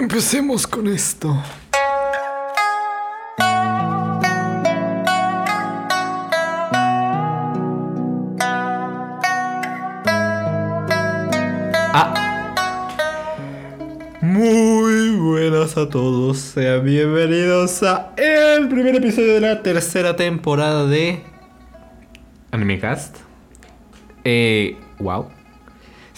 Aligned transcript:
Empecemos 0.00 0.64
con 0.64 0.86
esto. 0.86 1.36
Ah. 11.92 12.14
Muy 14.20 15.16
buenas 15.16 15.76
a 15.76 15.88
todos, 15.88 16.38
sean 16.38 16.84
bienvenidos 16.84 17.82
a 17.82 18.12
el 18.16 18.68
primer 18.68 18.94
episodio 18.94 19.34
de 19.34 19.40
la 19.40 19.62
tercera 19.64 20.14
temporada 20.14 20.86
de 20.86 21.24
Animecast. 22.52 23.16
Eh, 24.22 24.76
wow. 25.00 25.37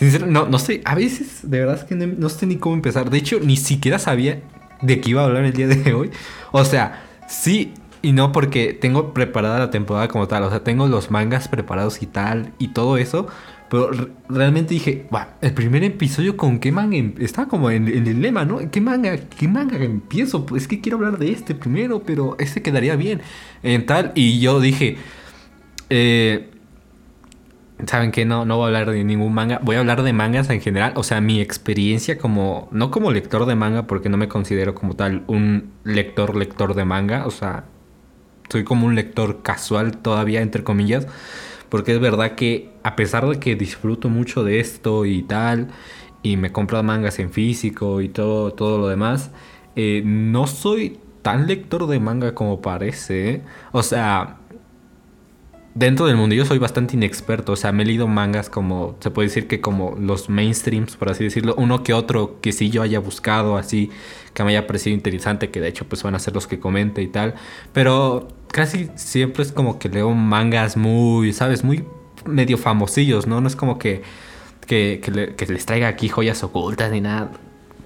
Sinceramente, 0.00 0.40
no, 0.40 0.46
no 0.48 0.58
sé, 0.58 0.80
a 0.84 0.94
veces 0.94 1.40
de 1.50 1.60
verdad 1.60 1.76
es 1.76 1.84
que 1.84 1.94
no, 1.94 2.28
sé 2.30 2.46
ni 2.46 2.56
cómo 2.56 2.74
empezar. 2.74 3.10
De 3.10 3.18
hecho, 3.18 3.38
ni 3.40 3.56
siquiera 3.56 3.98
sabía 3.98 4.42
de 4.80 5.00
qué 5.00 5.10
iba 5.10 5.22
a 5.22 5.26
hablar 5.26 5.44
el 5.44 5.52
día 5.52 5.68
de 5.68 5.92
hoy. 5.94 6.10
O 6.52 6.64
sea, 6.64 7.02
sí 7.28 7.74
y 8.02 8.12
no 8.12 8.32
porque 8.32 8.72
tengo 8.72 9.12
preparada 9.12 9.58
la 9.58 9.70
temporada 9.70 10.08
como 10.08 10.26
tal. 10.26 10.44
O 10.44 10.50
sea, 10.50 10.64
tengo 10.64 10.88
los 10.88 11.10
mangas 11.10 11.48
preparados 11.48 12.02
y 12.02 12.06
tal 12.06 12.54
y 12.58 12.68
todo 12.68 12.96
eso. 12.96 13.28
Pero 13.68 13.90
re- 13.92 14.08
realmente 14.28 14.74
dije, 14.74 15.06
el 15.42 15.52
primer 15.54 15.84
episodio 15.84 16.36
con 16.36 16.58
qué 16.60 16.72
manga 16.72 16.96
em- 16.96 17.14
estaba 17.18 17.46
como 17.48 17.70
en, 17.70 17.86
en 17.88 18.06
el 18.06 18.22
lema, 18.22 18.44
¿no? 18.46 18.58
¿Qué 18.70 18.80
manga, 18.80 19.16
qué 19.18 19.48
manga 19.48 19.76
empiezo? 19.84 20.46
Pues 20.46 20.62
es 20.62 20.68
que 20.68 20.80
quiero 20.80 20.96
hablar 20.98 21.18
de 21.18 21.30
este 21.30 21.54
primero, 21.54 22.02
pero 22.04 22.36
este 22.40 22.62
quedaría 22.62 22.96
bien. 22.96 23.20
En 23.62 23.86
tal, 23.86 24.12
y 24.16 24.40
yo 24.40 24.60
dije, 24.60 24.96
eh, 25.90 26.49
¿Saben 27.86 28.12
qué? 28.12 28.24
No, 28.24 28.44
no 28.44 28.56
voy 28.56 28.64
a 28.64 28.66
hablar 28.68 28.90
de 28.90 29.04
ningún 29.04 29.32
manga. 29.32 29.60
Voy 29.62 29.76
a 29.76 29.80
hablar 29.80 30.02
de 30.02 30.12
mangas 30.12 30.50
en 30.50 30.60
general. 30.60 30.92
O 30.96 31.02
sea, 31.02 31.20
mi 31.20 31.40
experiencia 31.40 32.18
como... 32.18 32.68
No 32.70 32.90
como 32.90 33.10
lector 33.10 33.46
de 33.46 33.54
manga, 33.54 33.86
porque 33.86 34.08
no 34.08 34.16
me 34.16 34.28
considero 34.28 34.74
como 34.74 34.94
tal 34.96 35.24
un 35.26 35.72
lector, 35.84 36.36
lector 36.36 36.74
de 36.74 36.84
manga. 36.84 37.26
O 37.26 37.30
sea, 37.30 37.64
soy 38.48 38.64
como 38.64 38.86
un 38.86 38.94
lector 38.94 39.42
casual 39.42 39.98
todavía, 39.98 40.42
entre 40.42 40.64
comillas. 40.64 41.06
Porque 41.68 41.92
es 41.92 42.00
verdad 42.00 42.34
que 42.34 42.70
a 42.82 42.96
pesar 42.96 43.26
de 43.28 43.38
que 43.38 43.54
disfruto 43.56 44.08
mucho 44.08 44.42
de 44.44 44.60
esto 44.60 45.06
y 45.06 45.22
tal, 45.22 45.68
y 46.22 46.36
me 46.36 46.52
compro 46.52 46.82
mangas 46.82 47.18
en 47.18 47.30
físico 47.30 48.00
y 48.00 48.08
todo, 48.08 48.52
todo 48.52 48.78
lo 48.78 48.88
demás, 48.88 49.30
eh, 49.76 50.02
no 50.04 50.46
soy 50.46 50.98
tan 51.22 51.46
lector 51.46 51.86
de 51.86 52.00
manga 52.00 52.34
como 52.34 52.60
parece. 52.60 53.30
¿eh? 53.30 53.42
O 53.72 53.82
sea, 53.82 54.38
dentro 55.74 56.06
del 56.06 56.16
mundillo 56.16 56.44
soy 56.44 56.58
bastante 56.58 56.96
inexperto. 56.96 57.52
O 57.52 57.56
sea, 57.56 57.72
me 57.72 57.82
he 57.82 57.86
leído 57.86 58.08
mangas 58.08 58.50
como, 58.50 58.96
se 59.00 59.10
puede 59.10 59.28
decir 59.28 59.46
que 59.46 59.60
como 59.60 59.96
los 59.98 60.28
mainstreams, 60.28 60.96
por 60.96 61.10
así 61.10 61.24
decirlo. 61.24 61.54
Uno 61.56 61.82
que 61.82 61.94
otro 61.94 62.40
que 62.40 62.52
sí 62.52 62.70
yo 62.70 62.82
haya 62.82 62.98
buscado 63.00 63.56
así, 63.56 63.90
que 64.34 64.44
me 64.44 64.50
haya 64.50 64.66
parecido 64.66 64.94
interesante, 64.94 65.50
que 65.50 65.60
de 65.60 65.68
hecho 65.68 65.84
pues 65.86 66.02
van 66.02 66.14
a 66.14 66.18
ser 66.18 66.34
los 66.34 66.46
que 66.46 66.58
comente 66.58 67.02
y 67.02 67.08
tal. 67.08 67.34
Pero 67.72 68.28
casi 68.48 68.90
siempre 68.96 69.42
es 69.42 69.52
como 69.52 69.78
que 69.78 69.88
leo 69.88 70.10
mangas 70.12 70.76
muy, 70.76 71.32
¿sabes? 71.32 71.64
Muy 71.64 71.84
medio 72.26 72.58
famosillos, 72.58 73.26
¿no? 73.26 73.40
No 73.40 73.48
es 73.48 73.56
como 73.56 73.78
que, 73.78 74.02
que, 74.66 75.00
que 75.02 75.34
que 75.34 75.46
les 75.46 75.66
traiga 75.66 75.88
aquí 75.88 76.08
joyas 76.08 76.42
ocultas 76.42 76.90
ni 76.90 77.00
nada. 77.00 77.30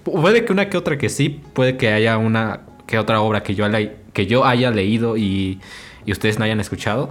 Puede 0.05 0.45
que 0.45 0.53
una 0.53 0.69
que 0.69 0.77
otra 0.77 0.99
que 0.99 1.09
sí, 1.09 1.41
puede 1.53 1.77
que 1.77 1.89
haya 1.89 2.19
una 2.19 2.61
que 2.87 2.99
otra 2.99 3.21
obra 3.21 3.43
que 3.43 3.55
yo, 3.55 3.67
que 4.13 4.27
yo 4.27 4.45
haya 4.45 4.71
leído 4.71 5.17
y, 5.17 5.61
y 6.05 6.13
ustedes 6.13 6.39
no 6.39 6.45
hayan 6.45 6.61
escuchado. 6.61 7.11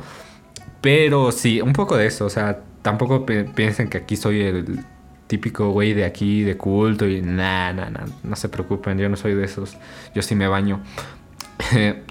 Pero 0.84 1.32
sí, 1.32 1.62
un 1.62 1.72
poco 1.72 1.96
de 1.96 2.08
eso. 2.08 2.26
O 2.26 2.30
sea, 2.30 2.60
tampoco 2.82 3.26
piensen 3.26 3.88
que 3.88 4.00
aquí 4.00 4.18
soy 4.18 4.42
el 4.42 4.80
típico 5.28 5.70
güey 5.70 5.94
de 5.94 6.04
aquí, 6.04 6.44
de 6.44 6.58
culto 6.58 7.08
y 7.08 7.22
nada, 7.22 7.72
nada, 7.72 7.90
nada. 7.90 8.06
No 8.22 8.36
se 8.36 8.50
preocupen, 8.50 8.98
yo 8.98 9.08
no 9.08 9.16
soy 9.16 9.34
de 9.34 9.46
esos. 9.46 9.78
Yo 10.14 10.22
sí 10.22 10.36
me 10.36 10.46
baño. 10.46 10.82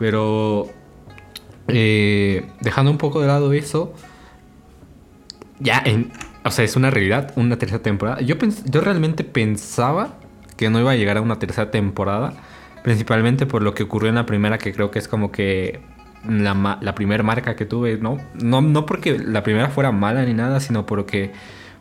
Pero 0.00 0.68
eh, 1.68 2.44
dejando 2.60 2.90
un 2.90 2.98
poco 2.98 3.20
de 3.20 3.28
lado 3.28 3.52
eso, 3.52 3.94
ya 5.60 5.80
en, 5.84 6.10
o 6.44 6.50
sea, 6.50 6.64
es 6.64 6.74
una 6.74 6.90
realidad, 6.90 7.32
una 7.36 7.56
tercera 7.56 7.84
temporada. 7.84 8.20
Yo, 8.20 8.34
yo 8.64 8.80
realmente 8.80 9.22
pensaba 9.22 10.18
que 10.56 10.70
no 10.70 10.80
iba 10.80 10.90
a 10.90 10.96
llegar 10.96 11.18
a 11.18 11.20
una 11.20 11.38
tercera 11.38 11.70
temporada, 11.70 12.32
principalmente 12.82 13.46
por 13.46 13.62
lo 13.62 13.74
que 13.74 13.84
ocurrió 13.84 14.08
en 14.08 14.16
la 14.16 14.26
primera, 14.26 14.58
que 14.58 14.72
creo 14.72 14.90
que 14.90 14.98
es 14.98 15.06
como 15.06 15.30
que 15.30 15.93
la, 16.28 16.78
la 16.80 16.94
primera 16.94 17.22
marca 17.22 17.56
que 17.56 17.66
tuve, 17.66 17.98
¿no? 17.98 18.18
¿no? 18.40 18.60
No 18.60 18.86
porque 18.86 19.18
la 19.18 19.42
primera 19.42 19.68
fuera 19.68 19.92
mala 19.92 20.24
ni 20.24 20.34
nada, 20.34 20.60
sino 20.60 20.86
porque 20.86 21.32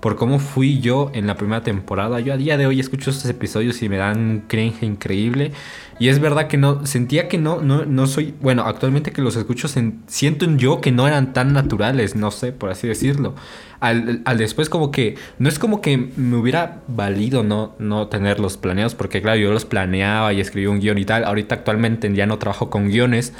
por 0.03 0.17
cómo 0.17 0.37
fui 0.39 0.81
yo 0.81 1.11
en 1.13 1.27
la 1.27 1.37
primera 1.37 1.63
temporada. 1.63 2.19
Yo 2.19 2.33
a 2.33 2.37
día 2.37 2.57
de 2.57 2.65
hoy 2.65 2.81
escucho 2.81 3.09
estos 3.09 3.29
episodios 3.29 3.81
y 3.81 3.87
me 3.87 3.95
dan 3.95 4.43
cringe 4.49 4.83
increíble. 4.83 5.53
Y 5.97 6.09
es 6.09 6.19
verdad 6.19 6.47
que 6.47 6.57
no, 6.57 6.85
sentía 6.85 7.29
que 7.29 7.37
no, 7.37 7.61
no, 7.61 7.85
no 7.85 8.05
soy, 8.05 8.33
bueno, 8.41 8.63
actualmente 8.63 9.13
que 9.13 9.21
los 9.21 9.37
escucho, 9.37 9.69
siento 10.07 10.45
yo 10.57 10.81
que 10.81 10.91
no 10.91 11.07
eran 11.07 11.31
tan 11.31 11.53
naturales, 11.53 12.17
no 12.17 12.31
sé, 12.31 12.51
por 12.51 12.69
así 12.69 12.85
decirlo. 12.85 13.33
Al, 13.79 14.21
al 14.25 14.37
después 14.37 14.67
como 14.67 14.91
que, 14.91 15.15
no 15.39 15.47
es 15.47 15.57
como 15.57 15.79
que 15.79 16.09
me 16.17 16.35
hubiera 16.35 16.81
valido 16.89 17.43
no, 17.43 17.73
no 17.79 18.09
tenerlos 18.09 18.57
planeados, 18.57 18.95
porque 18.95 19.21
claro, 19.21 19.39
yo 19.39 19.53
los 19.53 19.63
planeaba 19.63 20.33
y 20.33 20.41
escribía 20.41 20.69
un 20.69 20.81
guion 20.81 20.97
y 20.97 21.05
tal. 21.05 21.23
Ahorita 21.23 21.55
actualmente 21.55 22.13
ya 22.13 22.25
no 22.25 22.39
trabajo 22.39 22.69
con 22.69 22.89
guiones, 22.89 23.31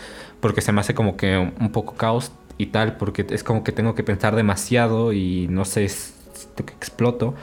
porque 0.44 0.60
se 0.60 0.74
me 0.74 0.82
hace 0.82 0.94
como 0.94 1.16
que 1.16 1.38
un 1.38 1.72
poco 1.72 1.96
caos 1.96 2.34
y 2.58 2.66
tal, 2.66 2.98
porque 2.98 3.26
es 3.30 3.46
como 3.46 3.64
que 3.64 3.72
tengo 3.72 3.96
que 3.96 4.04
pensar 4.04 4.36
demasiado 4.36 5.14
y 5.14 5.48
no 5.48 5.64
sé, 5.64 5.88
siento 5.88 6.66
que 6.66 6.74
exploto. 6.74 7.34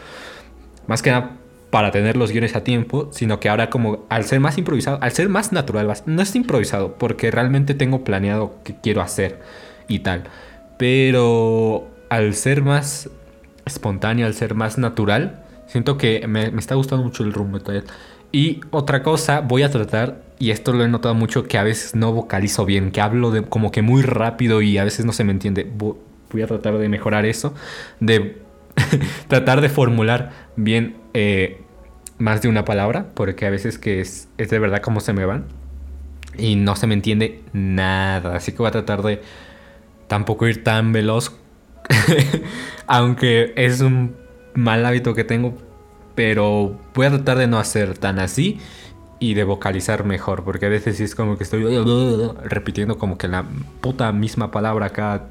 Más 0.86 1.00
que 1.00 1.10
nada 1.10 1.38
para 1.70 1.92
tener 1.92 2.18
los 2.18 2.30
guiones 2.30 2.54
a 2.56 2.62
tiempo, 2.62 3.08
sino 3.10 3.40
que 3.40 3.48
ahora 3.48 3.70
como 3.70 4.04
al 4.10 4.24
ser 4.24 4.40
más 4.40 4.58
improvisado, 4.58 4.98
al 5.00 5.12
ser 5.12 5.30
más 5.30 5.50
natural, 5.50 5.90
no 6.04 6.20
es 6.20 6.36
improvisado, 6.36 6.98
porque 6.98 7.30
realmente 7.30 7.72
tengo 7.72 8.04
planeado 8.04 8.56
qué 8.64 8.74
quiero 8.82 9.00
hacer 9.00 9.40
y 9.88 10.00
tal. 10.00 10.24
Pero 10.76 11.88
al 12.10 12.34
ser 12.34 12.60
más 12.60 13.08
espontáneo, 13.64 14.26
al 14.26 14.34
ser 14.34 14.54
más 14.54 14.76
natural, 14.76 15.42
siento 15.68 15.96
que 15.96 16.26
me, 16.28 16.50
me 16.50 16.60
está 16.60 16.74
gustando 16.74 17.02
mucho 17.02 17.22
el 17.22 17.32
rumbo. 17.32 17.60
Y 18.30 18.60
otra 18.70 19.02
cosa, 19.02 19.40
voy 19.40 19.62
a 19.62 19.70
tratar, 19.70 20.20
y 20.40 20.50
esto 20.52 20.72
lo 20.72 20.84
he 20.84 20.88
notado 20.88 21.14
mucho, 21.14 21.46
que 21.46 21.58
a 21.58 21.64
veces 21.64 21.94
no 21.94 22.12
vocalizo 22.12 22.66
bien, 22.66 22.92
que 22.92 23.00
hablo 23.02 23.30
de, 23.30 23.42
como 23.44 23.70
que 23.72 23.82
muy 23.82 24.02
rápido 24.02 24.62
y 24.62 24.78
a 24.78 24.84
veces 24.84 25.06
no 25.06 25.12
se 25.12 25.24
me 25.24 25.32
entiende. 25.32 25.70
Vo- 25.78 25.98
Voy 26.32 26.42
a 26.42 26.48
tratar 26.48 26.78
de 26.78 26.88
mejorar 26.88 27.26
eso, 27.26 27.54
de 28.00 28.38
tratar 29.28 29.60
de 29.60 29.68
formular 29.68 30.32
bien 30.56 30.96
eh, 31.14 31.62
más 32.18 32.42
de 32.42 32.48
una 32.48 32.64
palabra, 32.64 33.08
porque 33.14 33.46
a 33.46 33.50
veces 33.50 33.78
que 33.78 34.00
es, 34.00 34.28
es 34.38 34.50
de 34.50 34.58
verdad 34.60 34.80
como 34.82 35.00
se 35.00 35.12
me 35.12 35.24
van 35.26 35.46
y 36.38 36.56
no 36.56 36.76
se 36.76 36.86
me 36.86 36.94
entiende 36.94 37.42
nada. 37.52 38.36
Así 38.36 38.52
que 38.52 38.58
voy 38.58 38.68
a 38.68 38.72
tratar 38.72 39.02
de 39.02 39.22
tampoco 40.08 40.46
ir 40.48 40.64
tan 40.64 40.92
veloz, 40.92 41.32
aunque 42.86 43.52
es 43.56 43.80
un 43.80 44.16
mal 44.54 44.84
hábito 44.84 45.14
que 45.14 45.24
tengo, 45.24 45.56
pero 46.14 46.78
voy 46.94 47.06
a 47.06 47.10
tratar 47.10 47.38
de 47.38 47.46
no 47.46 47.58
hacer 47.58 47.96
tan 47.98 48.18
así 48.18 48.58
y 49.20 49.34
de 49.34 49.44
vocalizar 49.44 50.04
mejor, 50.04 50.44
porque 50.44 50.66
a 50.66 50.68
veces 50.70 50.96
sí 50.96 51.04
es 51.04 51.14
como 51.14 51.36
que 51.38 51.44
estoy 51.44 51.64
repitiendo 52.44 52.98
como 52.98 53.18
que 53.18 53.28
la 53.28 53.44
puta 53.80 54.12
misma 54.12 54.50
palabra 54.50 54.90
cada, 54.90 55.28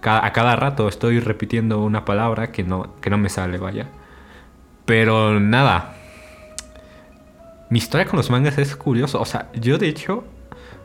cada- 0.00 0.24
a 0.26 0.32
cada 0.32 0.56
rato 0.56 0.88
estoy 0.88 1.20
repitiendo 1.20 1.80
una 1.82 2.04
palabra 2.04 2.52
que 2.52 2.62
no, 2.64 2.94
que 3.00 3.10
no 3.10 3.18
me 3.18 3.28
sale, 3.28 3.58
vaya. 3.58 3.88
Pero 4.86 5.40
nada. 5.40 5.94
Mi 7.70 7.78
historia 7.78 8.06
con 8.06 8.16
los 8.18 8.30
mangas 8.30 8.58
es 8.58 8.76
curioso. 8.76 9.20
O 9.20 9.24
sea, 9.24 9.50
yo 9.54 9.78
de 9.78 9.88
hecho, 9.88 10.24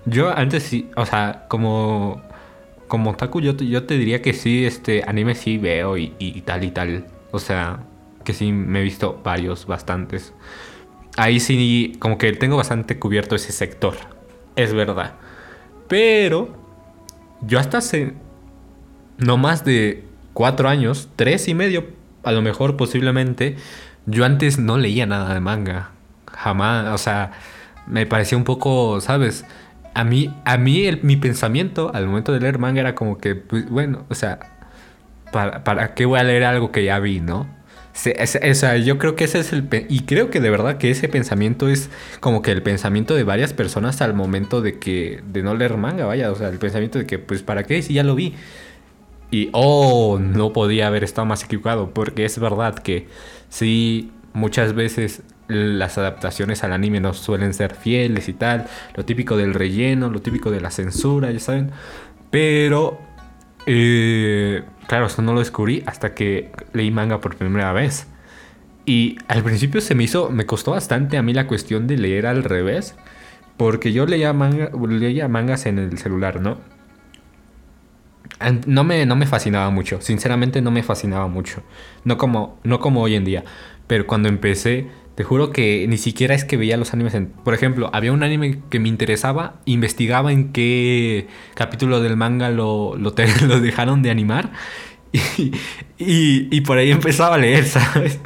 yo 0.05 0.35
antes 0.35 0.63
sí, 0.63 0.89
o 0.95 1.05
sea, 1.05 1.45
como, 1.49 2.21
como 2.87 3.15
yo, 3.41 3.53
yo 3.57 3.83
te 3.85 3.97
diría 3.97 4.21
que 4.21 4.33
sí, 4.33 4.65
este, 4.65 5.03
anime 5.07 5.35
sí 5.35 5.57
veo 5.57 5.97
y, 5.97 6.15
y 6.19 6.41
tal 6.41 6.63
y 6.63 6.71
tal. 6.71 7.05
O 7.31 7.39
sea, 7.39 7.79
que 8.23 8.33
sí 8.33 8.51
me 8.51 8.79
he 8.79 8.83
visto 8.83 9.19
varios, 9.23 9.65
bastantes. 9.67 10.33
Ahí 11.19 11.41
sí, 11.41 11.97
como 11.99 12.17
que 12.17 12.31
tengo 12.31 12.55
bastante 12.55 12.97
cubierto 12.97 13.35
ese 13.35 13.51
sector. 13.51 13.95
Es 14.55 14.73
verdad. 14.73 15.15
Pero, 15.89 16.55
yo 17.41 17.59
hasta 17.59 17.79
hace 17.79 18.13
no 19.17 19.35
más 19.35 19.65
de 19.65 20.05
cuatro 20.31 20.69
años, 20.69 21.09
tres 21.17 21.49
y 21.49 21.53
medio, 21.53 21.87
a 22.23 22.31
lo 22.31 22.41
mejor 22.41 22.77
posiblemente, 22.77 23.57
yo 24.05 24.23
antes 24.23 24.59
no 24.59 24.77
leía 24.77 25.05
nada 25.07 25.33
de 25.33 25.41
manga. 25.41 25.91
Jamás, 26.31 26.87
o 26.93 26.97
sea, 26.97 27.33
me 27.85 28.05
parecía 28.05 28.37
un 28.37 28.45
poco, 28.45 29.01
¿sabes? 29.01 29.43
A 29.95 30.05
mí, 30.05 30.33
a 30.45 30.57
mí 30.57 30.89
mi 31.01 31.17
pensamiento 31.17 31.91
al 31.93 32.07
momento 32.07 32.31
de 32.31 32.39
leer 32.39 32.59
manga 32.59 32.79
era 32.79 32.95
como 32.95 33.17
que, 33.17 33.35
pues, 33.35 33.69
bueno, 33.69 34.05
o 34.07 34.15
sea, 34.15 34.39
¿para, 35.33 35.65
¿para 35.65 35.95
qué 35.95 36.05
voy 36.05 36.17
a 36.17 36.23
leer 36.23 36.45
algo 36.45 36.71
que 36.71 36.85
ya 36.85 36.97
vi, 36.99 37.19
no? 37.19 37.58
O 37.93 38.53
sea, 38.53 38.77
yo 38.77 38.97
creo 38.97 39.15
que 39.15 39.25
ese 39.25 39.39
es 39.39 39.51
el... 39.53 39.67
Y 39.89 40.01
creo 40.01 40.29
que 40.29 40.39
de 40.39 40.49
verdad 40.49 40.77
que 40.77 40.91
ese 40.91 41.09
pensamiento 41.09 41.67
es 41.67 41.89
como 42.19 42.41
que 42.41 42.51
el 42.51 42.63
pensamiento 42.63 43.15
de 43.15 43.23
varias 43.23 43.53
personas 43.53 44.01
al 44.01 44.13
momento 44.13 44.61
de 44.61 44.79
que... 44.79 45.21
De 45.27 45.43
no 45.43 45.55
leer 45.55 45.77
manga, 45.77 46.05
vaya. 46.05 46.31
O 46.31 46.35
sea, 46.35 46.49
el 46.49 46.59
pensamiento 46.59 46.99
de 46.99 47.05
que, 47.05 47.19
pues, 47.19 47.43
¿para 47.43 47.63
qué? 47.63 47.81
Si 47.81 47.93
ya 47.93 48.03
lo 48.03 48.15
vi. 48.15 48.35
Y, 49.31 49.49
oh, 49.53 50.19
no 50.19 50.53
podía 50.53 50.87
haber 50.87 51.03
estado 51.03 51.25
más 51.25 51.43
equivocado. 51.43 51.93
Porque 51.93 52.25
es 52.25 52.39
verdad 52.39 52.75
que 52.75 53.07
sí... 53.49 54.11
muchas 54.33 54.73
veces 54.73 55.23
las 55.49 55.97
adaptaciones 55.97 56.63
al 56.63 56.73
anime 56.73 56.99
no 56.99 57.13
suelen 57.13 57.55
ser 57.55 57.73
fieles 57.73 58.29
y 58.29 58.33
tal, 58.33 58.67
lo 58.95 59.03
típico 59.03 59.35
del 59.35 59.55
relleno, 59.55 60.09
lo 60.09 60.21
típico 60.21 60.51
de 60.51 60.61
la 60.61 60.69
censura, 60.69 61.31
ya 61.31 61.39
saben, 61.39 61.71
pero 62.29 62.99
eh, 63.65 64.63
claro, 64.87 65.05
esto 65.05 65.21
no 65.21 65.33
lo 65.33 65.39
descubrí 65.39 65.83
hasta 65.85 66.13
que 66.13 66.51
leí 66.73 66.91
manga 66.91 67.19
por 67.19 67.35
primera 67.35 67.71
vez. 67.73 68.07
Y 68.85 69.17
al 69.27 69.43
principio 69.43 69.81
se 69.81 69.93
me 69.93 70.03
hizo, 70.03 70.29
me 70.29 70.45
costó 70.45 70.71
bastante 70.71 71.17
a 71.17 71.21
mí 71.21 71.33
la 71.33 71.47
cuestión 71.47 71.85
de 71.85 71.97
leer 71.97 72.25
al 72.25 72.43
revés, 72.43 72.95
porque 73.57 73.91
yo 73.91 74.05
leía, 74.05 74.33
manga, 74.33 74.71
leía 74.87 75.27
mangas 75.27 75.65
en 75.65 75.77
el 75.77 75.97
celular, 75.97 76.41
¿no? 76.41 76.57
No 78.65 78.83
me, 78.85 79.05
no 79.05 79.15
me 79.15 79.27
fascinaba 79.27 79.69
mucho, 79.69 79.99
sinceramente 80.01 80.61
no 80.61 80.71
me 80.71 80.81
fascinaba 80.81 81.27
mucho, 81.27 81.61
no 82.05 82.17
como, 82.17 82.57
no 82.63 82.79
como 82.79 83.01
hoy 83.01 83.15
en 83.15 83.25
día, 83.25 83.43
pero 83.85 84.07
cuando 84.07 84.29
empecé, 84.29 84.87
te 85.19 85.25
juro 85.25 85.51
que 85.51 85.85
ni 85.89 85.97
siquiera 85.97 86.33
es 86.33 86.45
que 86.45 86.55
veía 86.55 86.77
los 86.77 86.93
animes 86.93 87.13
en... 87.13 87.27
Por 87.27 87.53
ejemplo, 87.53 87.89
había 87.91 88.13
un 88.13 88.23
anime 88.23 88.61
que 88.69 88.79
me 88.79 88.87
interesaba, 88.87 89.59
investigaba 89.65 90.31
en 90.31 90.53
qué 90.53 91.27
capítulo 91.55 91.99
del 91.99 92.15
manga 92.15 92.49
lo, 92.51 92.95
lo, 92.95 93.13
lo 93.47 93.59
dejaron 93.59 94.01
de 94.01 94.11
animar 94.11 94.53
y, 95.11 95.51
y 95.97 96.61
por 96.61 96.77
ahí 96.77 96.91
empezaba 96.91 97.35
a 97.35 97.37
leer, 97.37 97.65
¿sabes? 97.67 98.17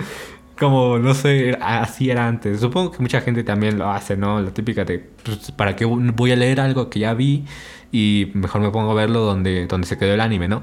Como, 0.59 0.99
no 0.99 1.15
sé, 1.15 1.57
así 1.59 2.11
era 2.11 2.27
antes. 2.27 2.59
Supongo 2.59 2.91
que 2.91 2.99
mucha 2.99 3.21
gente 3.21 3.43
también 3.43 3.79
lo 3.79 3.89
hace, 3.89 4.15
¿no? 4.15 4.39
La 4.39 4.51
típica 4.51 4.85
de, 4.85 4.99
pues, 4.99 5.51
¿para 5.51 5.75
qué 5.75 5.85
voy 5.85 6.31
a 6.31 6.35
leer 6.35 6.61
algo 6.61 6.91
que 6.91 6.99
ya 6.99 7.15
vi? 7.15 7.45
Y 7.91 8.27
mejor 8.35 8.61
me 8.61 8.69
pongo 8.69 8.91
a 8.91 8.93
verlo 8.93 9.21
donde, 9.21 9.65
donde 9.65 9.87
se 9.87 9.97
quedó 9.97 10.13
el 10.13 10.21
anime, 10.21 10.47
¿no? 10.47 10.61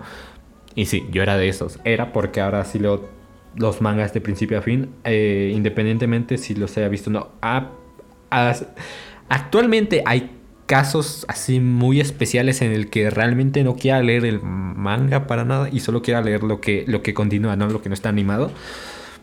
Y 0.77 0.87
sí, 0.87 1.09
yo 1.11 1.25
era 1.25 1.37
de 1.37 1.49
esos. 1.49 1.81
Era 1.83 2.13
porque 2.13 2.41
ahora 2.41 2.65
sí 2.65 2.79
leo 2.79 3.19
los 3.57 3.81
mangas 3.81 4.13
de 4.15 4.21
principio 4.21 4.59
a 4.59 4.63
fin, 4.63 4.91
eh, 5.05 5.53
independientemente 5.55 6.39
si 6.39 6.55
los 6.55 6.77
haya 6.77 6.89
visto 6.89 7.11
o 7.11 7.13
no. 7.13 7.29
actualmente 9.29 10.03
hay 10.07 10.31
casos 10.67 11.27
así 11.29 11.59
muy 11.59 12.01
especiales 12.01 12.63
en 12.63 12.71
el 12.71 12.91
que 12.91 13.11
realmente 13.11 13.65
no 13.65 13.75
quiera 13.75 14.01
leer 14.03 14.25
el 14.25 14.41
manga 14.41 15.27
para 15.27 15.45
nada 15.45 15.69
y 15.71 15.81
solo 15.81 16.01
quiera 16.01 16.23
leer 16.23 16.45
lo 16.45 16.61
que, 16.61 16.85
lo 16.87 17.03
que 17.03 17.13
continúa, 17.13 17.57
¿no? 17.57 17.69
Lo 17.69 17.83
que 17.83 17.89
no 17.89 17.95
está 17.95 18.09
animado. 18.09 18.53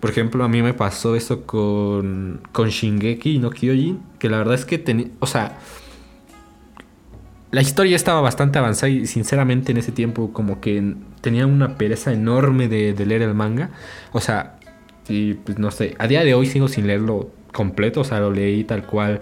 Por 0.01 0.09
ejemplo, 0.09 0.43
a 0.43 0.49
mí 0.49 0.61
me 0.61 0.73
pasó 0.73 1.15
eso 1.15 1.43
con, 1.43 2.41
con 2.51 2.69
Shingeki 2.69 3.39
no 3.39 3.49
Kyojin, 3.49 4.01
que 4.19 4.29
la 4.29 4.37
verdad 4.39 4.55
es 4.55 4.65
que 4.65 4.77
tenía, 4.77 5.07
o 5.19 5.25
sea, 5.25 5.57
la 7.51 7.61
historia 7.61 7.95
estaba 7.95 8.21
bastante 8.21 8.59
avanzada 8.59 8.89
y 8.89 9.07
sinceramente 9.07 9.71
en 9.71 9.77
ese 9.77 9.91
tiempo 9.91 10.33
como 10.33 10.59
que 10.59 10.95
tenía 11.21 11.47
una 11.47 11.77
pereza 11.77 12.11
enorme 12.11 12.67
de, 12.67 12.93
leer 13.05 13.21
el 13.21 13.33
manga. 13.33 13.69
O 14.11 14.19
sea, 14.19 14.59
y 15.07 15.35
pues 15.35 15.57
no 15.57 15.71
sé, 15.71 15.95
a 15.99 16.07
día 16.07 16.23
de 16.23 16.33
hoy 16.33 16.47
sigo 16.47 16.67
sin 16.67 16.87
leerlo 16.87 17.31
completo, 17.53 18.01
o 18.01 18.03
sea, 18.03 18.19
lo 18.19 18.31
leí 18.31 18.63
tal 18.63 18.85
cual. 18.85 19.21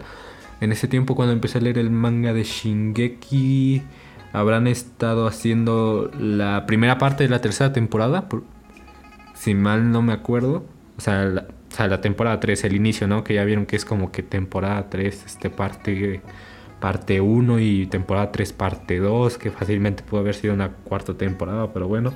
En 0.62 0.72
ese 0.72 0.88
tiempo 0.88 1.16
cuando 1.16 1.34
empecé 1.34 1.60
a 1.60 1.62
leer 1.62 1.78
el 1.78 1.92
manga 1.92 2.34
de 2.34 2.44
Shingeki, 2.44 3.84
habrán 4.34 4.68
estado 4.68 5.28
haciendo 5.28 6.12
la 6.20 6.66
primera 6.66 6.98
parte 6.98 7.24
de 7.24 7.30
la 7.30 7.42
tercera 7.42 7.74
temporada, 7.74 8.28
si 9.34 9.54
mal 9.54 9.92
no 9.92 10.02
me 10.02 10.14
acuerdo. 10.14 10.66
O 10.98 11.02
sea, 11.02 11.26
la, 11.26 12.02
temporada 12.02 12.40
3, 12.40 12.64
el 12.64 12.76
inicio, 12.76 13.08
¿no? 13.08 13.24
Que 13.24 13.36
ya 13.36 13.44
vieron 13.44 13.66
que 13.66 13.76
es 13.76 13.86
como 13.86 14.12
que 14.12 14.24
temporada 14.24 14.90
3, 14.90 15.26
este 15.26 15.50
parte, 15.50 16.22
parte 16.86 17.20
1 17.20 17.60
y 17.62 17.88
temporada 17.88 18.32
3, 18.32 18.54
parte 18.54 19.00
2, 19.00 19.40
que 19.40 19.50
fácilmente 19.50 20.04
pudo 20.04 20.20
haber 20.20 20.36
sido 20.36 20.54
una 20.54 20.70
cuarta 20.70 21.16
temporada, 21.16 21.74
pero 21.74 21.88
bueno. 21.88 22.14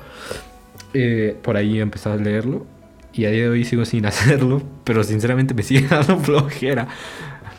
Eh, 0.94 1.36
por 1.42 1.57
ahí 1.57 1.80
empecé 1.80 2.10
a 2.10 2.16
leerlo. 2.18 2.68
Y 3.12 3.25
a 3.25 3.31
día 3.31 3.45
de 3.45 3.50
hoy 3.50 3.66
sigo 3.66 3.83
sin 3.83 4.06
hacerlo, 4.12 4.62
pero 4.83 5.04
sinceramente 5.04 5.56
me 5.56 5.63
sigue 5.63 5.88
dando 5.89 6.19
flojera. 6.19 6.88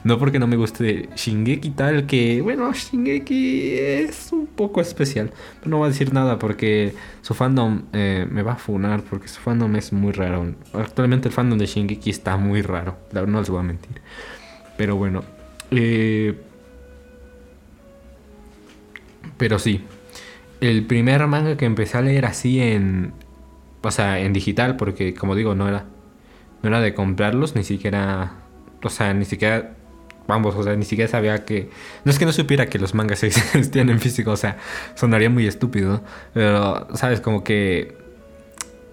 No 0.05 0.21
porque 0.21 0.39
no 0.39 0.47
me 0.47 0.55
guste 0.55 1.09
Shingeki 1.17 1.71
tal, 1.71 2.07
que 2.07 2.43
bueno, 2.43 2.73
Shingeki 2.73 3.73
es 3.73 4.31
un 4.31 4.47
poco 4.47 4.81
especial. 4.81 5.33
Pero 5.59 5.71
no 5.71 5.79
voy 5.79 5.87
a 5.87 5.91
decir 5.91 6.15
nada 6.15 6.39
porque 6.39 6.95
su 7.23 7.35
fandom 7.35 7.87
eh, 7.93 8.25
me 8.31 8.45
va 8.45 8.53
a 8.53 8.57
funar 8.57 9.03
porque 9.03 9.27
su 9.27 9.41
fandom 9.41 9.75
es 9.75 9.93
muy 9.93 10.13
raro. 10.13 10.55
Actualmente 10.75 11.27
el 11.27 11.35
fandom 11.35 11.59
de 11.59 11.67
Shingeki 11.67 12.09
está 12.09 12.37
muy 12.37 12.63
raro, 12.63 12.99
no 13.27 13.41
les 13.41 13.51
voy 13.51 13.59
a 13.59 13.65
mentir. 13.65 14.01
Pero 14.77 14.95
bueno, 14.95 15.25
eh, 15.73 16.39
pero 19.41 19.59
sí, 19.59 19.83
el 20.61 20.85
primer 20.85 21.27
manga 21.27 21.57
que 21.57 21.65
empecé 21.65 21.97
a 21.97 22.03
leer 22.03 22.27
así 22.27 22.61
en, 22.61 23.15
o 23.83 23.91
sea, 23.91 24.21
en 24.21 24.35
digital, 24.35 24.77
porque 24.77 25.15
como 25.15 25.35
digo, 25.35 25.55
no 25.55 25.67
era, 25.67 25.87
no 26.63 26.69
era 26.69 26.83
de 26.83 26.93
comprarlos, 26.93 27.57
ni 27.57 27.65
siquiera, 27.65 28.35
o 28.83 28.91
sea, 28.91 29.15
ni 29.15 29.25
siquiera 29.25 29.77
Vamos, 30.29 30.55
o 30.55 30.63
sea, 30.63 30.77
ni 30.77 30.85
siquiera 30.85 31.11
sabía 31.11 31.45
que... 31.45 31.71
No 32.05 32.13
es 32.13 32.19
que 32.21 32.25
no 32.25 32.31
supiera 32.31 32.67
que 32.67 32.79
los 32.79 32.95
mangas 32.95 33.23
existían 33.25 33.89
en 33.89 33.99
físico, 33.99 34.31
o 34.31 34.37
sea, 34.37 34.59
sonaría 34.95 35.29
muy 35.29 35.49
estúpido, 35.49 36.05
pero, 36.33 36.87
¿sabes? 36.95 37.21
Como 37.21 37.43
que 37.43 37.97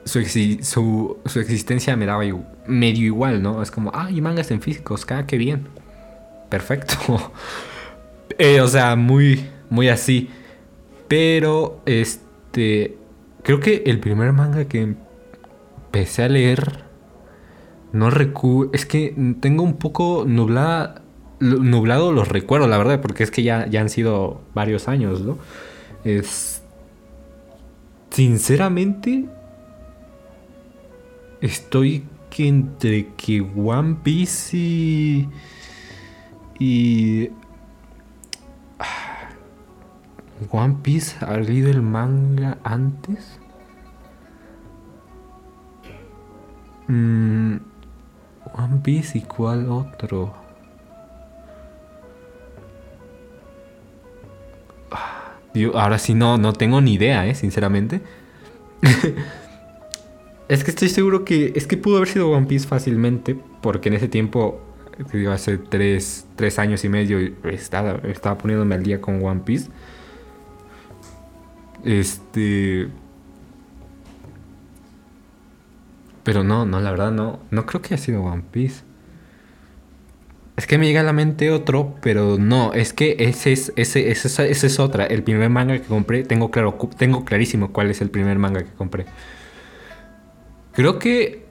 su, 0.06 0.24
su, 0.24 1.40
existencia 1.40 1.96
me 1.96 2.08
daba 2.08 2.24
medio 2.66 3.06
igual, 3.06 3.44
¿no? 3.44 3.62
Es 3.62 3.70
como, 3.70 3.92
ah, 3.94 4.10
y 4.10 4.20
mangas 4.20 4.50
en 4.50 4.62
físicos, 4.62 5.06
cada 5.06 5.28
que 5.28 5.38
bien. 5.38 5.68
Perfecto. 6.50 6.96
Eh, 8.40 8.62
o 8.62 8.68
sea, 8.68 8.96
muy, 8.96 9.48
muy 9.69 9.90
así. 9.90 10.30
Pero, 11.08 11.81
este, 11.86 12.98
creo 13.44 13.60
que 13.60 13.84
el 13.86 14.00
primer 14.00 14.34
manga 14.34 14.66
que 14.66 14.81
empecé 14.81 16.24
a 16.24 16.30
leer, 16.30 16.84
no 17.94 18.10
recuerdo, 18.10 18.72
es 18.74 18.86
que 18.86 19.16
tengo 19.40 19.64
un 19.64 19.78
poco 19.78 20.25
nublada 20.28 21.02
nublado 21.40 22.12
los 22.12 22.28
recuerdo, 22.28 22.68
la 22.68 22.78
verdad, 22.78 23.02
porque 23.02 23.24
es 23.24 23.31
que 23.31 23.44
ya, 23.44 23.68
ya 23.68 23.81
han 23.81 23.90
sido 23.90 24.42
varios 24.54 24.88
años, 24.88 25.22
¿no? 25.22 25.38
Es. 26.04 26.62
Sinceramente. 28.10 29.25
Estoy 31.40 32.04
que 32.31 32.48
entre 32.48 33.14
que 33.16 33.42
One 33.42 33.98
Piece 34.04 34.58
y. 34.58 35.30
Y. 36.60 37.30
One 40.51 40.78
Piece 40.81 41.18
ha 41.25 41.38
leído 41.38 41.69
el 41.69 41.81
manga 41.81 42.57
antes. 42.63 43.39
Mm, 46.88 47.57
One 48.54 48.78
Piece 48.83 49.18
y 49.18 49.21
cuál 49.21 49.69
otro. 49.69 50.33
ahora 55.73 55.97
sí 55.97 56.14
no, 56.14 56.38
no 56.38 56.54
tengo 56.54 56.81
ni 56.81 56.94
idea, 56.94 57.26
¿eh? 57.26 57.35
Sinceramente. 57.35 58.02
es 60.47 60.64
que 60.64 60.71
estoy 60.71 60.90
seguro 60.90 61.26
que. 61.26 61.54
Es 61.56 61.68
que 61.68 61.78
pudo 61.78 61.97
haber 61.97 62.09
sido 62.09 62.30
One 62.30 62.45
Piece 62.45 62.68
fácilmente. 62.68 63.35
Porque 63.62 63.90
en 63.90 63.95
ese 63.95 64.07
tiempo. 64.07 64.62
Digo, 65.14 65.31
hace 65.31 65.57
tres, 65.57 66.26
tres 66.35 66.59
años 66.59 66.83
y 66.83 66.90
medio. 66.90 67.19
Estaba, 67.44 68.00
estaba 68.04 68.38
poniéndome 68.38 68.76
al 68.76 68.83
día 68.83 69.02
con 69.02 69.23
One 69.23 69.42
Piece. 69.45 69.69
Este. 71.84 72.90
Pero 76.24 76.44
no, 76.44 76.66
no, 76.66 76.80
la 76.81 76.92
verdad 76.92 77.12
no. 77.12 77.40
No 77.52 77.66
creo 77.66 77.81
que 77.81 77.94
haya 77.94 78.04
sido 78.04 78.24
One 78.24 78.44
Piece. 78.52 78.84
Es 80.57 80.66
que 80.66 80.80
me 80.80 80.88
llega 80.88 81.02
a 81.02 81.04
la 81.04 81.14
mente 81.14 81.52
otro, 81.52 81.96
pero 82.02 82.38
no, 82.40 82.74
es 82.74 82.92
que 82.92 83.16
ese 83.19 83.54
es, 83.54 83.72
ese, 83.76 84.10
es 84.10 84.80
otra. 84.80 85.06
El 85.06 85.22
primer 85.22 85.52
manga 85.52 85.78
que 85.78 85.84
compré, 85.84 86.24
tengo, 86.24 86.50
claro, 86.50 86.80
tengo 86.98 87.24
clarísimo 87.26 87.72
cuál 87.72 87.92
es 87.92 88.02
el 88.02 88.10
primer 88.10 88.40
manga 88.40 88.64
que 88.64 88.72
compré. 88.72 89.06
Creo 90.74 90.98
que 90.98 91.46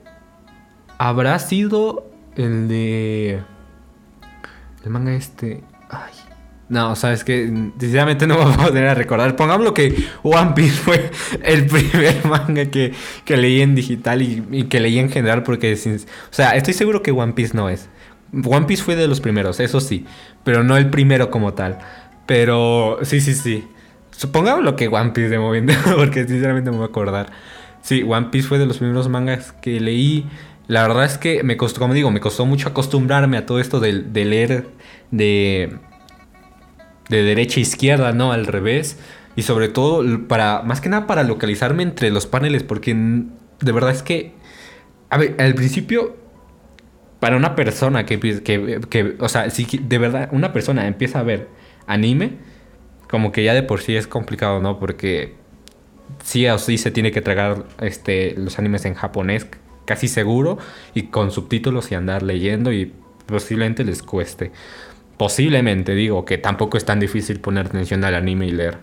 habrá 0.99 1.39
sido 1.39 2.11
el 2.35 2.67
de... 2.67 3.43
El 4.85 4.91
manga 4.91 5.15
este... 5.15 5.63
Ay. 5.89 6.26
No, 6.69 6.93
o 6.93 6.97
sea, 6.97 7.13
es 7.13 7.23
que 7.23 7.47
sinceramente 7.79 8.27
no 8.27 8.37
voy 8.43 8.53
a 8.53 8.57
poder 8.57 8.97
recordar. 8.97 9.37
Pongámoslo 9.37 9.73
que 9.73 10.07
One 10.23 10.53
Piece 10.55 10.77
fue 10.77 11.11
el 11.43 11.67
primer 11.67 12.25
manga 12.27 12.67
que, 12.67 12.93
que 13.25 13.37
leí 13.37 13.61
en 13.63 13.75
digital 13.75 14.23
y, 14.23 14.65
que 14.65 14.81
leí 14.81 14.99
en 14.99 15.11
general 15.11 15.43
porque... 15.43 15.73
O 15.75 16.33
sea, 16.33 16.57
estoy 16.57 16.75
seguro 16.75 17.03
que 17.03 17.13
One 17.13 17.35
Piece 17.35 17.57
no 17.57 17.69
es. 17.69 17.89
One 18.33 18.67
Piece 18.67 18.83
fue 18.83 18.97
de 18.97 19.07
los 19.07 19.21
primeros, 19.21 19.61
eso 19.61 19.81
sí, 19.81 20.05
pero 20.45 20.65
no 20.65 20.77
el 20.77 20.91
primero 20.91 21.31
como 21.31 21.55
tal. 21.55 21.79
Pero 22.27 22.99
sí, 23.03 23.21
sí, 23.21 23.35
sí. 23.35 23.65
Supongamos 24.11 24.65
lo 24.65 24.75
que 24.77 24.89
One 24.89 25.11
Piece 25.11 25.29
de 25.29 25.39
momento, 25.39 25.75
porque 25.97 26.27
sinceramente 26.27 26.71
me 26.71 26.79
voy 26.79 26.87
a 26.87 26.89
acordar. 26.89 27.31
Sí, 27.83 28.03
One 28.03 28.29
Piece 28.33 28.49
fue 28.49 28.59
de 28.59 28.67
los 28.67 28.79
primeros 28.79 29.09
mangas 29.09 29.53
que 29.53 29.79
leí. 29.79 30.27
La 30.67 30.83
verdad 30.83 31.05
es 31.05 31.19
que 31.19 31.45
me 31.45 31.57
costó, 31.57 31.79
como 31.79 31.95
digo, 31.95 32.11
me 32.11 32.19
costó 32.19 32.45
mucho 32.45 32.69
acostumbrarme 32.69 33.37
a 33.37 33.47
todo 33.47 33.61
esto 33.61 33.79
de, 33.79 33.93
leer 33.93 34.67
de, 35.13 35.79
de 37.09 37.23
derecha 37.23 37.59
a 37.59 37.63
izquierda, 37.63 38.13
¿no? 38.13 38.33
Al 38.33 38.47
revés. 38.47 38.99
Y 39.37 39.43
sobre 39.43 39.69
todo, 39.69 40.27
para, 40.29 40.63
más 40.63 40.81
que 40.81 40.89
nada 40.89 41.07
para 41.07 41.23
localizarme 41.23 41.83
entre 41.83 42.11
los 42.11 42.27
paneles, 42.27 42.63
porque 42.63 42.95
de 42.95 43.73
verdad 43.73 43.91
es 43.91 44.03
que, 44.03 44.33
a 45.11 45.19
ver, 45.19 45.37
al 45.39 45.55
principio 45.55 46.17
para 47.21 47.37
una 47.37 47.55
persona 47.55 48.07
que, 48.07 48.21
que, 48.21 48.81
que, 48.89 49.17
o 49.19 49.29
sea, 49.29 49.51
si 49.51 49.65
de 49.65 49.99
verdad 49.99 50.29
una 50.33 50.53
persona 50.53 50.87
empieza 50.87 51.21
a 51.21 51.23
ver 51.23 51.49
anime, 51.87 52.33
como 53.09 53.33
que 53.33 53.45
ya 53.45 53.55
de 53.55 53.63
por 53.63 53.81
sí 53.81 53.97
es 53.97 54.07
complicado, 54.07 54.61
¿no? 54.61 54.79
Porque 54.79 55.35
sí 56.23 56.47
o 56.47 56.59
sí 56.59 56.79
se 56.79 56.91
tiene 56.91 57.13
que 57.13 57.23
tragar 57.23 57.65
este, 57.81 58.35
los 58.37 58.59
animes 58.59 58.85
en 58.85 58.95
japonés, 58.95 59.47
casi 59.85 60.09
seguro, 60.09 60.59
y 60.95 61.05
con 61.05 61.31
subtítulos 61.31 61.91
y 61.93 61.95
andar 61.95 62.23
leyendo 62.23 62.73
y 62.73 62.93
posiblemente 63.27 63.85
les 63.85 64.03
cueste. 64.03 64.53
Posiblemente, 65.17 65.95
digo, 65.95 66.25
que 66.25 66.39
tampoco 66.39 66.77
es 66.77 66.85
tan 66.85 67.01
difícil 67.01 67.41
poner 67.41 67.67
atención 67.67 68.05
al 68.05 68.15
anime 68.15 68.47
y 68.47 68.51
leer. 68.51 68.79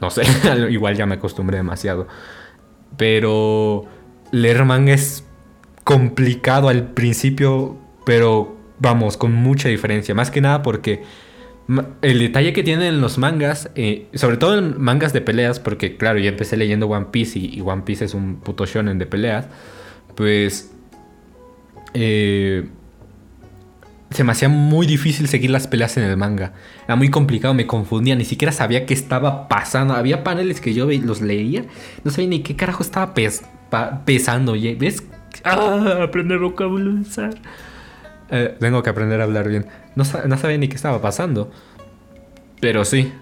No 0.00 0.10
sé, 0.10 0.22
igual 0.70 0.96
ya 0.96 1.06
me 1.06 1.14
acostumbré 1.14 1.58
demasiado. 1.58 2.08
Pero 2.96 3.84
leer 4.32 4.64
manga 4.64 4.92
es 4.92 5.24
complicado 5.84 6.68
al 6.68 6.88
principio, 6.88 7.78
pero 8.04 8.56
vamos, 8.78 9.16
con 9.16 9.32
mucha 9.32 9.68
diferencia. 9.68 10.14
Más 10.14 10.30
que 10.30 10.40
nada 10.40 10.62
porque 10.62 11.02
el 12.02 12.18
detalle 12.18 12.52
que 12.52 12.62
tienen 12.62 13.00
los 13.00 13.16
mangas, 13.18 13.70
eh, 13.74 14.06
sobre 14.14 14.36
todo 14.36 14.58
en 14.58 14.80
mangas 14.80 15.12
de 15.12 15.20
peleas, 15.20 15.60
porque 15.60 15.96
claro, 15.96 16.18
yo 16.18 16.28
empecé 16.28 16.56
leyendo 16.56 16.88
One 16.88 17.06
Piece 17.10 17.38
y, 17.38 17.60
One 17.60 17.82
Piece 17.82 18.04
es 18.04 18.14
un 18.14 18.36
puto 18.36 18.66
shonen 18.66 18.98
de 18.98 19.06
peleas, 19.06 19.46
pues 20.14 20.74
eh, 21.94 22.68
se 24.14 24.22
me 24.22 24.30
hacía 24.30 24.48
muy 24.48 24.86
difícil 24.86 25.26
seguir 25.26 25.50
las 25.50 25.66
peleas 25.66 25.96
en 25.96 26.04
el 26.04 26.16
manga. 26.16 26.52
Era 26.84 26.94
muy 26.94 27.10
complicado, 27.10 27.52
me 27.52 27.66
confundía, 27.66 28.14
ni 28.14 28.24
siquiera 28.24 28.52
sabía 28.52 28.86
qué 28.86 28.94
estaba 28.94 29.48
pasando. 29.48 29.94
Había 29.94 30.22
paneles 30.22 30.60
que 30.60 30.72
yo 30.72 30.86
los 30.86 31.20
leía, 31.20 31.64
no 32.04 32.12
sabía 32.12 32.28
ni 32.28 32.40
qué 32.40 32.54
carajo 32.54 32.84
estaba 32.84 33.12
pesando. 34.04 34.52
¿Ves? 34.78 35.02
Ah, 35.42 35.98
aprender 36.04 36.38
vocabulario. 36.38 37.02
Eh, 38.30 38.56
tengo 38.60 38.84
que 38.84 38.90
aprender 38.90 39.20
a 39.20 39.24
hablar 39.24 39.48
bien. 39.48 39.66
No, 39.96 40.04
sabía 40.04 40.58
ni 40.58 40.68
qué 40.68 40.76
estaba 40.76 41.02
pasando. 41.02 41.50
Pero 42.60 42.84
sí, 42.84 43.12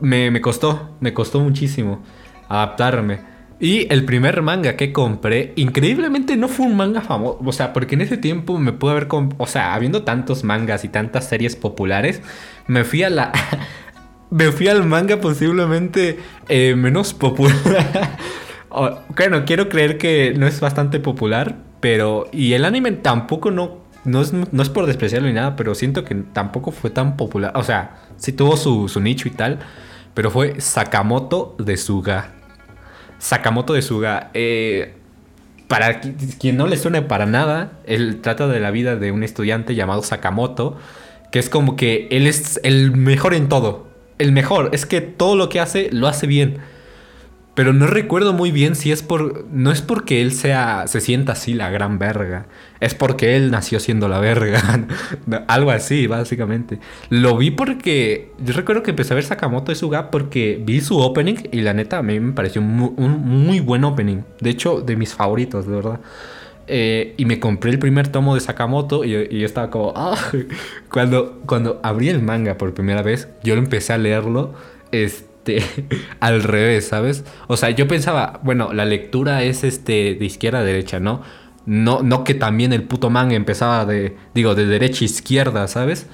me, 0.00 0.40
costó, 0.40 0.96
me 1.00 1.12
costó 1.12 1.40
muchísimo 1.40 2.02
adaptarme. 2.48 3.20
Y 3.60 3.92
el 3.92 4.04
primer 4.04 4.40
manga 4.42 4.76
que 4.76 4.92
compré, 4.92 5.52
increíblemente 5.56 6.36
no 6.36 6.48
fue 6.48 6.66
un 6.66 6.76
manga 6.76 7.00
famoso. 7.00 7.38
O 7.44 7.52
sea, 7.52 7.72
porque 7.72 7.96
en 7.96 8.02
ese 8.02 8.16
tiempo 8.16 8.58
me 8.58 8.72
pude 8.72 8.92
haber... 8.92 9.08
O 9.36 9.46
sea, 9.46 9.74
habiendo 9.74 10.04
tantos 10.04 10.44
mangas 10.44 10.84
y 10.84 10.88
tantas 10.88 11.28
series 11.28 11.56
populares, 11.56 12.22
me 12.66 12.84
fui 12.84 13.02
a 13.02 13.10
la... 13.10 13.32
me 14.30 14.52
fui 14.52 14.68
al 14.68 14.84
manga 14.86 15.20
posiblemente 15.20 16.18
eh, 16.48 16.74
menos 16.76 17.14
popular. 17.14 17.56
bueno, 19.16 19.44
quiero 19.44 19.68
creer 19.68 19.98
que 19.98 20.34
no 20.36 20.46
es 20.46 20.60
bastante 20.60 21.00
popular, 21.00 21.56
pero... 21.80 22.28
Y 22.32 22.52
el 22.52 22.64
anime 22.64 22.92
tampoco 22.92 23.50
no 23.50 23.88
no 24.08 24.22
es, 24.22 24.68
por 24.70 24.86
despreciarlo 24.86 25.28
ni 25.28 25.34
nada, 25.34 25.56
pero 25.56 25.74
siento 25.74 26.04
que 26.04 26.14
tampoco 26.14 26.70
fue 26.72 26.90
tan 26.90 27.16
popular. 27.16 27.52
O 27.54 27.62
sea, 27.62 28.00
sí 28.16 28.32
tuvo 28.32 28.56
su, 28.56 29.00
nicho 29.00 29.28
y 29.28 29.32
tal, 29.32 29.58
pero 30.14 30.30
fue 30.30 30.60
Sakamoto 30.60 31.56
de 31.58 31.76
Suga. 31.76 32.32
Sakamoto 33.18 33.74
de 33.74 33.82
Suga. 33.82 34.30
Eh, 34.34 34.94
para 35.68 36.00
quien 36.00 36.56
no 36.56 36.66
le 36.66 36.78
suene 36.78 37.02
para 37.02 37.26
nada, 37.26 37.72
él 37.84 38.20
trata 38.22 38.48
de 38.48 38.58
la 38.58 38.70
vida 38.70 38.96
de 38.96 39.12
un 39.12 39.22
estudiante 39.22 39.74
llamado 39.74 40.02
Sakamoto, 40.02 40.78
que 41.30 41.38
es 41.38 41.50
como 41.50 41.76
que 41.76 42.08
él 42.10 42.26
es 42.26 42.58
el 42.62 42.92
mejor 42.92 43.34
en 43.34 43.48
todo. 43.48 43.86
El 44.18 44.32
mejor, 44.32 44.70
es 44.72 44.86
que 44.86 45.00
todo 45.00 45.36
lo 45.36 45.48
que 45.48 45.60
hace 45.60 45.90
lo 45.92 46.08
hace 46.08 46.26
bien. 46.26 46.58
Pero 47.58 47.72
no 47.72 47.88
recuerdo 47.88 48.32
muy 48.34 48.52
bien 48.52 48.76
si 48.76 48.92
es 48.92 49.02
por. 49.02 49.44
No 49.50 49.72
es 49.72 49.82
porque 49.82 50.22
él 50.22 50.30
sea. 50.30 50.86
se 50.86 51.00
sienta 51.00 51.32
así 51.32 51.54
la 51.54 51.70
gran 51.70 51.98
verga. 51.98 52.46
Es 52.78 52.94
porque 52.94 53.34
él 53.34 53.50
nació 53.50 53.80
siendo 53.80 54.06
la 54.06 54.20
verga. 54.20 54.86
Algo 55.48 55.72
así, 55.72 56.06
básicamente. 56.06 56.78
Lo 57.10 57.36
vi 57.36 57.50
porque. 57.50 58.30
Yo 58.38 58.54
recuerdo 58.54 58.84
que 58.84 58.90
empecé 58.90 59.12
a 59.12 59.16
ver 59.16 59.24
Sakamoto 59.24 59.74
Suga 59.74 60.12
porque 60.12 60.62
vi 60.64 60.80
su 60.80 61.00
opening 61.00 61.34
y 61.50 61.62
la 61.62 61.74
neta 61.74 61.98
a 61.98 62.02
mí 62.04 62.20
me 62.20 62.32
pareció 62.32 62.62
un 62.62 63.24
muy, 63.24 63.58
buen 63.58 63.82
opening. 63.82 64.18
De 64.38 64.50
hecho, 64.50 64.80
de 64.80 64.94
mis 64.94 65.14
favoritos, 65.14 65.66
de 65.66 65.74
verdad. 65.74 65.98
Eh, 66.68 67.14
y 67.16 67.24
me 67.24 67.40
compré 67.40 67.72
el 67.72 67.80
primer 67.80 68.06
tomo 68.06 68.36
de 68.36 68.40
Sakamoto 68.40 69.04
y, 69.04 69.10
yo 69.10 69.44
estaba 69.44 69.68
como. 69.68 69.94
Ah". 69.96 70.16
Cuando, 70.92 71.40
cuando 71.44 71.80
abrí 71.82 72.08
el 72.08 72.22
manga 72.22 72.56
por 72.56 72.72
primera 72.72 73.02
vez, 73.02 73.28
yo 73.42 73.56
lo 73.56 73.60
empecé 73.60 73.94
a 73.94 73.98
leerlo. 73.98 74.54
Este 74.92 75.27
este, 75.48 75.98
al 76.20 76.42
revés, 76.42 76.88
¿sabes? 76.88 77.24
O 77.46 77.56
sea, 77.56 77.70
yo 77.70 77.88
pensaba, 77.88 78.40
bueno, 78.42 78.72
la 78.72 78.84
lectura 78.84 79.42
es 79.42 79.64
este 79.64 80.14
de 80.14 80.24
izquierda 80.24 80.60
a 80.60 80.64
derecha, 80.64 81.00
¿no? 81.00 81.22
No, 81.66 82.02
no 82.02 82.24
que 82.24 82.34
también 82.34 82.72
el 82.72 82.84
puto 82.84 83.10
manga 83.10 83.34
empezaba 83.34 83.84
de, 83.84 84.16
digo, 84.34 84.54
de 84.54 84.66
derecha 84.66 85.00
a 85.02 85.04
izquierda, 85.04 85.68
¿sabes? 85.68 86.06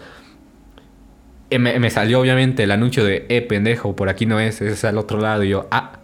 Eh, 1.50 1.58
me, 1.58 1.90
salió 1.90 2.20
obviamente 2.20 2.64
el 2.64 2.72
anuncio 2.72 3.04
de, 3.04 3.26
eh, 3.28 3.42
pendejo, 3.42 3.94
por 3.94 4.08
aquí 4.08 4.26
no 4.26 4.40
es, 4.40 4.60
es 4.60 4.84
al 4.84 4.98
otro 4.98 5.20
lado. 5.20 5.44
Y 5.44 5.50
yo, 5.50 5.68
ah, 5.70 6.00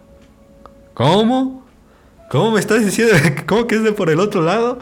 ¿cómo? 0.93 1.65
¿Cómo 2.29 2.51
me 2.51 2.59
estás 2.61 2.85
diciendo? 2.85 3.13
¿Cómo 3.45 3.67
que 3.67 3.75
es 3.75 3.83
de 3.83 3.91
por 3.91 4.09
el 4.09 4.21
otro 4.21 4.41
lado? 4.41 4.79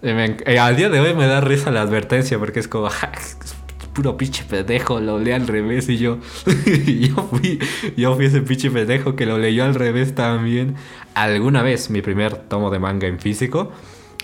Eh, 0.00 0.58
al 0.58 0.76
día 0.76 0.88
de 0.88 1.00
hoy 1.00 1.12
me 1.14 1.26
da 1.26 1.40
risa 1.40 1.70
la 1.70 1.82
advertencia 1.82 2.38
porque 2.38 2.60
es 2.60 2.68
como, 2.68 2.88
puro 3.92 4.16
pinche 4.16 4.44
pendejo, 4.44 5.00
lo 5.00 5.18
leí 5.18 5.32
al 5.32 5.46
revés 5.46 5.88
y 5.88 5.98
yo, 5.98 6.18
yo, 6.86 7.16
fui, 7.30 7.58
yo 7.96 8.14
fui 8.14 8.26
ese 8.26 8.42
pinche 8.42 8.70
pendejo 8.70 9.16
que 9.16 9.26
lo 9.26 9.38
leyó 9.38 9.64
al 9.64 9.74
revés 9.74 10.14
también. 10.14 10.76
Alguna 11.14 11.62
vez 11.62 11.90
mi 11.90 12.02
primer 12.02 12.36
tomo 12.36 12.70
de 12.70 12.78
manga 12.78 13.08
en 13.08 13.18
físico. 13.18 13.72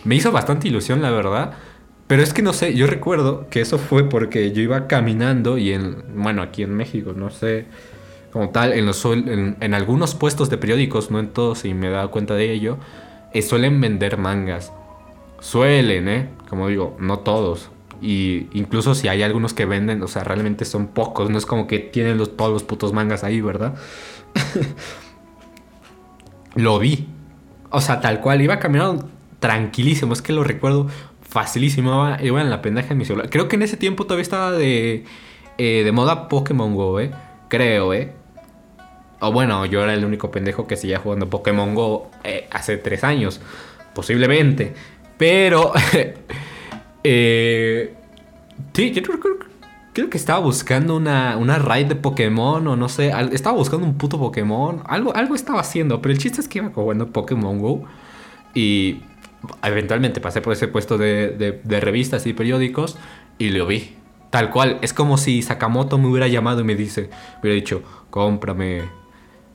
Me 0.04 0.14
hizo 0.14 0.32
bastante 0.32 0.68
ilusión, 0.68 1.02
la 1.02 1.10
verdad. 1.10 1.54
Pero 2.06 2.22
es 2.22 2.34
que 2.34 2.42
no 2.42 2.52
sé, 2.52 2.74
yo 2.74 2.86
recuerdo 2.86 3.48
que 3.48 3.60
eso 3.60 3.78
fue 3.78 4.08
porque 4.08 4.52
yo 4.52 4.62
iba 4.62 4.86
caminando 4.86 5.56
y 5.56 5.72
en, 5.72 6.04
bueno, 6.14 6.42
aquí 6.42 6.62
en 6.62 6.74
México, 6.74 7.14
no 7.16 7.30
sé, 7.30 7.66
como 8.30 8.50
tal, 8.50 8.74
en, 8.74 8.84
los, 8.84 9.02
en, 9.06 9.56
en 9.58 9.74
algunos 9.74 10.14
puestos 10.14 10.50
de 10.50 10.58
periódicos, 10.58 11.10
no 11.10 11.18
en 11.18 11.28
todos, 11.28 11.64
y 11.64 11.72
me 11.72 11.86
he 11.86 11.90
dado 11.90 12.10
cuenta 12.10 12.34
de 12.34 12.52
ello, 12.52 12.76
eh, 13.32 13.42
suelen 13.42 13.80
vender 13.80 14.18
mangas. 14.18 14.72
Suelen, 15.40 16.08
¿eh? 16.08 16.28
Como 16.48 16.68
digo, 16.68 16.96
no 17.00 17.20
todos. 17.20 17.70
Y 18.04 18.50
incluso 18.52 18.94
si 18.94 19.08
hay 19.08 19.22
algunos 19.22 19.54
que 19.54 19.64
venden, 19.64 20.02
o 20.02 20.08
sea, 20.08 20.24
realmente 20.24 20.66
son 20.66 20.88
pocos. 20.88 21.30
No 21.30 21.38
es 21.38 21.46
como 21.46 21.66
que 21.66 21.78
tienen 21.78 22.18
los, 22.18 22.36
todos 22.36 22.52
los 22.52 22.62
putos 22.62 22.92
mangas 22.92 23.24
ahí, 23.24 23.40
¿verdad? 23.40 23.76
lo 26.54 26.78
vi. 26.78 27.08
O 27.70 27.80
sea, 27.80 28.02
tal 28.02 28.20
cual. 28.20 28.42
Iba 28.42 28.58
caminando 28.58 29.08
tranquilísimo. 29.40 30.12
Es 30.12 30.20
que 30.20 30.34
lo 30.34 30.44
recuerdo 30.44 30.86
facilísimo. 31.22 32.14
Iba, 32.20 32.42
en 32.42 32.50
la 32.50 32.60
pendeja 32.60 32.92
en 32.92 32.98
mi 32.98 33.06
celular. 33.06 33.30
Creo 33.30 33.48
que 33.48 33.56
en 33.56 33.62
ese 33.62 33.78
tiempo 33.78 34.04
todavía 34.04 34.22
estaba 34.22 34.52
de, 34.52 35.06
eh, 35.56 35.82
de 35.82 35.92
moda 35.92 36.28
Pokémon 36.28 36.74
Go, 36.74 37.00
¿eh? 37.00 37.10
Creo, 37.48 37.94
¿eh? 37.94 38.12
O 39.20 39.32
bueno, 39.32 39.64
yo 39.64 39.82
era 39.82 39.94
el 39.94 40.04
único 40.04 40.30
pendejo 40.30 40.66
que 40.66 40.76
seguía 40.76 40.98
jugando 40.98 41.30
Pokémon 41.30 41.74
Go 41.74 42.10
eh, 42.22 42.48
hace 42.50 42.76
tres 42.76 43.02
años. 43.02 43.40
Posiblemente. 43.94 44.74
Pero... 45.16 45.72
Eh, 47.04 47.94
sí, 48.72 48.90
yo 48.92 49.02
creo, 49.02 50.10
que 50.10 50.16
estaba 50.16 50.38
buscando 50.38 50.96
una, 50.96 51.36
una 51.36 51.58
raid 51.58 51.86
de 51.86 51.96
Pokémon 51.96 52.66
o 52.66 52.76
no 52.76 52.88
sé. 52.88 53.12
Estaba 53.32 53.56
buscando 53.56 53.86
un 53.86 53.96
puto 53.96 54.18
Pokémon. 54.18 54.82
Algo, 54.86 55.14
algo 55.14 55.34
estaba 55.34 55.60
haciendo. 55.60 56.00
Pero 56.02 56.12
el 56.12 56.18
chiste 56.18 56.40
es 56.40 56.48
que 56.48 56.58
iba 56.58 56.70
jugando 56.70 57.12
Pokémon 57.12 57.60
Go. 57.60 57.84
Y 58.54 59.02
eventualmente 59.62 60.20
pasé 60.20 60.40
por 60.40 60.54
ese 60.54 60.68
puesto 60.68 60.98
de, 60.98 61.60
revistas 61.64 62.26
y 62.26 62.32
periódicos 62.32 62.96
y 63.38 63.50
lo 63.50 63.66
vi. 63.66 63.96
Tal 64.30 64.50
cual. 64.50 64.78
Es 64.82 64.92
como 64.92 65.18
si 65.18 65.42
Sakamoto 65.42 65.98
me 65.98 66.08
hubiera 66.08 66.26
llamado 66.26 66.62
y 66.62 66.64
me 66.64 66.74
dice, 66.74 67.02
me 67.02 67.40
hubiera 67.42 67.54
dicho, 67.54 67.82
cómprame, 68.10 68.82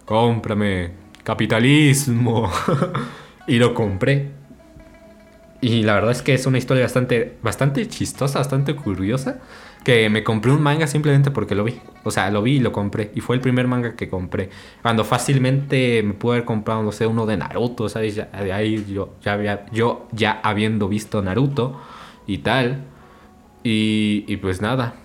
cómprame, 0.05 0.91
capitalismo. 1.23 2.49
y 3.47 3.57
lo 3.57 3.73
compré. 3.73 4.38
Y 5.61 5.83
la 5.83 5.93
verdad 5.93 6.11
es 6.11 6.21
que 6.21 6.33
es 6.33 6.45
una 6.45 6.57
historia 6.57 6.83
bastante, 6.83 7.37
bastante 7.41 7.87
chistosa, 7.87 8.39
bastante 8.39 8.75
curiosa. 8.75 9.39
Que 9.83 10.09
me 10.09 10.23
compré 10.23 10.51
un 10.51 10.61
manga 10.61 10.87
simplemente 10.87 11.31
porque 11.31 11.55
lo 11.55 11.63
vi. 11.63 11.79
O 12.03 12.11
sea, 12.11 12.29
lo 12.31 12.41
vi 12.41 12.57
y 12.57 12.59
lo 12.59 12.71
compré. 12.71 13.11
Y 13.15 13.21
fue 13.21 13.35
el 13.35 13.41
primer 13.41 13.67
manga 13.67 13.95
que 13.95 14.09
compré. 14.09 14.49
Cuando 14.81 15.03
fácilmente 15.03 16.03
me 16.03 16.13
pude 16.13 16.35
haber 16.35 16.45
comprado, 16.45 16.83
no 16.83 16.91
sé, 16.91 17.07
uno 17.07 17.25
de 17.25 17.37
Naruto, 17.37 17.87
¿sabes? 17.89 18.15
de 18.15 18.53
ahí 18.53 18.85
yo 18.89 19.15
ya, 19.21 19.33
había, 19.33 19.65
yo 19.71 20.07
ya 20.11 20.39
habiendo 20.43 20.87
visto 20.89 21.21
Naruto 21.21 21.79
y 22.27 22.39
tal. 22.39 22.85
Y, 23.63 24.25
y 24.27 24.37
pues 24.37 24.61
nada. 24.61 24.95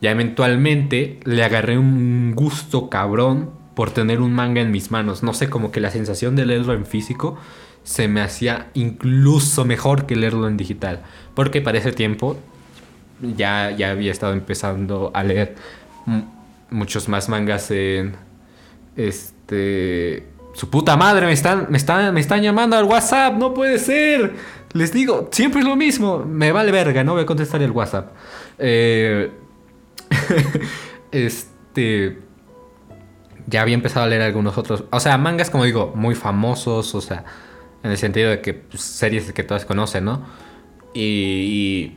Ya 0.00 0.10
eventualmente 0.10 1.20
le 1.24 1.42
agarré 1.42 1.78
un 1.78 2.32
gusto 2.34 2.90
cabrón 2.90 3.50
por 3.74 3.90
tener 3.90 4.20
un 4.20 4.34
manga 4.34 4.60
en 4.60 4.70
mis 4.70 4.90
manos. 4.90 5.22
No 5.22 5.34
sé, 5.34 5.48
como 5.48 5.70
que 5.70 5.80
la 5.80 5.90
sensación 5.90 6.36
de 6.36 6.46
leerlo 6.46 6.74
en 6.74 6.84
físico 6.84 7.38
se 7.86 8.08
me 8.08 8.20
hacía 8.20 8.66
incluso 8.74 9.64
mejor 9.64 10.06
que 10.06 10.16
leerlo 10.16 10.48
en 10.48 10.56
digital. 10.56 11.02
Porque 11.34 11.60
para 11.62 11.78
ese 11.78 11.92
tiempo 11.92 12.36
ya, 13.22 13.70
ya 13.70 13.92
había 13.92 14.10
estado 14.10 14.32
empezando 14.32 15.12
a 15.14 15.22
leer 15.22 15.54
muchos 16.68 17.08
más 17.08 17.28
mangas 17.28 17.70
en 17.70 18.16
este 18.96 20.26
su 20.52 20.68
puta 20.70 20.96
madre 20.96 21.26
me 21.26 21.32
están 21.32 21.66
me 21.68 21.76
están 21.76 22.12
me 22.14 22.20
están 22.20 22.42
llamando 22.42 22.76
al 22.76 22.84
WhatsApp 22.84 23.34
no 23.34 23.52
puede 23.54 23.78
ser 23.78 24.34
Les 24.76 24.92
digo, 24.92 25.28
siempre 25.32 25.60
es 25.60 25.66
lo 25.66 25.74
mismo. 25.74 26.18
Me 26.18 26.52
vale 26.52 26.70
verga, 26.70 27.02
no 27.02 27.14
voy 27.14 27.22
a 27.22 27.26
contestar 27.26 27.62
el 27.62 27.70
WhatsApp. 27.70 28.12
Eh, 28.58 29.30
este. 31.12 32.18
Ya 33.46 33.62
había 33.62 33.74
empezado 33.74 34.04
a 34.04 34.08
leer 34.08 34.20
algunos 34.20 34.58
otros. 34.58 34.84
O 34.90 35.00
sea, 35.00 35.16
mangas, 35.16 35.48
como 35.48 35.64
digo, 35.64 35.92
muy 35.94 36.14
famosos. 36.14 36.94
O 36.94 37.00
sea, 37.00 37.24
en 37.82 37.90
el 37.90 37.96
sentido 37.96 38.30
de 38.30 38.40
que 38.40 38.54
pues, 38.54 38.82
series 38.82 39.32
que 39.32 39.42
todas 39.42 39.64
conocen, 39.64 40.04
¿no? 40.04 40.24
Y, 40.94 41.92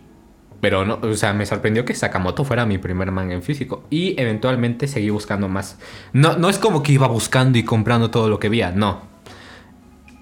pero 0.62 0.86
no, 0.86 1.00
o 1.01 1.13
sea, 1.15 1.33
me 1.33 1.45
sorprendió 1.45 1.86
que 1.86 1.93
Sakamoto 1.93 2.43
fuera 2.43 2.65
mi 2.65 2.77
primer 2.77 3.12
manga 3.12 3.33
en 3.33 3.41
físico. 3.41 3.83
Y 3.89 4.19
eventualmente 4.19 4.88
seguí 4.88 5.09
buscando 5.09 5.48
más. 5.48 5.77
No, 6.13 6.38
no 6.38 6.50
es 6.50 6.59
como 6.59 6.83
que 6.83 6.91
iba 6.91 7.07
buscando 7.07 7.57
y 7.57 7.63
comprando 7.63 8.12
todo 8.12 8.29
lo 8.29 8.39
que 8.39 8.50
veía, 8.50 8.71
no. 8.71 9.01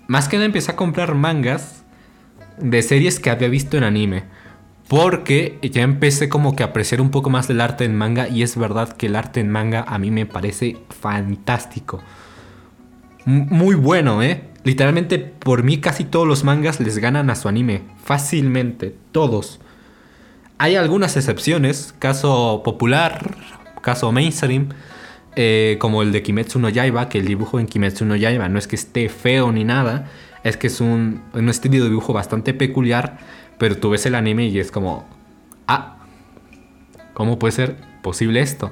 Más 0.08 0.30
que 0.30 0.38
nada 0.38 0.46
empecé 0.46 0.72
a 0.72 0.76
comprar 0.76 1.16
mangas 1.16 1.84
de 2.58 2.82
series 2.82 3.20
que 3.20 3.30
había 3.30 3.50
visto 3.50 3.78
en 3.78 3.84
anime. 3.84 4.24
Porque 4.88 5.60
ya 5.62 5.82
empecé 5.82 6.30
como 6.30 6.56
que 6.56 6.64
a 6.64 6.68
apreciar 6.68 7.02
un 7.02 7.12
poco 7.12 7.30
más 7.30 7.50
el 7.50 7.60
arte 7.60 7.84
en 7.84 7.96
manga. 7.96 8.30
Y 8.30 8.44
es 8.44 8.58
verdad 8.58 8.96
que 8.96 9.08
el 9.08 9.16
arte 9.16 9.40
en 9.40 9.50
manga 9.50 9.84
a 9.88 9.98
mí 9.98 10.12
me 10.12 10.26
parece 10.26 10.78
fantástico. 10.90 12.02
muy 13.26 13.76
bueno, 13.76 14.22
¿eh? 14.22 14.44
Literalmente 14.68 15.18
por 15.18 15.64
mí 15.64 15.78
casi 15.80 16.04
todos 16.04 16.28
los 16.28 16.44
mangas 16.44 16.82
les 16.82 16.98
ganan 16.98 17.30
a 17.30 17.36
su 17.36 17.48
anime. 17.48 17.84
Fácilmente. 18.04 18.94
Todos. 19.14 19.62
Hay 20.58 20.76
algunas 20.76 21.16
excepciones. 21.16 21.96
Caso 22.00 22.62
popular. 22.66 23.38
Caso 23.82 24.12
mainstream. 24.12 24.70
Eh, 25.38 25.78
como 25.80 26.02
el 26.02 26.12
de 26.12 26.22
Kimetsu 26.22 26.60
no 26.60 26.68
Yaiba. 26.68 27.08
Que 27.08 27.20
el 27.20 27.26
dibujo 27.26 27.62
en 27.62 27.68
Kimetsu 27.68 28.04
no 28.04 28.18
Yaiba 28.18 28.50
no 28.50 28.60
es 28.60 28.68
que 28.68 28.76
esté 28.76 29.08
feo 29.08 29.52
ni 29.54 29.64
nada 29.64 30.10
es 30.48 30.58
que 30.58 30.68
es 30.68 30.82
un, 30.82 31.22
un 31.34 31.50
estilo 31.50 31.84
de 31.84 31.90
dibujo 31.90 32.14
bastante 32.14 32.54
peculiar, 32.54 33.18
pero 33.58 33.78
tú 33.78 33.90
ves 33.90 34.06
el 34.06 34.16
anime 34.16 34.46
y 34.46 34.60
es 34.60 34.72
como, 34.72 35.06
ah, 35.68 35.98
¿cómo 37.14 37.40
puede 37.40 37.52
ser 37.52 37.76
posible 38.02 38.42
esto? 38.42 38.72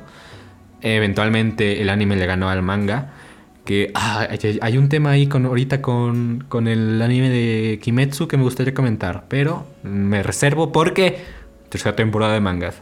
Eventualmente 0.81 1.81
el 1.81 1.89
anime 1.89 2.15
le 2.15 2.25
ganó 2.25 2.49
al 2.49 2.61
manga. 2.61 3.13
Que 3.65 3.91
ah, 3.95 4.27
hay, 4.61 4.77
un 4.77 4.89
tema 4.89 5.09
ahí 5.11 5.27
con, 5.27 5.45
ahorita 5.45 5.81
con, 5.81 6.45
con 6.47 6.67
el 6.67 7.01
anime 7.01 7.29
de 7.29 7.79
Kimetsu 7.81 8.27
que 8.27 8.37
me 8.37 8.43
gustaría 8.43 8.73
comentar, 8.73 9.25
pero 9.27 9.65
me 9.83 10.21
reservo 10.21 10.71
porque 10.71 11.17
tercera 11.69 11.95
temporada 11.95 12.33
de 12.33 12.41
mangas. 12.41 12.81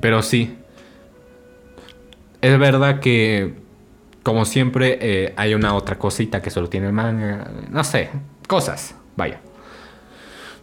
Pero 0.00 0.22
sí, 0.22 0.56
es 2.40 2.58
verdad 2.58 3.00
que 3.00 3.64
como 4.24 4.46
siempre, 4.46 4.98
eh, 5.02 5.34
hay 5.36 5.52
una 5.52 5.74
otra 5.74 5.98
cosita 5.98 6.40
que 6.40 6.48
solo 6.48 6.70
tiene 6.70 6.86
el 6.86 6.94
manga. 6.94 7.50
No 7.70 7.84
sé, 7.84 8.08
cosas, 8.48 8.96
vaya. 9.16 9.40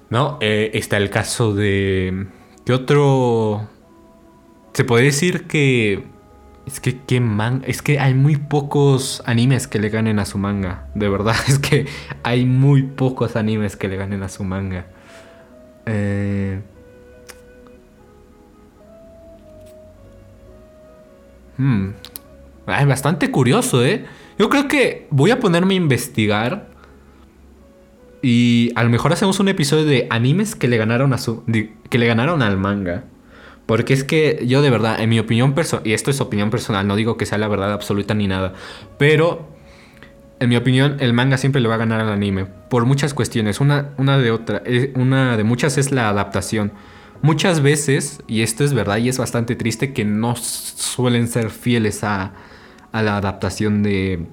¿No? 0.09 0.39
Eh, 0.41 0.71
está 0.73 0.97
el 0.97 1.11
caso 1.11 1.53
de. 1.53 2.25
¿Qué 2.65 2.73
otro.? 2.73 3.69
Se 4.73 4.83
puede 4.83 5.05
decir 5.05 5.45
que. 5.45 6.03
Es 6.71 6.79
que, 6.79 7.01
¿qué 7.01 7.19
man... 7.19 7.63
es 7.67 7.81
que 7.81 7.99
hay 7.99 8.13
muy 8.13 8.37
pocos 8.37 9.21
animes 9.25 9.67
que 9.67 9.77
le 9.77 9.89
ganen 9.89 10.19
a 10.19 10.25
su 10.25 10.37
manga. 10.37 10.87
De 10.95 11.09
verdad, 11.09 11.35
es 11.47 11.59
que 11.59 11.85
hay 12.23 12.45
muy 12.45 12.83
pocos 12.83 13.35
animes 13.35 13.75
que 13.75 13.89
le 13.89 13.97
ganen 13.97 14.23
a 14.23 14.29
su 14.29 14.45
manga. 14.45 14.85
Eh. 15.85 16.61
Hmm, 21.57 21.89
bastante 22.65 23.29
curioso, 23.31 23.83
¿eh? 23.85 24.05
Yo 24.39 24.49
creo 24.49 24.69
que 24.69 25.07
voy 25.11 25.31
a 25.31 25.39
ponerme 25.39 25.73
a 25.73 25.77
investigar. 25.77 26.69
Y 28.21 28.71
a 28.75 28.83
lo 28.83 28.89
mejor 28.89 29.11
hacemos 29.11 29.39
un 29.39 29.49
episodio 29.49 29.83
de 29.83 30.07
animes 30.09 30.55
que 30.55 30.69
le 30.69 30.77
ganaron 30.77 31.11
a 31.11 31.17
su. 31.17 31.43
que 31.89 31.97
le 31.97 32.07
ganaron 32.07 32.41
al 32.41 32.57
manga. 32.57 33.03
Porque 33.71 33.93
es 33.93 34.03
que 34.03 34.43
yo 34.45 34.61
de 34.61 34.69
verdad, 34.69 34.99
en 34.99 35.09
mi 35.09 35.17
opinión 35.17 35.53
personal, 35.53 35.87
y 35.87 35.93
esto 35.93 36.11
es 36.11 36.19
opinión 36.19 36.49
personal, 36.49 36.85
no 36.85 36.97
digo 36.97 37.15
que 37.15 37.25
sea 37.25 37.37
la 37.37 37.47
verdad 37.47 37.71
absoluta 37.71 38.13
ni 38.13 38.27
nada, 38.27 38.51
pero 38.97 39.47
en 40.41 40.49
mi 40.49 40.57
opinión 40.57 40.97
el 40.99 41.13
manga 41.13 41.37
siempre 41.37 41.61
le 41.61 41.69
va 41.69 41.75
a 41.75 41.77
ganar 41.77 42.01
al 42.01 42.09
anime, 42.09 42.47
por 42.69 42.83
muchas 42.83 43.13
cuestiones, 43.13 43.61
una, 43.61 43.93
de 44.17 44.31
otra, 44.31 44.61
eh, 44.65 44.91
una 44.97 45.37
de 45.37 45.45
muchas 45.45 45.77
es 45.77 45.93
la 45.93 46.09
adaptación. 46.09 46.73
Muchas 47.21 47.61
veces, 47.61 48.21
y 48.27 48.41
esto 48.41 48.65
es 48.65 48.73
verdad 48.73 48.97
y 48.97 49.07
es 49.07 49.17
bastante 49.17 49.55
triste, 49.55 49.93
que 49.93 50.03
no 50.03 50.35
suelen 50.35 51.29
ser 51.29 51.49
fieles 51.49 52.03
a, 52.03 52.33
a 52.91 53.01
la 53.01 53.15
adaptación 53.15 53.83
de, 53.83 54.25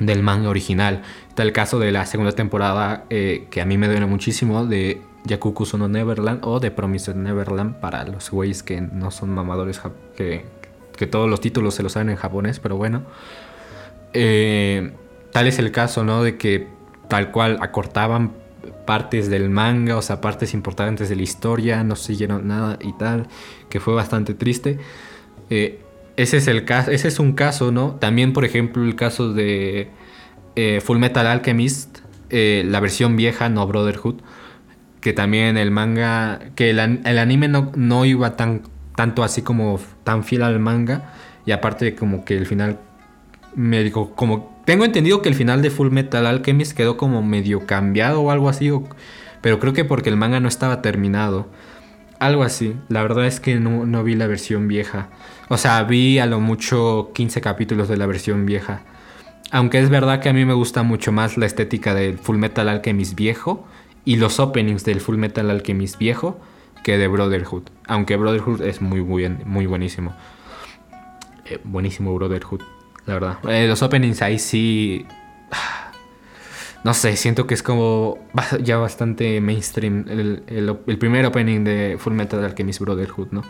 del 0.00 0.22
manga 0.22 0.50
original. 0.50 1.00
Está 1.30 1.44
el 1.44 1.52
caso 1.52 1.78
de 1.78 1.92
la 1.92 2.04
segunda 2.04 2.32
temporada 2.32 3.06
eh, 3.08 3.46
que 3.50 3.62
a 3.62 3.64
mí 3.64 3.78
me 3.78 3.88
duele 3.88 4.04
muchísimo 4.04 4.66
de 4.66 5.00
Yakuku 5.24 5.64
no 5.76 5.88
Neverland 5.88 6.40
o 6.44 6.60
de 6.60 6.70
Promised 6.70 7.14
Neverland 7.14 7.76
para 7.76 8.04
los 8.04 8.30
güeyes 8.30 8.62
que 8.62 8.80
no 8.80 9.10
son 9.10 9.30
mamadores, 9.30 9.80
que, 10.16 10.44
que 10.96 11.06
todos 11.06 11.28
los 11.28 11.40
títulos 11.40 11.74
se 11.74 11.82
los 11.82 11.92
saben 11.92 12.10
en 12.10 12.16
japonés, 12.16 12.60
pero 12.60 12.76
bueno. 12.76 13.02
Eh, 14.12 14.92
tal 15.32 15.46
es 15.46 15.58
el 15.58 15.72
caso, 15.72 16.04
¿no? 16.04 16.22
De 16.22 16.36
que 16.36 16.68
tal 17.08 17.30
cual 17.30 17.58
acortaban 17.60 18.32
partes 18.86 19.30
del 19.30 19.50
manga, 19.50 19.96
o 19.96 20.02
sea, 20.02 20.20
partes 20.20 20.54
importantes 20.54 21.08
de 21.08 21.16
la 21.16 21.22
historia, 21.22 21.84
no 21.84 21.96
siguieron 21.96 22.48
nada 22.48 22.78
y 22.80 22.92
tal, 22.94 23.28
que 23.68 23.80
fue 23.80 23.94
bastante 23.94 24.34
triste. 24.34 24.78
Eh, 25.48 25.80
ese 26.16 26.38
es 26.38 26.48
el 26.48 26.64
caso, 26.64 26.90
ese 26.90 27.08
es 27.08 27.18
un 27.18 27.32
caso, 27.32 27.72
¿no? 27.72 27.92
También, 27.96 28.32
por 28.32 28.44
ejemplo, 28.44 28.84
el 28.84 28.96
caso 28.96 29.32
de 29.32 29.90
eh, 30.56 30.80
Full 30.82 30.98
Metal 30.98 31.26
Alchemist, 31.26 31.98
la 32.30 32.78
versión 32.78 33.16
vieja, 33.16 33.48
no 33.48 33.66
Brotherhood, 33.66 34.20
que 35.00 35.12
también 35.12 35.56
el 35.56 35.70
manga, 35.70 36.40
que 36.54 36.70
el, 36.70 36.78
anime 36.78 37.48
no, 37.48 37.72
no, 37.74 38.04
iba 38.04 38.36
tan 38.36 38.62
tanto 38.96 39.22
así 39.22 39.42
como 39.42 39.80
tan 40.04 40.24
fiel 40.24 40.42
al 40.42 40.58
manga 40.58 41.14
y 41.46 41.52
aparte 41.52 41.94
como 41.94 42.24
que 42.24 42.36
el 42.36 42.46
final 42.46 42.78
médico 43.54 44.14
como 44.14 44.60
tengo 44.64 44.84
entendido 44.84 45.22
que 45.22 45.28
el 45.28 45.34
final 45.34 45.62
de 45.62 45.70
Full 45.70 45.90
Metal 45.90 46.26
Alchemist 46.26 46.76
quedó 46.76 46.96
como 46.96 47.22
medio 47.22 47.66
cambiado 47.66 48.20
o 48.20 48.30
algo 48.30 48.48
así, 48.48 48.70
pero 49.40 49.58
creo 49.58 49.72
que 49.72 49.84
porque 49.84 50.10
el 50.10 50.16
manga 50.16 50.38
no 50.38 50.48
estaba 50.48 50.82
terminado. 50.82 51.48
Algo 52.20 52.44
así. 52.44 52.76
La 52.88 53.02
verdad 53.02 53.26
es 53.26 53.40
que 53.40 53.56
no, 53.56 53.86
no 53.86 54.04
vi 54.04 54.14
la 54.14 54.26
versión 54.26 54.68
vieja. 54.68 55.08
O 55.48 55.56
sea, 55.56 55.82
vi 55.82 56.18
a 56.18 56.26
lo 56.26 56.38
mucho 56.38 57.10
15 57.14 57.40
capítulos 57.40 57.88
de 57.88 57.96
la 57.96 58.06
versión 58.06 58.46
vieja. 58.46 58.82
Aunque 59.50 59.80
es 59.80 59.88
verdad 59.88 60.20
que 60.20 60.28
a 60.28 60.32
mí 60.32 60.44
me 60.44 60.52
gusta 60.52 60.84
mucho 60.84 61.10
más 61.10 61.36
la 61.36 61.46
estética 61.46 61.94
del 61.94 62.18
Full 62.18 62.36
Metal 62.36 62.68
Alchemist 62.68 63.16
viejo 63.16 63.66
y 64.04 64.16
los 64.16 64.40
openings 64.40 64.84
del 64.84 65.00
Full 65.00 65.16
Metal 65.16 65.48
Alchemist 65.50 65.98
viejo 65.98 66.40
que 66.82 66.98
de 66.98 67.08
Brotherhood. 67.08 67.64
Aunque 67.86 68.16
Brotherhood 68.16 68.62
es 68.62 68.80
muy, 68.80 69.00
bien, 69.00 69.42
muy 69.44 69.66
buenísimo. 69.66 70.14
Eh, 71.46 71.58
buenísimo 71.64 72.14
Brotherhood, 72.14 72.62
la 73.06 73.14
verdad. 73.14 73.38
Eh, 73.48 73.66
los 73.68 73.82
openings 73.82 74.22
ahí 74.22 74.38
sí... 74.38 75.06
No 76.82 76.94
sé, 76.94 77.14
siento 77.16 77.46
que 77.46 77.52
es 77.52 77.62
como 77.62 78.18
ya 78.62 78.78
bastante 78.78 79.42
mainstream 79.42 80.06
el, 80.08 80.44
el 80.86 80.98
primer 80.98 81.26
opening 81.26 81.62
de 81.62 81.96
Full 81.98 82.14
Metal 82.14 82.42
Alchemist 82.42 82.80
Brotherhood, 82.80 83.28
¿no? 83.32 83.42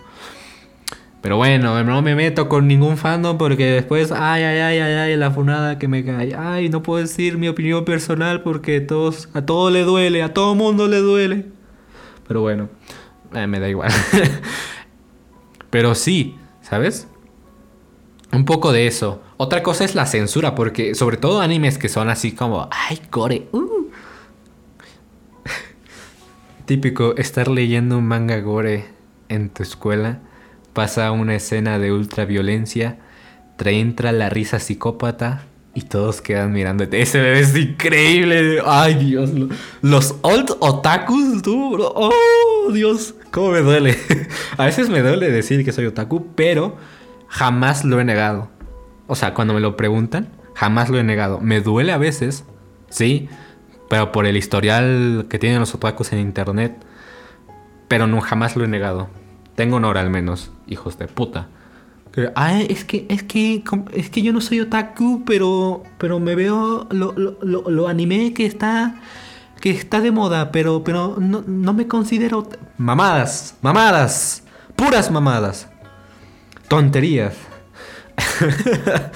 Pero 1.21 1.37
bueno, 1.37 1.85
no 1.85 2.01
me 2.01 2.15
meto 2.15 2.49
con 2.49 2.67
ningún 2.67 2.97
fandom 2.97 3.37
porque 3.37 3.67
después, 3.67 4.11
ay, 4.11 4.43
ay, 4.43 4.59
ay, 4.59 4.79
ay, 4.79 4.93
ay, 4.95 5.17
la 5.17 5.31
funada 5.31 5.79
que 5.79 5.87
me 5.87 6.03
cae. 6.03 6.35
Ay, 6.35 6.71
no 6.71 6.83
puedo 6.83 7.03
decir 7.03 7.37
mi 7.37 7.49
opinión 7.49 7.85
personal 7.85 8.43
porque 8.43 8.81
todos, 8.81 9.29
a 9.35 9.45
todo 9.45 9.71
le 9.71 9.83
duele, 9.83 10.23
a 10.23 10.33
todo 10.33 10.55
mundo 10.55 10.89
le 10.89 10.99
duele. 10.99 11.47
Pero 12.27 12.41
bueno, 12.41 12.71
eh, 13.35 13.47
me 13.47 13.61
da 13.61 13.69
igual. 13.69 13.93
Pero 15.71 15.95
sí, 15.95 16.39
¿sabes? 16.63 17.07
Un 18.33 18.47
poco 18.47 18.73
de 18.73 18.87
eso. 18.87 19.23
Otra 19.37 19.63
cosa 19.63 19.85
es 19.85 19.95
la 19.95 20.07
censura, 20.07 20.55
porque 20.55 20.95
sobre 20.95 21.19
todo 21.19 21.41
animes 21.41 21.77
que 21.77 21.91
son 21.91 22.09
así 22.09 22.33
como, 22.33 22.67
ay, 22.71 22.99
core, 23.11 23.47
uh". 23.53 23.91
Típico, 26.65 27.15
estar 27.17 27.49
leyendo 27.49 27.99
un 27.99 28.07
manga 28.07 28.41
gore 28.41 28.87
en 29.29 29.51
tu 29.51 29.63
escuela 29.63 30.21
pasa 30.73 31.11
una 31.13 31.35
escena 31.35 31.79
de 31.79 31.93
ultraviolencia, 31.93 32.99
entra 33.69 34.13
la 34.13 34.31
risa 34.31 34.59
psicópata 34.59 35.43
y 35.75 35.83
todos 35.83 36.21
quedan 36.21 36.53
mirándote. 36.53 37.03
Ese 37.03 37.21
bebé 37.21 37.41
es 37.41 37.55
increíble. 37.55 38.63
Ay, 38.65 38.95
Dios. 38.95 39.31
Los 39.83 40.17
old 40.23 40.57
otakus, 40.61 41.43
tú, 41.43 41.73
bro. 41.73 41.93
Oh, 41.95 42.73
Dios. 42.73 43.15
¿Cómo 43.31 43.51
me 43.51 43.61
duele? 43.61 43.97
A 44.57 44.65
veces 44.65 44.89
me 44.89 45.03
duele 45.03 45.31
decir 45.31 45.65
que 45.65 45.73
soy 45.73 45.87
otaku, 45.87 46.29
pero 46.35 46.77
jamás 47.29 47.85
lo 47.85 48.01
he 48.01 48.05
negado. 48.05 48.49
O 49.07 49.15
sea, 49.15 49.35
cuando 49.35 49.55
me 49.55 49.61
lo 49.61 49.77
preguntan, 49.77 50.29
jamás 50.55 50.89
lo 50.89 50.99
he 50.99 51.05
negado. 51.05 51.41
Me 51.41 51.61
duele 51.61 51.93
a 51.93 51.99
veces, 51.99 52.45
sí, 52.91 53.29
pero 53.89 54.13
por 54.13 54.25
el 54.25 54.37
historial 54.37 55.27
que 55.29 55.39
tienen 55.39 55.59
los 55.59 55.75
otakus 55.75 56.13
en 56.13 56.21
internet. 56.21 56.77
Pero 57.89 58.07
no 58.07 58.21
jamás 58.21 58.55
lo 58.55 58.65
he 58.65 58.69
negado. 58.69 59.09
Tengo 59.55 59.77
honor 59.77 59.99
al 59.99 60.11
menos, 60.11 60.51
hijos 60.67 60.99
de 60.99 61.07
puta. 61.07 61.49
Ay, 62.35 62.67
es 62.69 62.85
que, 62.85 63.07
es 63.09 63.23
que, 63.23 63.63
es 63.93 64.11
que 64.11 64.23
yo 64.23 64.33
no 64.33 64.41
soy 64.41 64.61
otaku, 64.61 65.23
pero, 65.25 65.85
pero 65.99 66.19
me 66.19 66.35
veo 66.35 66.89
lo, 66.91 67.13
lo, 67.13 67.39
lo, 67.41 67.89
anime 67.89 68.35
que 68.35 68.47
está, 68.47 68.97
que 69.61 69.71
está 69.71 70.01
de 70.01 70.11
moda, 70.11 70.51
pero, 70.51 70.83
pero 70.83 71.17
no, 71.19 71.45
no 71.47 71.73
me 71.73 71.87
considero... 71.87 72.49
Mamadas, 72.79 73.57
mamadas, 73.63 74.43
puras 74.75 75.11
mamadas. 75.11 75.69
Tonterías. 76.67 77.35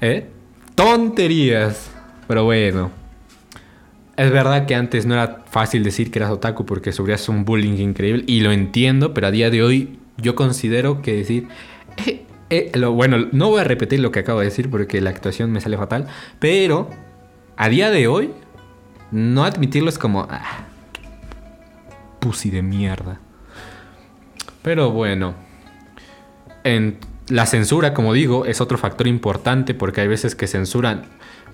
¿Eh? 0.00 0.30
Tonterías. 0.74 1.90
Pero 2.28 2.44
bueno. 2.44 2.99
Es 4.20 4.30
verdad 4.30 4.66
que 4.66 4.74
antes 4.74 5.06
no 5.06 5.14
era 5.14 5.44
fácil 5.46 5.82
decir 5.82 6.10
que 6.10 6.18
eras 6.18 6.30
otaku 6.30 6.66
porque 6.66 6.92
sufrías 6.92 7.26
un 7.30 7.46
bullying 7.46 7.78
increíble 7.78 8.22
y 8.26 8.40
lo 8.40 8.52
entiendo, 8.52 9.14
pero 9.14 9.28
a 9.28 9.30
día 9.30 9.48
de 9.48 9.62
hoy 9.62 9.98
yo 10.18 10.34
considero 10.34 11.00
que 11.00 11.14
decir... 11.14 11.48
Eh, 12.52 12.72
eh, 12.74 12.84
bueno, 12.86 13.28
no 13.30 13.48
voy 13.48 13.60
a 13.60 13.64
repetir 13.64 14.00
lo 14.00 14.10
que 14.10 14.18
acabo 14.18 14.40
de 14.40 14.46
decir 14.46 14.68
porque 14.68 15.00
la 15.00 15.10
actuación 15.10 15.52
me 15.52 15.60
sale 15.60 15.76
fatal, 15.76 16.08
pero 16.40 16.90
a 17.56 17.68
día 17.68 17.92
de 17.92 18.08
hoy 18.08 18.32
no 19.12 19.44
admitirlo 19.44 19.88
es 19.88 19.98
como... 19.98 20.26
Ah, 20.28 20.64
pussy 22.18 22.50
de 22.50 22.62
mierda. 22.62 23.20
Pero 24.62 24.90
bueno. 24.90 25.34
En 26.64 26.98
la 27.28 27.46
censura, 27.46 27.94
como 27.94 28.12
digo, 28.14 28.44
es 28.46 28.60
otro 28.60 28.78
factor 28.78 29.06
importante 29.06 29.72
porque 29.72 30.00
hay 30.00 30.08
veces 30.08 30.34
que 30.34 30.48
censuran 30.48 31.04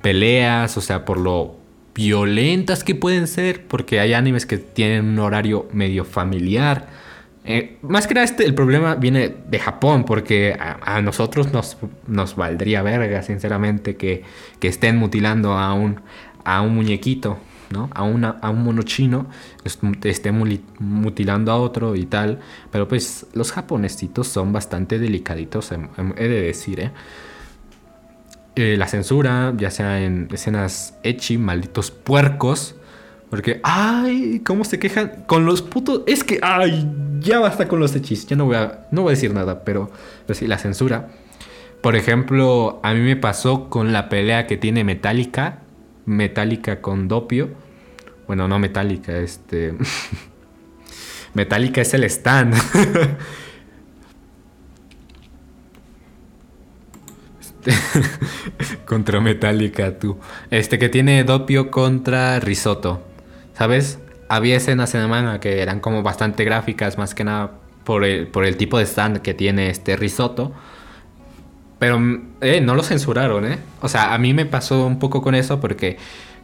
peleas, 0.00 0.78
o 0.78 0.80
sea, 0.80 1.04
por 1.04 1.18
lo 1.18 1.65
violentas 1.96 2.84
que 2.84 2.94
pueden 2.94 3.26
ser, 3.26 3.66
porque 3.66 3.98
hay 4.00 4.12
animes 4.12 4.44
que 4.44 4.58
tienen 4.58 5.06
un 5.06 5.18
horario 5.18 5.66
medio 5.72 6.04
familiar. 6.04 6.88
Eh, 7.44 7.78
más 7.80 8.06
que 8.06 8.14
nada 8.14 8.24
este, 8.24 8.44
el 8.44 8.54
problema 8.54 8.96
viene 8.96 9.34
de 9.48 9.58
Japón, 9.58 10.04
porque 10.04 10.56
a, 10.58 11.00
nosotros 11.00 11.52
nos, 11.52 11.78
nos, 12.06 12.36
valdría 12.36 12.82
verga, 12.82 13.22
sinceramente, 13.22 13.96
que, 13.96 14.24
que 14.60 14.68
estén 14.68 14.98
mutilando 14.98 15.52
a 15.52 15.72
un, 15.72 16.02
a 16.44 16.60
un 16.60 16.74
muñequito. 16.74 17.38
¿no? 17.70 17.90
A, 17.94 18.04
una, 18.04 18.30
a 18.42 18.50
un 18.50 18.62
mono 18.62 18.82
chino 18.82 19.26
esté 20.04 20.30
mutilando 20.30 21.50
a 21.50 21.56
otro 21.56 21.96
y 21.96 22.06
tal. 22.06 22.40
Pero 22.70 22.86
pues 22.86 23.26
los 23.32 23.52
japonesitos 23.52 24.28
son 24.28 24.52
bastante 24.52 24.98
delicaditos, 24.98 25.72
em, 25.72 25.88
em, 25.96 26.12
he 26.16 26.28
de 26.28 26.42
decir, 26.42 26.78
¿eh? 26.78 26.92
¿Eh? 28.56 28.76
la 28.76 28.88
censura, 28.88 29.54
ya 29.56 29.70
sea 29.70 30.02
en 30.02 30.28
escenas 30.32 30.98
echi, 31.02 31.38
malditos 31.38 31.90
puercos. 31.90 32.74
Porque, 33.30 33.60
ay, 33.62 34.40
cómo 34.44 34.64
se 34.64 34.78
quejan 34.78 35.24
con 35.26 35.46
los 35.46 35.62
putos. 35.62 36.02
Es 36.06 36.24
que, 36.24 36.38
ay, 36.42 36.88
ya 37.20 37.40
basta 37.40 37.68
con 37.68 37.80
los 37.80 37.94
echis. 37.94 38.26
Ya 38.26 38.36
no 38.36 38.46
voy 38.46 38.56
a, 38.56 38.86
no 38.90 39.02
voy 39.02 39.10
a 39.10 39.14
decir 39.14 39.34
nada, 39.34 39.64
pero, 39.64 39.90
pero 40.26 40.38
sí, 40.38 40.46
la 40.46 40.58
censura. 40.58 41.08
Por 41.82 41.96
ejemplo, 41.96 42.80
a 42.82 42.94
mí 42.94 43.00
me 43.00 43.16
pasó 43.16 43.68
con 43.68 43.92
la 43.92 44.08
pelea 44.08 44.46
que 44.46 44.56
tiene 44.56 44.84
Metallica 44.84 45.62
metálica 46.06 46.80
con 46.80 47.08
dopio. 47.08 47.50
Bueno, 48.26 48.48
no 48.48 48.58
metálica, 48.58 49.18
este. 49.18 49.74
metálica 51.34 51.82
es 51.82 51.92
el 51.92 52.04
stand. 52.04 52.54
contra 58.86 59.20
Metallica, 59.20 59.98
tú. 59.98 60.18
Este 60.50 60.78
que 60.78 60.88
tiene 60.88 61.24
dopio 61.24 61.70
contra 61.70 62.40
Risotto. 62.40 63.02
¿Sabes? 63.54 63.98
Había 64.28 64.56
escenas 64.56 64.94
en 64.94 65.08
manga 65.08 65.40
que 65.40 65.62
eran 65.62 65.80
como 65.80 66.02
bastante 66.02 66.44
gráficas, 66.44 66.98
más 66.98 67.14
que 67.14 67.24
nada 67.24 67.52
por 67.84 68.04
el, 68.04 68.26
por 68.26 68.44
el 68.44 68.56
tipo 68.56 68.78
de 68.78 68.84
stand 68.84 69.18
que 69.18 69.34
tiene 69.34 69.70
este 69.70 69.96
Risotto. 69.96 70.52
Pero 71.78 72.00
eh, 72.40 72.60
no 72.60 72.74
lo 72.74 72.82
censuraron, 72.82 73.44
¿eh? 73.44 73.58
O 73.82 73.88
sea, 73.88 74.14
a 74.14 74.18
mí 74.18 74.32
me 74.34 74.46
pasó 74.46 74.86
un 74.86 74.98
poco 74.98 75.22
con 75.22 75.34
eso 75.34 75.60
porque 75.60 75.98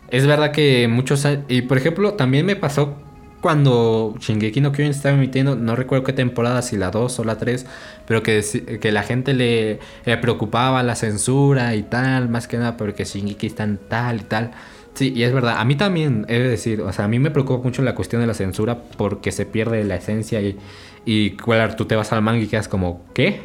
es 0.09 0.27
verdad 0.27 0.53
que 0.53 0.89
muchos... 0.89 1.27
Y 1.49 1.63
por 1.63 1.79
ejemplo, 1.79 2.15
también 2.15 2.45
me 2.45 2.55
pasó 2.55 2.97
cuando 3.43 4.15
Shingeki 4.21 4.61
no 4.61 4.71
Kyojin 4.71 4.93
estaba 4.93 5.17
emitiendo, 5.17 5.57
no 5.57 5.75
recuerdo 5.75 6.05
qué 6.05 6.13
temporada, 6.13 6.63
si 6.63 6.77
la 6.77 6.93
2 6.93 7.19
o 7.19 7.25
la 7.25 7.39
3, 7.39 7.67
pero 8.07 8.23
que, 8.23 8.79
que 8.81 8.93
la 8.93 9.03
gente 9.03 9.35
le, 9.35 9.81
preocupaba 10.21 10.83
la 10.85 10.95
censura 10.95 11.75
y 11.75 11.83
tal, 11.83 12.29
más 12.29 12.47
que 12.47 12.57
nada 12.57 12.77
porque 12.77 13.05
Shingeki 13.05 13.49
está 13.49 13.69
tal 13.89 14.21
y 14.21 14.25
tal. 14.25 14.53
Sí, 14.95 15.13
y 15.15 15.25
es 15.25 15.33
verdad, 15.33 15.57
a 15.59 15.65
mí 15.65 15.75
también, 15.75 16.25
he 16.29 16.39
de 16.39 16.49
decir, 16.49 16.83
o 16.83 16.93
sea, 16.93 17.07
a 17.07 17.09
mí 17.09 17.19
me 17.19 17.33
preocupa 17.33 17.65
mucho 17.65 17.83
la 17.83 17.97
cuestión 17.97 18.23
de 18.23 18.29
la 18.29 18.35
censura 18.35 18.81
porque 18.97 19.33
se 19.33 19.45
pierde 19.45 19.83
la 19.85 19.97
esencia 19.97 20.41
y, 20.41 20.57
y 21.05 21.31
tú 21.77 21.85
te 21.87 21.97
vas 21.97 22.13
al 22.13 22.23
manga 22.23 22.41
y 22.41 22.47
quedas 22.47 22.69
como, 22.69 23.05
¿qué? 23.13 23.41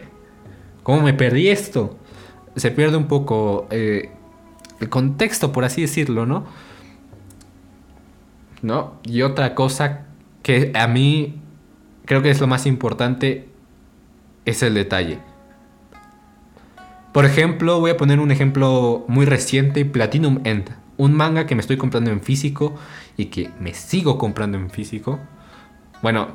¿Cómo 0.83 1.01
me 1.01 1.13
perdí 1.13 1.47
esto? 1.47 1.97
Se 2.55 2.69
pierde 2.69 2.97
un 2.97 3.07
poco 3.07 3.67
eh, 3.71 4.11
el 4.79 4.89
contexto, 4.89 5.51
por 5.51 5.65
así 5.65 5.81
decirlo, 5.81 6.27
¿no? 6.27 6.45
¿No? 8.61 8.99
Y 9.03 9.21
otra 9.21 9.55
cosa 9.55 10.05
que 10.43 10.71
a 10.73 10.87
mí 10.87 11.35
creo 12.05 12.21
que 12.21 12.29
es 12.29 12.39
lo 12.39 12.47
más 12.47 12.65
importante 12.65 13.47
es 14.45 14.63
el 14.63 14.73
detalle. 14.73 15.19
Por 17.13 17.25
ejemplo, 17.25 17.79
voy 17.79 17.91
a 17.91 17.97
poner 17.97 18.19
un 18.19 18.31
ejemplo 18.31 19.05
muy 19.07 19.25
reciente, 19.25 19.85
Platinum 19.85 20.39
End. 20.43 20.69
Un 20.97 21.13
manga 21.15 21.45
que 21.45 21.55
me 21.55 21.61
estoy 21.61 21.77
comprando 21.77 22.11
en 22.11 22.21
físico 22.21 22.75
y 23.17 23.25
que 23.25 23.51
me 23.59 23.73
sigo 23.73 24.17
comprando 24.17 24.57
en 24.57 24.69
físico. 24.69 25.19
Bueno, 26.01 26.29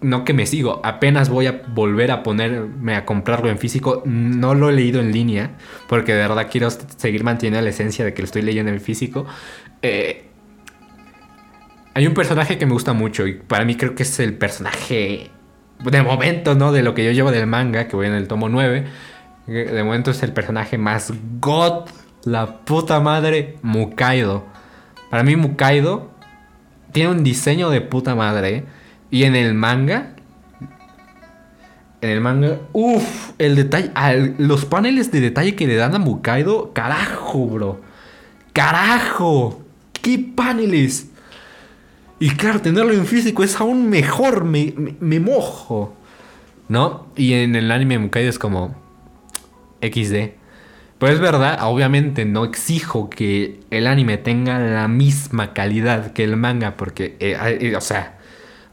no 0.00 0.24
que 0.24 0.34
me 0.34 0.46
sigo, 0.46 0.80
apenas 0.84 1.28
voy 1.30 1.46
a 1.46 1.62
volver 1.68 2.10
a 2.10 2.22
ponerme 2.22 2.94
a 2.96 3.04
comprarlo 3.04 3.48
en 3.48 3.58
físico. 3.58 4.02
No 4.04 4.54
lo 4.54 4.68
he 4.68 4.72
leído 4.72 5.00
en 5.00 5.10
línea, 5.10 5.56
porque 5.88 6.12
de 6.12 6.18
verdad 6.18 6.48
quiero 6.50 6.70
seguir 6.70 7.24
manteniendo 7.24 7.60
la 7.62 7.70
esencia 7.70 8.04
de 8.04 8.12
que 8.14 8.22
lo 8.22 8.26
estoy 8.26 8.42
leyendo 8.42 8.70
en 8.70 8.80
físico. 8.80 9.26
Eh, 9.82 10.25
hay 11.96 12.06
un 12.06 12.12
personaje 12.12 12.58
que 12.58 12.66
me 12.66 12.74
gusta 12.74 12.92
mucho 12.92 13.26
y 13.26 13.32
para 13.32 13.64
mí 13.64 13.74
creo 13.74 13.94
que 13.94 14.02
es 14.02 14.20
el 14.20 14.34
personaje 14.34 15.30
de 15.82 16.02
momento, 16.02 16.54
¿no? 16.54 16.70
De 16.70 16.82
lo 16.82 16.92
que 16.92 17.02
yo 17.02 17.10
llevo 17.10 17.30
del 17.30 17.46
manga, 17.46 17.88
que 17.88 17.96
voy 17.96 18.06
en 18.06 18.12
el 18.12 18.28
tomo 18.28 18.50
9. 18.50 18.84
De 19.46 19.82
momento 19.82 20.10
es 20.10 20.22
el 20.22 20.34
personaje 20.34 20.76
más 20.76 21.10
god, 21.40 21.88
la 22.24 22.58
puta 22.66 23.00
madre, 23.00 23.56
Mukaido. 23.62 24.44
Para 25.08 25.22
mí 25.22 25.36
Mukaido 25.36 26.10
tiene 26.92 27.12
un 27.12 27.24
diseño 27.24 27.70
de 27.70 27.80
puta 27.80 28.14
madre. 28.14 28.66
Y 29.10 29.24
en 29.24 29.34
el 29.34 29.54
manga. 29.54 30.16
En 32.02 32.10
el 32.10 32.20
manga. 32.20 32.58
Uff, 32.74 33.30
el 33.38 33.56
detalle. 33.56 34.34
los 34.36 34.66
paneles 34.66 35.10
de 35.12 35.22
detalle 35.22 35.56
que 35.56 35.66
le 35.66 35.76
dan 35.76 35.94
a 35.94 35.98
Mukaido. 35.98 36.74
Carajo, 36.74 37.46
bro. 37.46 37.80
Carajo. 38.52 39.62
¿Qué 40.02 40.18
paneles? 40.18 41.12
Y 42.18 42.30
claro, 42.30 42.60
tenerlo 42.62 42.92
en 42.92 43.06
físico 43.06 43.44
es 43.44 43.60
aún 43.60 43.90
mejor. 43.90 44.44
Me, 44.44 44.74
me, 45.00 45.20
mojo. 45.20 45.94
¿No? 46.68 47.06
Y 47.16 47.34
en 47.34 47.54
el 47.54 47.70
anime 47.70 47.98
Mukaido 47.98 48.30
es 48.30 48.38
como. 48.38 48.74
XD. 49.82 50.32
Pero 50.98 51.12
es 51.12 51.20
verdad, 51.20 51.58
obviamente 51.62 52.24
no 52.24 52.46
exijo 52.46 53.10
que 53.10 53.60
el 53.70 53.86
anime 53.86 54.16
tenga 54.16 54.58
la 54.58 54.88
misma 54.88 55.52
calidad 55.52 56.14
que 56.14 56.24
el 56.24 56.38
manga, 56.38 56.78
porque, 56.78 57.16
eh, 57.20 57.36
eh, 57.60 57.76
o 57.76 57.82
sea, 57.82 58.18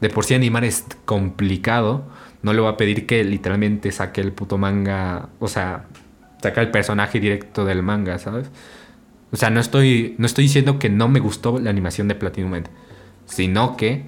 de 0.00 0.08
por 0.08 0.24
sí 0.24 0.34
animar 0.34 0.64
es 0.64 0.84
complicado. 1.04 2.06
No 2.42 2.54
le 2.54 2.60
voy 2.60 2.72
a 2.72 2.76
pedir 2.78 3.06
que 3.06 3.24
literalmente 3.24 3.92
saque 3.92 4.22
el 4.22 4.32
puto 4.32 4.56
manga. 4.56 5.28
O 5.38 5.48
sea, 5.48 5.84
saque 6.42 6.60
el 6.60 6.70
personaje 6.70 7.20
directo 7.20 7.64
del 7.66 7.82
manga, 7.82 8.18
¿sabes? 8.18 8.50
O 9.32 9.36
sea, 9.36 9.50
no 9.50 9.60
estoy, 9.60 10.14
no 10.18 10.26
estoy 10.26 10.44
diciendo 10.44 10.78
que 10.78 10.88
no 10.88 11.08
me 11.08 11.20
gustó 11.20 11.58
la 11.58 11.70
animación 11.70 12.08
de 12.08 12.14
Platinum. 12.14 12.62
Sino 13.26 13.76
que 13.76 14.04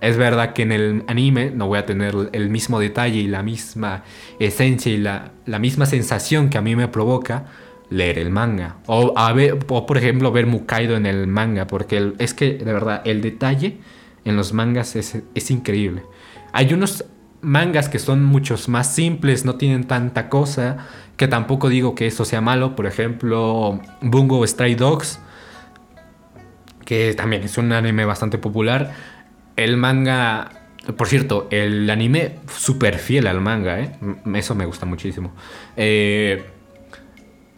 es 0.00 0.16
verdad 0.16 0.52
que 0.52 0.62
en 0.62 0.72
el 0.72 1.04
anime 1.06 1.50
no 1.50 1.68
voy 1.68 1.78
a 1.78 1.86
tener 1.86 2.14
el 2.32 2.50
mismo 2.50 2.78
detalle 2.78 3.18
y 3.18 3.28
la 3.28 3.42
misma 3.42 4.04
esencia 4.38 4.92
y 4.92 4.98
la, 4.98 5.32
la 5.46 5.58
misma 5.58 5.86
sensación 5.86 6.50
que 6.50 6.58
a 6.58 6.60
mí 6.60 6.76
me 6.76 6.88
provoca 6.88 7.46
leer 7.90 8.18
el 8.18 8.30
manga. 8.30 8.76
O, 8.86 9.12
a 9.16 9.32
ver, 9.32 9.58
o 9.68 9.86
por 9.86 9.98
ejemplo 9.98 10.32
ver 10.32 10.46
Mukaido 10.46 10.96
en 10.96 11.06
el 11.06 11.26
manga. 11.26 11.66
Porque 11.66 12.12
es 12.18 12.34
que 12.34 12.54
de 12.54 12.72
verdad 12.72 13.02
el 13.04 13.22
detalle 13.22 13.78
en 14.24 14.36
los 14.36 14.52
mangas 14.52 14.96
es, 14.96 15.50
increíble. 15.50 16.02
Hay 16.52 16.72
unos 16.74 17.04
mangas 17.42 17.88
que 17.88 17.98
son 17.98 18.24
muchos 18.24 18.68
más 18.68 18.92
simples, 18.92 19.44
no 19.44 19.54
tienen 19.54 19.84
tanta 19.84 20.28
cosa, 20.28 20.78
que 21.16 21.28
tampoco 21.28 21.68
digo 21.68 21.94
que 21.94 22.06
eso 22.06 22.24
sea 22.24 22.40
malo. 22.40 22.74
Por 22.74 22.86
ejemplo, 22.86 23.80
Bungo 24.00 24.44
Stray 24.46 24.74
Dogs, 24.74 25.20
que 26.86 27.12
también 27.12 27.42
es 27.42 27.58
un 27.58 27.72
anime 27.72 28.06
bastante 28.06 28.38
popular. 28.38 28.94
El 29.56 29.76
manga, 29.76 30.50
por 30.96 31.08
cierto, 31.08 31.48
el 31.50 31.90
anime 31.90 32.36
súper 32.48 32.98
fiel 32.98 33.26
al 33.26 33.42
manga, 33.42 33.80
¿eh? 33.80 33.98
eso 34.34 34.54
me 34.54 34.64
gusta 34.64 34.86
muchísimo. 34.86 35.34
Eh, 35.76 36.42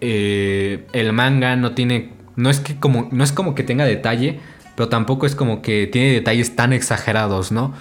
eh, 0.01 0.87
el 0.93 1.13
manga 1.13 1.55
no 1.55 1.73
tiene, 1.73 2.13
no 2.35 2.51
es 2.51 2.59
que 2.59 2.81
como, 2.81 3.09
no 3.13 3.23
es 3.23 3.31
como 3.31 3.55
que 3.55 3.63
tenga 3.63 3.85
detalle, 3.85 4.41
pero 4.75 4.89
tampoco 4.89 5.27
es 5.27 5.35
como 5.35 5.61
que 5.61 5.87
tiene 5.87 6.13
detalles 6.13 6.57
tan 6.57 6.73
exagerados, 6.73 7.53
¿no? 7.53 7.75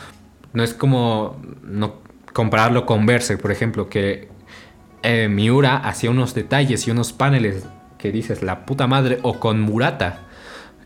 No 0.53 0.63
es 0.63 0.73
como 0.73 1.41
no 1.63 2.01
compararlo 2.33 2.85
con 2.85 3.05
Berserk, 3.05 3.41
por 3.41 3.51
ejemplo, 3.51 3.87
que 3.89 4.27
eh, 5.03 5.27
Miura 5.29 5.77
hacía 5.77 6.09
unos 6.09 6.33
detalles 6.33 6.87
y 6.87 6.91
unos 6.91 7.13
paneles 7.13 7.65
que 7.97 8.11
dices 8.11 8.43
la 8.43 8.65
puta 8.65 8.85
madre, 8.87 9.19
o 9.21 9.39
con 9.39 9.61
Murata, 9.61 10.26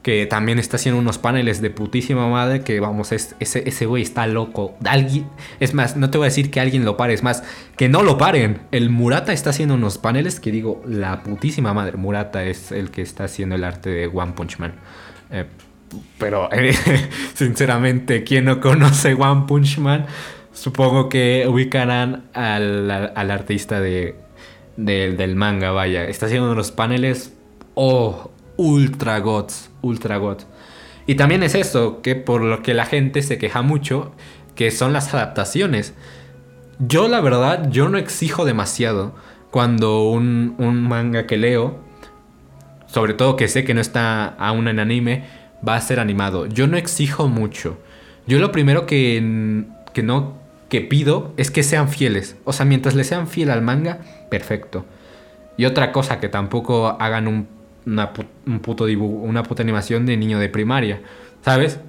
que 0.01 0.25
también 0.25 0.57
está 0.57 0.77
haciendo 0.77 0.99
unos 0.99 1.17
paneles 1.17 1.61
de 1.61 1.69
putísima 1.69 2.27
madre 2.27 2.61
que 2.61 2.79
vamos, 2.79 3.11
ese, 3.11 3.35
ese 3.39 3.85
güey 3.85 4.01
está 4.01 4.25
loco. 4.25 4.75
Alguien, 4.83 5.27
es 5.59 5.73
más, 5.73 5.95
no 5.95 6.09
te 6.09 6.17
voy 6.17 6.25
a 6.25 6.29
decir 6.29 6.49
que 6.49 6.59
alguien 6.59 6.85
lo 6.85 6.97
pare, 6.97 7.13
es 7.13 7.21
más, 7.21 7.43
que 7.77 7.87
no 7.87 8.01
lo 8.01 8.17
paren. 8.17 8.61
El 8.71 8.89
Murata 8.89 9.31
está 9.31 9.51
haciendo 9.51 9.75
unos 9.75 9.97
paneles 9.97 10.39
que 10.39 10.51
digo, 10.51 10.81
la 10.87 11.21
putísima 11.21 11.73
madre. 11.73 11.97
Murata 11.97 12.43
es 12.43 12.71
el 12.71 12.89
que 12.89 13.01
está 13.01 13.25
haciendo 13.25 13.55
el 13.55 13.63
arte 13.63 13.89
de 13.89 14.07
One 14.07 14.33
Punch 14.33 14.57
Man. 14.57 14.73
Eh, 15.29 15.45
pero, 16.17 16.49
sinceramente, 17.33 18.23
¿quién 18.23 18.45
no 18.45 18.59
conoce 18.59 19.13
One 19.13 19.43
Punch 19.47 19.77
Man? 19.77 20.07
Supongo 20.53 21.09
que 21.09 21.45
ubicarán 21.47 22.23
al, 22.33 22.89
al 22.89 23.31
artista 23.31 23.79
de, 23.79 24.15
del 24.77 25.35
manga, 25.35 25.71
vaya. 25.71 26.05
Está 26.05 26.25
haciendo 26.25 26.51
unos 26.51 26.71
paneles, 26.71 27.33
oh, 27.75 28.31
ultra 28.57 29.19
gods, 29.19 29.70
ultra 29.81 30.17
gods. 30.17 30.47
Y 31.07 31.15
también 31.15 31.43
es 31.43 31.55
eso, 31.55 32.01
que 32.01 32.15
por 32.15 32.41
lo 32.41 32.61
que 32.61 32.73
la 32.73 32.85
gente 32.85 33.21
se 33.21 33.37
queja 33.37 33.61
mucho, 33.61 34.13
que 34.55 34.71
son 34.71 34.93
las 34.93 35.13
adaptaciones. 35.13 35.93
Yo 36.79 37.07
la 37.07 37.21
verdad, 37.21 37.69
yo 37.69 37.89
no 37.89 37.97
exijo 37.97 38.45
demasiado 38.45 39.15
cuando 39.49 40.03
un, 40.03 40.55
un 40.57 40.81
manga 40.87 41.27
que 41.27 41.37
leo, 41.37 41.79
sobre 42.87 43.13
todo 43.13 43.35
que 43.35 43.47
sé 43.47 43.63
que 43.63 43.73
no 43.73 43.81
está 43.81 44.25
aún 44.25 44.67
en 44.67 44.79
anime, 44.79 45.25
va 45.67 45.75
a 45.75 45.81
ser 45.81 45.99
animado. 45.99 46.45
Yo 46.45 46.67
no 46.67 46.77
exijo 46.77 47.27
mucho. 47.27 47.77
Yo 48.27 48.39
lo 48.39 48.51
primero 48.51 48.85
que, 48.85 49.65
que 49.93 50.03
no 50.03 50.39
que 50.69 50.81
pido 50.81 51.33
es 51.35 51.51
que 51.51 51.63
sean 51.63 51.89
fieles. 51.89 52.37
O 52.45 52.53
sea, 52.53 52.65
mientras 52.65 52.95
le 52.95 53.03
sean 53.03 53.27
fiel 53.27 53.51
al 53.51 53.61
manga, 53.61 53.99
perfecto. 54.29 54.85
Y 55.57 55.65
otra 55.65 55.91
cosa, 55.91 56.19
que 56.21 56.29
tampoco 56.29 56.95
hagan 56.99 57.27
un, 57.27 57.47
una, 57.85 58.11
un 58.45 58.61
una 59.23 59.43
puta 59.43 59.63
animación 59.63 60.05
de 60.05 60.17
niño 60.17 60.39
de 60.39 60.49
primaria. 60.49 61.01
¿Sabes? 61.43 61.79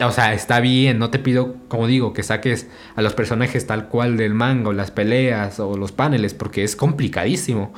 O 0.00 0.12
sea, 0.12 0.32
está 0.32 0.60
bien, 0.60 0.98
no 0.98 1.10
te 1.10 1.18
pido, 1.18 1.56
como 1.68 1.86
digo, 1.88 2.12
que 2.12 2.22
saques 2.22 2.68
a 2.94 3.02
los 3.02 3.14
personajes 3.14 3.66
tal 3.66 3.88
cual 3.88 4.16
del 4.16 4.32
manga, 4.32 4.70
o 4.70 4.72
las 4.72 4.90
peleas, 4.92 5.58
o 5.58 5.76
los 5.76 5.92
paneles, 5.92 6.34
porque 6.34 6.62
es 6.62 6.76
complicadísimo. 6.76 7.72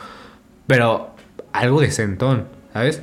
Pero 0.66 1.10
algo 1.52 1.80
de 1.80 1.90
sentón, 1.90 2.46
¿sabes? 2.72 3.02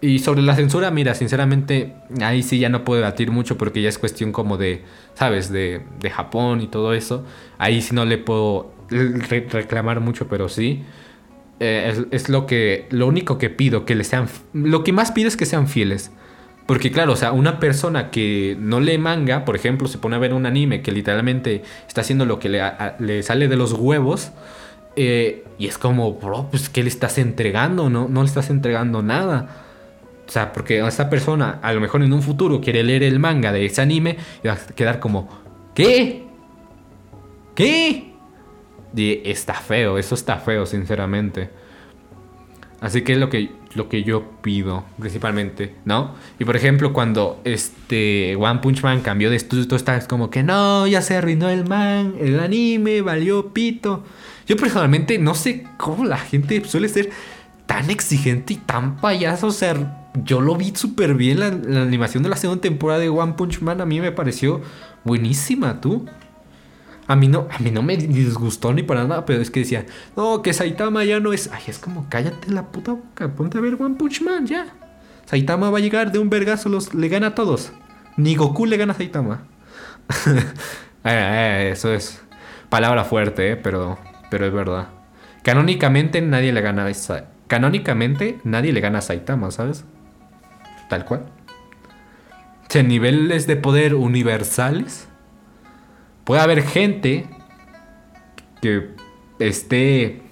Y 0.00 0.18
sobre 0.18 0.42
la 0.42 0.54
censura, 0.54 0.90
mira, 0.90 1.14
sinceramente, 1.14 1.94
ahí 2.20 2.42
sí 2.42 2.58
ya 2.58 2.68
no 2.68 2.84
puedo 2.84 3.00
debatir 3.00 3.30
mucho 3.30 3.56
porque 3.56 3.80
ya 3.82 3.88
es 3.88 3.98
cuestión 3.98 4.30
como 4.32 4.56
de, 4.58 4.82
¿sabes? 5.14 5.50
De, 5.50 5.82
de 6.00 6.10
Japón 6.10 6.60
y 6.60 6.66
todo 6.68 6.92
eso. 6.92 7.24
Ahí 7.58 7.80
sí 7.80 7.94
no 7.94 8.04
le 8.04 8.18
puedo 8.18 8.72
reclamar 8.90 10.00
mucho, 10.00 10.28
pero 10.28 10.48
sí. 10.48 10.84
Eh, 11.58 12.06
es, 12.10 12.28
lo 12.28 12.46
que, 12.46 12.86
lo 12.90 13.06
único 13.06 13.38
que 13.38 13.48
pido, 13.48 13.86
que 13.86 13.94
le 13.94 14.04
sean, 14.04 14.28
lo 14.52 14.84
que 14.84 14.92
más 14.92 15.12
pido 15.12 15.28
es 15.28 15.36
que 15.36 15.46
sean 15.46 15.68
fieles. 15.68 16.10
Porque 16.66 16.90
claro, 16.90 17.12
o 17.12 17.16
sea, 17.16 17.32
una 17.32 17.60
persona 17.60 18.10
que 18.10 18.56
no 18.58 18.80
lee 18.80 18.98
manga, 18.98 19.44
por 19.44 19.54
ejemplo, 19.54 19.86
se 19.86 19.98
pone 19.98 20.16
a 20.16 20.18
ver 20.18 20.34
un 20.34 20.46
anime 20.46 20.82
que 20.82 20.90
literalmente 20.90 21.62
está 21.86 22.00
haciendo 22.00 22.26
lo 22.26 22.38
que 22.40 22.48
le, 22.48 22.60
le 22.98 23.22
sale 23.22 23.48
de 23.48 23.56
los 23.56 23.72
huevos. 23.72 24.32
Eh, 24.96 25.44
y 25.58 25.68
es 25.68 25.78
como, 25.78 26.14
bro, 26.14 26.48
pues 26.50 26.68
¿qué 26.68 26.82
le 26.82 26.88
estás 26.88 27.18
entregando? 27.18 27.88
No, 27.88 28.08
no 28.08 28.22
le 28.22 28.28
estás 28.28 28.50
entregando 28.50 29.02
nada. 29.02 29.64
O 30.26 30.30
sea, 30.30 30.52
porque 30.52 30.84
esa 30.84 31.08
persona 31.08 31.60
a 31.62 31.72
lo 31.72 31.80
mejor 31.80 32.02
en 32.02 32.12
un 32.12 32.22
futuro 32.22 32.60
quiere 32.60 32.82
leer 32.82 33.04
el 33.04 33.20
manga 33.20 33.52
de 33.52 33.64
ese 33.64 33.80
anime 33.80 34.16
y 34.42 34.48
va 34.48 34.54
a 34.54 34.74
quedar 34.74 34.98
como, 34.98 35.28
¿qué? 35.74 36.24
¿Qué? 37.54 38.15
Y 38.96 39.20
está 39.24 39.54
feo, 39.54 39.98
eso 39.98 40.14
está 40.14 40.38
feo, 40.38 40.66
sinceramente. 40.66 41.50
Así 42.80 43.02
que 43.02 43.12
es 43.12 43.18
lo 43.18 43.30
que, 43.30 43.50
lo 43.74 43.88
que 43.88 44.02
yo 44.02 44.24
pido, 44.42 44.84
principalmente, 44.98 45.74
¿no? 45.84 46.14
Y 46.38 46.44
por 46.44 46.56
ejemplo, 46.56 46.92
cuando 46.92 47.40
este 47.44 48.36
One 48.36 48.60
Punch 48.60 48.82
Man 48.82 49.00
cambió 49.00 49.30
de 49.30 49.36
estudio, 49.36 49.66
tú 49.66 49.76
estás 49.76 50.06
como 50.06 50.30
que 50.30 50.42
no, 50.42 50.86
ya 50.86 51.00
se 51.00 51.16
arruinó 51.16 51.48
el 51.48 51.66
man, 51.66 52.14
el 52.20 52.38
anime, 52.40 53.00
valió 53.00 53.52
pito. 53.52 54.04
Yo 54.46 54.56
personalmente 54.56 55.18
no 55.18 55.34
sé 55.34 55.66
cómo 55.78 56.04
la 56.04 56.18
gente 56.18 56.62
suele 56.64 56.88
ser 56.88 57.10
tan 57.66 57.90
exigente 57.90 58.54
y 58.54 58.56
tan 58.56 58.96
payaso. 58.96 59.48
O 59.48 59.52
sea, 59.52 60.10
yo 60.24 60.40
lo 60.40 60.54
vi 60.54 60.72
súper 60.74 61.14
bien. 61.14 61.40
La, 61.40 61.46
animación 61.82 62.22
de 62.22 62.28
la 62.28 62.36
segunda 62.36 62.60
temporada 62.60 63.00
de 63.00 63.08
One 63.08 63.34
Punch 63.34 63.60
Man 63.60 63.80
a 63.80 63.86
mí 63.86 64.00
me 64.00 64.12
pareció 64.12 64.60
buenísima, 65.04 65.80
tú. 65.80 66.06
A 67.08 67.14
mí 67.14 67.28
no, 67.28 67.46
a 67.50 67.58
mí 67.60 67.70
no 67.70 67.82
me 67.82 67.96
disgustó 67.96 68.72
ni 68.72 68.82
para 68.82 69.04
nada, 69.04 69.24
pero 69.24 69.40
es 69.40 69.50
que 69.50 69.60
decía, 69.60 69.86
no, 70.16 70.42
que 70.42 70.52
Saitama 70.52 71.04
ya 71.04 71.20
no 71.20 71.32
es. 71.32 71.50
Ay, 71.52 71.62
es 71.68 71.78
como, 71.78 72.06
cállate 72.08 72.50
la 72.50 72.66
puta 72.66 72.92
boca, 72.92 73.28
ponte 73.28 73.58
a 73.58 73.60
ver 73.60 73.76
One 73.80 73.94
Punch 73.94 74.22
Man 74.22 74.46
ya. 74.46 74.66
Saitama 75.24 75.70
va 75.70 75.78
a 75.78 75.80
llegar 75.80 76.10
de 76.10 76.18
un 76.18 76.30
vergazo, 76.30 76.68
los, 76.68 76.94
le 76.94 77.08
gana 77.08 77.28
a 77.28 77.34
todos. 77.34 77.72
Ni 78.16 78.34
Goku 78.34 78.66
le 78.66 78.76
gana 78.76 78.92
a 78.92 78.96
Saitama. 78.96 79.44
Eh, 81.08 81.12
eh, 81.12 81.70
eso 81.70 81.94
es 81.94 82.20
palabra 82.68 83.04
fuerte, 83.04 83.52
eh, 83.52 83.56
pero, 83.56 83.96
pero 84.28 84.44
es 84.44 84.52
verdad. 84.52 84.88
Canónicamente 85.44 86.20
nadie 86.20 86.52
le 86.52 86.60
gana 86.62 86.84
a 86.84 87.24
Canónicamente 87.46 88.40
nadie 88.42 88.72
le 88.72 88.80
gana 88.80 88.98
a 88.98 89.02
Saitama, 89.02 89.52
¿sabes? 89.52 89.84
Tal 90.88 91.04
cual. 91.04 91.26
O 92.74 92.82
niveles 92.82 93.46
de 93.46 93.54
poder 93.54 93.94
universales. 93.94 95.08
Puede 96.26 96.42
haber 96.42 96.62
gente 96.64 97.24
que 98.60 98.90
esté. 99.38 100.22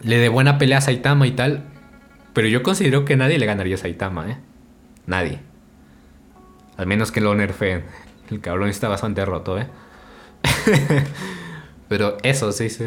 Le 0.00 0.18
dé 0.18 0.28
buena 0.28 0.58
pelea 0.58 0.78
a 0.78 0.80
Saitama 0.80 1.28
y 1.28 1.30
tal. 1.30 1.66
Pero 2.32 2.48
yo 2.48 2.64
considero 2.64 3.04
que 3.04 3.16
nadie 3.16 3.38
le 3.38 3.46
ganaría 3.46 3.76
a 3.76 3.78
Saitama, 3.78 4.28
¿eh? 4.28 4.38
Nadie. 5.06 5.38
Al 6.76 6.88
menos 6.88 7.12
que 7.12 7.20
lo 7.20 7.32
nerfeen. 7.36 7.84
El 8.28 8.40
cabrón 8.40 8.70
está 8.70 8.88
bastante 8.88 9.24
roto, 9.24 9.56
¿eh? 9.56 9.68
pero 11.88 12.16
eso 12.24 12.50
sí, 12.50 12.70
sí. 12.70 12.86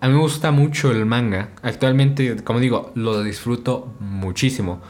A 0.00 0.08
mí 0.08 0.14
me 0.14 0.20
gusta 0.20 0.50
mucho 0.50 0.90
el 0.90 1.06
manga. 1.06 1.50
Actualmente, 1.62 2.42
como 2.42 2.58
digo, 2.58 2.90
lo 2.96 3.22
disfruto 3.22 3.94
muchísimo. 4.00 4.82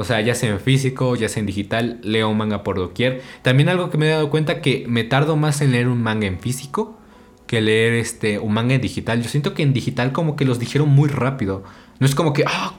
O 0.00 0.04
sea, 0.04 0.22
ya 0.22 0.34
sea 0.34 0.48
en 0.48 0.60
físico, 0.60 1.14
ya 1.14 1.28
sea 1.28 1.40
en 1.40 1.46
digital, 1.46 2.00
leo 2.02 2.32
manga 2.32 2.62
por 2.62 2.78
doquier. 2.78 3.20
También 3.42 3.68
algo 3.68 3.90
que 3.90 3.98
me 3.98 4.06
he 4.06 4.08
dado 4.08 4.30
cuenta 4.30 4.62
que 4.62 4.86
me 4.88 5.04
tardo 5.04 5.36
más 5.36 5.60
en 5.60 5.72
leer 5.72 5.88
un 5.88 6.02
manga 6.02 6.26
en 6.26 6.40
físico 6.40 6.96
que 7.46 7.60
leer 7.60 7.92
este 7.92 8.38
un 8.38 8.54
manga 8.54 8.74
en 8.74 8.80
digital. 8.80 9.22
Yo 9.22 9.28
siento 9.28 9.52
que 9.52 9.62
en 9.62 9.74
digital 9.74 10.12
como 10.12 10.36
que 10.36 10.46
los 10.46 10.58
dijeron 10.58 10.88
muy 10.88 11.10
rápido. 11.10 11.64
No 11.98 12.06
es 12.06 12.14
como 12.14 12.32
que, 12.32 12.44
ah, 12.46 12.72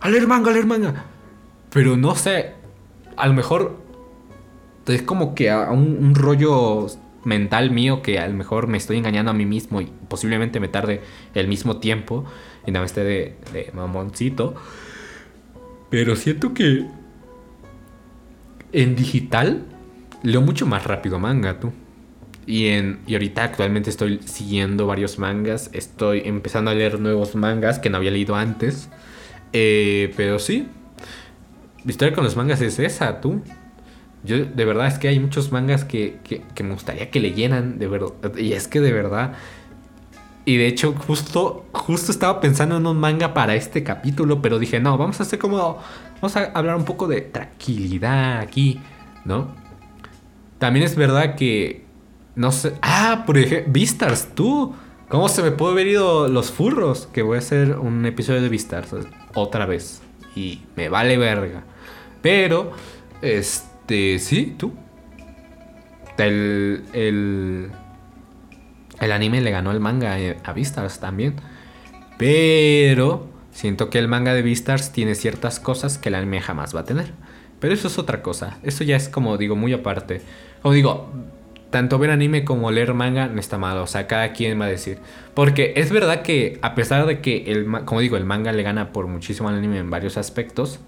a 0.00 0.10
leer 0.10 0.26
manga, 0.26 0.52
leer 0.52 0.66
manga. 0.66 1.06
Pero 1.70 1.96
no 1.96 2.14
sé, 2.14 2.52
a 3.16 3.26
lo 3.26 3.32
mejor 3.32 3.78
es 4.86 5.00
como 5.00 5.34
que 5.34 5.48
a 5.48 5.70
un, 5.70 6.14
rollo 6.14 6.88
mental 7.24 7.70
mío 7.70 8.02
que 8.02 8.18
a 8.18 8.28
lo 8.28 8.34
mejor 8.34 8.66
me 8.66 8.76
estoy 8.76 8.98
engañando 8.98 9.30
a 9.30 9.34
mí 9.34 9.46
mismo 9.46 9.80
y 9.80 9.90
posiblemente 10.08 10.60
me 10.60 10.68
tarde 10.68 11.00
el 11.32 11.48
mismo 11.48 11.78
tiempo 11.78 12.26
y 12.66 12.70
no 12.70 12.84
esté 12.84 13.02
de, 13.02 13.36
de 13.54 13.70
mamoncito. 13.72 14.56
Pero 15.90 16.16
siento 16.16 16.54
que 16.54 16.86
en 18.72 18.96
digital 18.96 19.64
leo 20.22 20.40
mucho 20.40 20.66
más 20.66 20.84
rápido 20.84 21.18
manga, 21.18 21.60
tú. 21.60 21.72
Y, 22.46 22.66
en, 22.66 23.00
y 23.06 23.14
ahorita 23.14 23.42
actualmente 23.44 23.90
estoy 23.90 24.20
siguiendo 24.24 24.86
varios 24.86 25.18
mangas. 25.18 25.70
Estoy 25.72 26.22
empezando 26.24 26.70
a 26.70 26.74
leer 26.74 27.00
nuevos 27.00 27.34
mangas 27.34 27.78
que 27.78 27.90
no 27.90 27.96
había 27.96 28.10
leído 28.10 28.36
antes. 28.36 28.88
Eh, 29.52 30.12
pero 30.16 30.38
sí. 30.38 30.68
Mi 31.84 31.90
historia 31.90 32.14
con 32.14 32.24
los 32.24 32.36
mangas 32.36 32.60
es 32.60 32.78
esa, 32.78 33.20
tú. 33.20 33.42
Yo 34.24 34.44
de 34.44 34.64
verdad 34.64 34.88
es 34.88 34.98
que 34.98 35.08
hay 35.08 35.20
muchos 35.20 35.52
mangas 35.52 35.84
que, 35.84 36.18
me 36.62 36.72
gustaría 36.72 37.10
que 37.10 37.20
leyeran, 37.20 37.78
de 37.78 37.86
verdad. 37.86 38.36
Y 38.36 38.52
es 38.52 38.68
que 38.68 38.80
de 38.80 38.92
verdad. 38.92 39.34
Y 40.48 40.58
de 40.58 40.68
hecho, 40.68 40.94
justo, 40.94 41.66
justo 41.72 42.12
estaba 42.12 42.40
pensando 42.40 42.76
en 42.76 42.86
un 42.86 42.96
manga 42.96 43.34
para 43.34 43.56
este 43.56 43.82
capítulo, 43.82 44.40
pero 44.40 44.60
dije, 44.60 44.78
no, 44.78 44.96
vamos 44.96 45.18
a 45.18 45.24
hacer 45.24 45.40
como. 45.40 45.78
Vamos 46.22 46.36
a 46.36 46.44
hablar 46.54 46.76
un 46.76 46.84
poco 46.84 47.08
de 47.08 47.20
tranquilidad 47.20 48.38
aquí, 48.38 48.80
¿no? 49.24 49.48
También 50.58 50.86
es 50.86 50.94
verdad 50.94 51.34
que. 51.34 51.84
No 52.36 52.52
sé. 52.52 52.74
Ah, 52.80 53.24
por 53.26 53.38
ejemplo, 53.38 53.72
Vistars, 53.72 54.28
tú. 54.36 54.72
¿Cómo 55.08 55.28
se 55.28 55.42
me 55.42 55.50
puede 55.50 55.72
haber 55.72 55.88
ido 55.88 56.28
los 56.28 56.52
furros? 56.52 57.08
Que 57.12 57.22
voy 57.22 57.36
a 57.36 57.38
hacer 57.40 57.76
un 57.76 58.06
episodio 58.06 58.40
de 58.40 58.48
Vistars 58.48 58.94
otra 59.34 59.66
vez. 59.66 60.00
Y 60.36 60.62
me 60.76 60.88
vale 60.88 61.18
verga. 61.18 61.64
Pero, 62.22 62.70
este 63.20 64.20
sí, 64.20 64.54
tú. 64.56 64.72
El, 66.18 66.84
el, 66.92 67.70
el 69.00 69.12
anime 69.12 69.40
le 69.40 69.50
ganó 69.50 69.72
el 69.72 69.80
manga 69.80 70.16
a 70.44 70.52
Vistars 70.52 71.00
también. 71.00 71.36
Pero 72.18 73.26
siento 73.52 73.90
que 73.90 73.98
el 73.98 74.08
manga 74.08 74.34
de 74.34 74.42
Vistars 74.42 74.92
tiene 74.92 75.14
ciertas 75.14 75.60
cosas 75.60 75.98
que 75.98 76.08
el 76.08 76.14
anime 76.14 76.40
jamás 76.40 76.74
va 76.74 76.80
a 76.80 76.84
tener. 76.84 77.12
Pero 77.60 77.74
eso 77.74 77.88
es 77.88 77.98
otra 77.98 78.22
cosa. 78.22 78.58
Eso 78.62 78.84
ya 78.84 78.96
es 78.96 79.08
como 79.08 79.36
digo, 79.36 79.56
muy 79.56 79.72
aparte. 79.72 80.22
Como 80.62 80.74
digo, 80.74 81.10
tanto 81.70 81.98
ver 81.98 82.10
anime 82.10 82.44
como 82.44 82.70
leer 82.70 82.94
manga 82.94 83.28
no 83.28 83.40
está 83.40 83.58
mal. 83.58 83.78
O 83.78 83.86
sea, 83.86 84.06
cada 84.06 84.32
quien 84.32 84.60
va 84.60 84.66
a 84.66 84.68
decir. 84.68 84.98
Porque 85.34 85.74
es 85.76 85.90
verdad 85.90 86.22
que, 86.22 86.58
a 86.62 86.74
pesar 86.74 87.06
de 87.06 87.20
que, 87.20 87.44
el, 87.52 87.66
como 87.84 88.00
digo, 88.00 88.16
el 88.16 88.24
manga 88.24 88.52
le 88.52 88.62
gana 88.62 88.92
por 88.92 89.06
muchísimo 89.06 89.48
al 89.48 89.56
anime 89.56 89.78
en 89.78 89.90
varios 89.90 90.16
aspectos, 90.16 90.80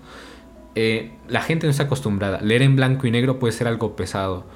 eh, 0.74 1.10
la 1.28 1.42
gente 1.42 1.66
no 1.66 1.70
está 1.70 1.84
acostumbrada. 1.84 2.40
Leer 2.40 2.62
en 2.62 2.76
blanco 2.76 3.06
y 3.06 3.10
negro 3.10 3.38
puede 3.38 3.52
ser 3.52 3.66
algo 3.66 3.96
pesado. 3.96 4.46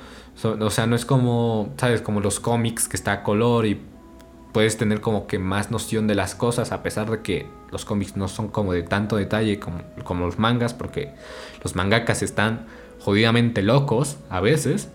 O 0.45 0.71
sea, 0.71 0.87
no 0.87 0.97
es 0.97 1.05
como, 1.05 1.73
¿sabes? 1.77 2.03
Como 2.03 2.21
los 2.21 2.40
cómics 2.40 2.88
que 2.88 2.97
está 2.97 3.12
a 3.12 3.23
color 3.23 3.66
y 3.66 3.81
puedes 4.53 4.77
tener 4.77 5.01
como 5.01 5.27
que 5.27 5.38
más 5.38 5.71
noción 5.71 6.07
de 6.07 6.14
las 6.14 6.35
cosas, 6.35 6.73
a 6.73 6.83
pesar 6.83 7.11
de 7.11 7.23
que 7.23 7.47
los 7.71 7.85
cómics 7.85 8.16
no 8.16 8.29
son 8.29 8.49
como 8.49 8.73
de 8.73 8.83
tanto 8.83 9.16
detalle 9.16 9.59
como, 9.59 9.81
como 10.05 10.27
los 10.27 10.38
mangas, 10.38 10.75
porque 10.75 11.12
los 11.62 11.75
mangakas 11.75 12.23
están 12.23 12.66
jodidamente 13.01 13.62
locos 13.62 14.18
a 14.31 14.40
veces. 14.40 14.88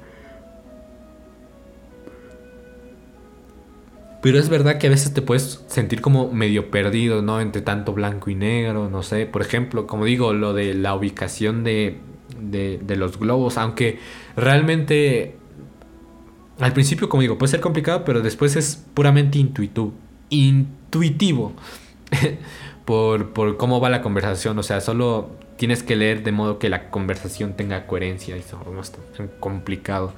Pero 4.21 4.39
es 4.39 4.49
verdad 4.49 4.77
que 4.77 4.87
a 4.87 4.89
veces 4.89 5.13
te 5.13 5.21
puedes 5.21 5.63
sentir 5.67 6.01
como 6.01 6.31
medio 6.31 6.69
perdido, 6.71 7.21
¿no? 7.21 7.39
Entre 7.39 7.61
tanto 7.61 7.93
blanco 7.93 8.29
y 8.29 8.35
negro, 8.35 8.89
no 8.89 9.03
sé. 9.03 9.25
Por 9.25 9.41
ejemplo, 9.41 9.87
como 9.87 10.05
digo, 10.05 10.33
lo 10.33 10.53
de 10.53 10.73
la 10.73 10.95
ubicación 10.95 11.63
de, 11.63 11.99
de, 12.39 12.95
los 12.95 13.19
globos, 13.19 13.57
aunque 13.57 13.99
realmente 14.35 15.35
al 16.59 16.73
principio, 16.73 17.07
como 17.09 17.21
digo, 17.21 17.37
puede 17.37 17.51
ser 17.51 17.59
complicado, 17.59 18.03
pero 18.03 18.21
después 18.21 18.55
es 18.55 18.83
puramente 18.93 19.37
intuitivo. 19.37 19.93
Intuitivo. 20.29 21.53
por, 22.85 23.29
por, 23.33 23.57
cómo 23.57 23.79
va 23.79 23.89
la 23.89 24.01
conversación. 24.01 24.57
O 24.57 24.63
sea, 24.63 24.81
solo 24.81 25.29
tienes 25.57 25.83
que 25.83 25.95
leer 25.95 26.23
de 26.23 26.31
modo 26.31 26.57
que 26.57 26.69
la 26.69 26.89
conversación 26.89 27.53
tenga 27.53 27.85
coherencia. 27.85 28.35
Y 28.37 28.39
eso 28.39 28.59
es 28.81 29.29
complicado. 29.39 30.13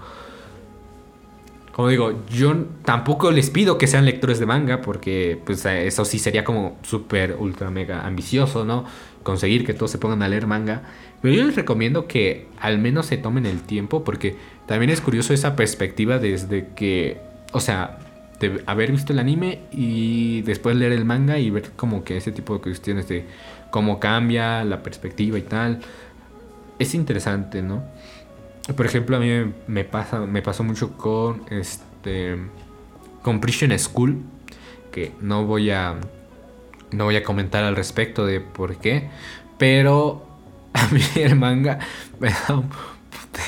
Como 1.73 1.87
digo, 1.87 2.25
yo 2.29 2.65
tampoco 2.83 3.31
les 3.31 3.49
pido 3.49 3.77
que 3.77 3.87
sean 3.87 4.03
lectores 4.03 4.37
de 4.39 4.45
manga, 4.45 4.81
porque 4.81 5.39
pues 5.45 5.65
eso 5.65 6.03
sí 6.03 6.19
sería 6.19 6.43
como 6.43 6.77
súper, 6.83 7.37
ultra, 7.39 7.69
mega 7.69 8.05
ambicioso, 8.05 8.65
¿no? 8.65 8.83
Conseguir 9.23 9.65
que 9.65 9.73
todos 9.73 9.91
se 9.91 9.97
pongan 9.97 10.21
a 10.21 10.27
leer 10.27 10.45
manga. 10.45 10.83
Pero 11.21 11.36
yo 11.36 11.43
les 11.43 11.55
recomiendo 11.55 12.08
que 12.08 12.47
al 12.60 12.77
menos 12.79 13.08
se 13.08 13.17
tomen 13.17 13.45
el 13.45 13.62
tiempo, 13.62 14.03
porque 14.03 14.36
también 14.67 14.89
es 14.89 15.01
curioso 15.01 15.34
esa 15.34 15.55
perspectiva 15.55 16.17
desde 16.17 16.67
que, 16.75 17.17
o 17.51 17.60
sea, 17.60 17.99
de 18.39 18.63
haber 18.65 18.91
visto 18.91 19.12
el 19.12 19.19
anime 19.19 19.60
y 19.71 20.41
después 20.43 20.75
leer 20.75 20.93
el 20.93 21.05
manga 21.05 21.38
y 21.39 21.49
ver 21.49 21.71
como 21.75 22.03
que 22.03 22.17
ese 22.17 22.32
tipo 22.32 22.53
de 22.53 22.62
cuestiones 22.62 23.08
de 23.08 23.25
cómo 23.69 23.99
cambia 23.99 24.63
la 24.63 24.82
perspectiva 24.82 25.38
y 25.38 25.41
tal. 25.41 25.79
Es 26.79 26.93
interesante, 26.93 27.62
¿no? 27.62 27.84
Por 28.75 28.86
ejemplo, 28.86 29.17
a 29.17 29.19
mí 29.19 29.53
me 29.67 29.84
pasa 29.84 30.21
me 30.21 30.41
pasó 30.41 30.63
mucho 30.63 30.95
con 30.97 31.41
este 31.49 32.38
con 33.21 33.41
Prison 33.41 33.77
School, 33.77 34.21
que 34.91 35.12
no 35.19 35.45
voy 35.45 35.71
a 35.71 35.95
no 36.91 37.03
voy 37.03 37.17
a 37.17 37.23
comentar 37.23 37.63
al 37.63 37.75
respecto 37.75 38.25
de 38.25 38.39
por 38.39 38.77
qué, 38.77 39.10
pero 39.58 40.28
a 40.79 40.93
mí 40.93 41.01
el 41.15 41.35
manga 41.35 41.79
me 42.19 42.29
da 42.29 42.55
un 42.55 42.69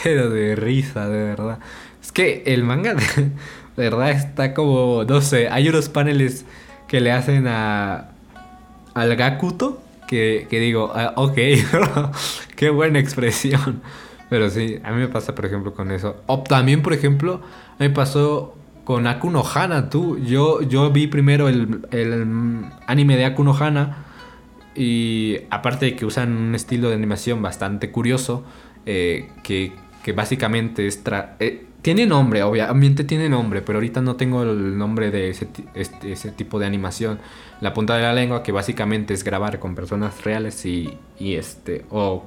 pero 0.03 0.29
de 0.29 0.55
risa, 0.55 1.07
de 1.09 1.23
verdad. 1.23 1.59
Es 2.01 2.11
que 2.11 2.43
el 2.45 2.63
manga 2.63 2.93
de, 2.95 3.31
verdad 3.77 4.11
está 4.11 4.53
como, 4.53 5.03
no 5.07 5.21
sé, 5.21 5.49
hay 5.49 5.69
unos 5.69 5.89
paneles 5.89 6.45
que 6.87 7.01
le 7.01 7.11
hacen 7.11 7.47
a 7.47 8.09
al 8.93 9.15
Gakuto 9.15 9.81
que, 10.07 10.47
que 10.49 10.59
digo, 10.59 10.91
ah, 10.93 11.13
ok, 11.15 11.35
qué 12.55 12.69
buena 12.69 12.99
expresión. 12.99 13.81
Pero 14.29 14.49
sí, 14.49 14.79
a 14.83 14.91
mí 14.91 14.97
me 14.97 15.07
pasa, 15.07 15.35
por 15.35 15.45
ejemplo, 15.45 15.73
con 15.73 15.91
eso. 15.91 16.15
O 16.25 16.39
también, 16.39 16.81
por 16.81 16.93
ejemplo, 16.93 17.41
me 17.79 17.89
pasó 17.89 18.55
con 18.85 19.07
Akuno 19.07 19.43
Hana, 19.43 19.89
tú. 19.89 20.17
Yo, 20.19 20.61
yo 20.61 20.89
vi 20.89 21.07
primero 21.07 21.49
el, 21.49 21.85
el 21.91 22.65
anime 22.87 23.17
de 23.17 23.25
Akuno 23.25 23.53
Hana. 23.53 24.05
Y 24.75 25.37
aparte 25.49 25.85
de 25.87 25.95
que 25.95 26.05
usan 26.05 26.35
un 26.35 26.55
estilo 26.55 26.89
de 26.89 26.95
animación 26.95 27.41
bastante 27.41 27.91
curioso, 27.91 28.43
eh, 28.85 29.29
que, 29.43 29.73
básicamente 30.13 30.87
es... 30.87 31.01
Eh, 31.39 31.65
tiene 31.81 32.05
nombre, 32.05 32.43
obviamente 32.43 33.03
tiene 33.03 33.27
nombre, 33.27 33.61
pero 33.61 33.77
ahorita 33.77 34.01
no 34.01 34.15
tengo 34.15 34.43
el 34.43 34.77
nombre 34.77 35.09
de 35.09 35.31
ese, 35.31 35.47
este, 35.73 36.11
ese, 36.11 36.31
tipo 36.31 36.59
de 36.59 36.67
animación. 36.67 37.19
La 37.59 37.73
punta 37.73 37.95
de 37.95 38.03
la 38.03 38.13
lengua, 38.13 38.43
que 38.43 38.51
básicamente 38.51 39.15
es 39.15 39.23
grabar 39.23 39.59
con 39.59 39.73
personas 39.73 40.23
reales 40.23 40.63
y, 40.65 40.95
y 41.17 41.35
este, 41.35 41.85
o, 41.89 42.23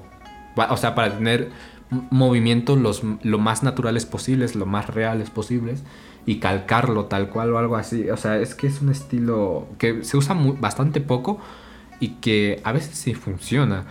o 0.57 0.77
sea, 0.77 0.97
para 0.97 1.17
tener 1.17 1.51
movimientos 2.11 2.79
los, 2.79 3.03
lo 3.23 3.39
más 3.39 3.63
naturales 3.63 4.07
posibles, 4.07 4.57
lo 4.57 4.67
más 4.67 4.89
reales 4.89 5.31
posibles, 5.31 5.85
y 6.27 6.41
calcarlo 6.41 7.05
tal 7.05 7.29
cual 7.29 7.53
o 7.53 7.59
algo 7.59 7.77
así. 7.77 8.11
O 8.11 8.17
sea, 8.17 8.39
es 8.39 8.57
que 8.57 8.67
es 8.67 8.83
un 8.83 8.89
estilo 8.89 9.69
que 9.79 10.03
se 10.03 10.17
usa 10.17 10.37
bastante 10.59 11.01
poco 11.01 11.39
y 12.01 12.09
que 12.21 12.61
a 12.65 12.73
veces 12.73 12.97
sí 12.97 13.15
funciona. 13.15 13.87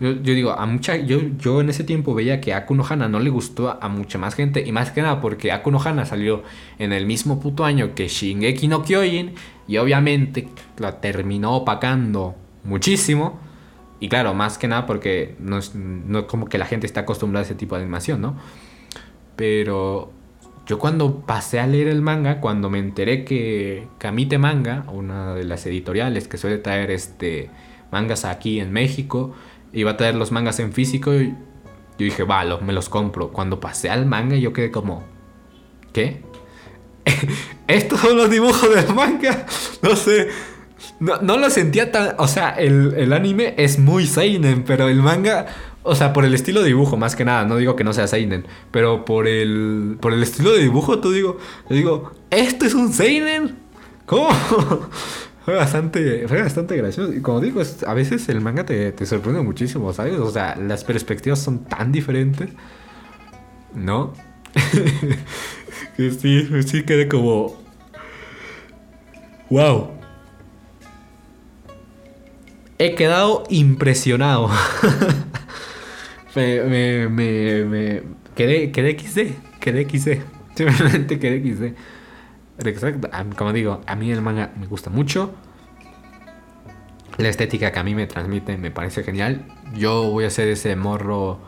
Yo, 0.00 0.14
digo, 0.14 0.50
a 0.50 0.66
mucha, 0.66 0.96
yo, 0.96 1.20
yo 1.38 1.60
en 1.60 1.68
ese 1.68 1.84
tiempo 1.84 2.12
veía 2.12 2.40
que 2.40 2.54
Akuno 2.54 2.84
Hana 2.88 3.08
no 3.08 3.20
le 3.20 3.30
gustó 3.30 3.78
a 3.80 3.88
mucha 3.88 4.18
más 4.18 4.34
gente. 4.34 4.64
Y 4.66 4.72
más 4.72 4.90
que 4.90 5.00
nada 5.00 5.20
porque 5.20 5.52
Akuno 5.52 5.80
Hana 5.80 6.04
salió 6.04 6.42
en 6.80 6.92
el 6.92 7.06
mismo 7.06 7.38
puto 7.38 7.64
año 7.64 7.94
que 7.94 8.08
Shingeki 8.08 8.66
no 8.66 8.82
Kyojin. 8.82 9.34
Y 9.68 9.76
obviamente 9.76 10.48
la 10.78 11.00
terminó 11.00 11.54
opacando 11.54 12.34
muchísimo. 12.64 13.38
Y 14.00 14.08
claro, 14.08 14.34
más 14.34 14.58
que 14.58 14.66
nada 14.66 14.86
porque 14.86 15.36
no 15.38 15.58
es, 15.58 15.76
no 15.76 16.26
como 16.26 16.46
que 16.46 16.58
la 16.58 16.66
gente 16.66 16.86
está 16.88 17.02
acostumbrada 17.02 17.44
a 17.44 17.46
ese 17.46 17.54
tipo 17.54 17.76
de 17.76 17.82
animación, 17.82 18.20
¿no? 18.20 18.36
Pero 19.36 20.10
yo 20.66 20.78
cuando 20.78 21.20
pasé 21.20 21.60
a 21.60 21.66
leer 21.66 21.88
el 21.88 22.02
manga, 22.02 22.40
cuando 22.40 22.70
me 22.70 22.78
enteré 22.78 23.24
que 23.24 23.88
Kamite 23.98 24.38
Manga, 24.38 24.84
una 24.92 25.34
de 25.34 25.44
las 25.44 25.66
editoriales 25.66 26.28
que 26.28 26.38
suele 26.38 26.58
traer 26.58 26.90
este 26.90 27.50
mangas 27.90 28.24
aquí 28.24 28.60
en 28.60 28.72
México, 28.72 29.34
iba 29.72 29.92
a 29.92 29.96
traer 29.96 30.14
los 30.14 30.32
mangas 30.32 30.60
en 30.60 30.72
físico. 30.72 31.14
Y 31.14 31.30
yo 31.98 32.04
dije, 32.04 32.22
va, 32.22 32.44
me 32.60 32.72
los 32.72 32.88
compro. 32.88 33.30
Cuando 33.30 33.60
pasé 33.60 33.90
al 33.90 34.06
manga, 34.06 34.36
yo 34.36 34.52
quedé 34.52 34.70
como, 34.70 35.04
¿qué? 35.92 36.22
¿Estos 37.66 38.00
son 38.00 38.16
los 38.16 38.30
dibujos 38.30 38.74
del 38.74 38.94
manga? 38.94 39.46
No 39.82 39.96
sé. 39.96 40.28
No, 41.00 41.36
lo 41.36 41.50
sentía 41.50 41.90
tan. 41.90 42.14
O 42.18 42.28
sea, 42.28 42.50
el, 42.50 43.12
anime 43.12 43.54
es 43.56 43.78
muy 43.78 44.06
Seinen, 44.06 44.62
pero 44.62 44.88
el 44.88 45.02
manga. 45.02 45.46
O 45.84 45.94
sea, 45.94 46.12
por 46.12 46.24
el 46.24 46.34
estilo 46.34 46.60
de 46.60 46.68
dibujo, 46.68 46.96
más 46.96 47.16
que 47.16 47.24
nada. 47.24 47.44
No 47.44 47.56
digo 47.56 47.74
que 47.74 47.84
no 47.84 47.92
sea 47.92 48.06
Seinen. 48.06 48.46
Pero 48.70 49.04
por 49.04 49.26
el. 49.26 49.96
Por 50.00 50.12
el 50.12 50.22
estilo 50.22 50.52
de 50.52 50.60
dibujo, 50.60 51.00
tú 51.00 51.10
digo. 51.10 51.38
Yo 51.68 51.76
digo, 51.76 52.12
¿esto 52.30 52.66
es 52.66 52.74
un 52.74 52.92
Seinen? 52.92 53.56
¿Cómo? 54.06 54.28
Fue 55.44 55.54
bastante, 55.54 56.28
fue 56.28 56.40
bastante 56.40 56.76
gracioso. 56.76 57.12
Y 57.12 57.20
como 57.20 57.40
digo, 57.40 57.60
a 57.84 57.94
veces 57.94 58.28
el 58.28 58.40
manga 58.40 58.64
te, 58.64 58.92
te, 58.92 59.04
sorprende 59.06 59.42
muchísimo, 59.42 59.92
¿sabes? 59.92 60.20
O 60.20 60.30
sea, 60.30 60.54
las 60.54 60.84
perspectivas 60.84 61.40
son 61.40 61.64
tan 61.64 61.90
diferentes. 61.90 62.48
¿No? 63.74 64.12
que 65.96 66.10
sí, 66.12 66.62
sí 66.62 66.84
quedé 66.84 67.08
como... 67.08 67.60
¡Wow! 69.50 69.90
He 72.78 72.94
quedado 72.94 73.42
impresionado. 73.48 74.48
me, 76.34 76.62
me, 76.62 77.08
me, 77.08 77.64
me, 77.64 78.02
Quedé, 78.34 78.72
quedé 78.72 78.98
XD. 78.98 79.60
Quedé 79.60 79.84
XD. 79.88 80.22
Simplemente 80.54 81.18
quedé 81.18 81.40
XD. 81.40 81.74
Exacto, 82.66 83.08
como 83.36 83.52
digo, 83.52 83.80
a 83.86 83.96
mí 83.96 84.10
el 84.10 84.22
manga 84.22 84.52
me 84.58 84.66
gusta 84.66 84.90
mucho. 84.90 85.34
La 87.18 87.28
estética 87.28 87.72
que 87.72 87.78
a 87.78 87.82
mí 87.82 87.94
me 87.94 88.06
transmite 88.06 88.56
me 88.56 88.70
parece 88.70 89.02
genial. 89.02 89.46
Yo 89.74 90.10
voy 90.10 90.24
a 90.24 90.30
ser 90.30 90.48
ese 90.48 90.76
morro, 90.76 91.40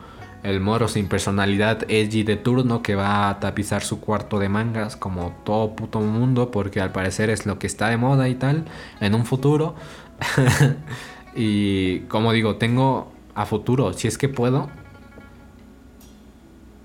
el 0.43 0.59
morro 0.59 0.87
sin 0.87 1.07
personalidad 1.07 1.83
edgy 1.89 2.23
de 2.23 2.35
turno 2.35 2.81
que 2.83 2.95
va 2.95 3.29
a 3.29 3.39
tapizar 3.39 3.81
su 3.81 3.99
cuarto 3.99 4.39
de 4.39 4.49
mangas 4.49 4.95
como 4.95 5.35
todo 5.43 5.75
puto 5.75 5.99
mundo 6.01 6.51
porque 6.51 6.81
al 6.81 6.91
parecer 6.91 7.29
es 7.29 7.45
lo 7.45 7.57
que 7.57 7.67
está 7.67 7.89
de 7.89 7.97
moda 7.97 8.29
y 8.29 8.35
tal 8.35 8.65
en 8.99 9.15
un 9.15 9.25
futuro. 9.25 9.75
y 11.35 11.99
como 12.01 12.31
digo, 12.31 12.57
tengo 12.57 13.14
a 13.35 13.45
futuro, 13.45 13.93
si 13.93 14.07
es 14.07 14.17
que 14.17 14.29
puedo, 14.29 14.69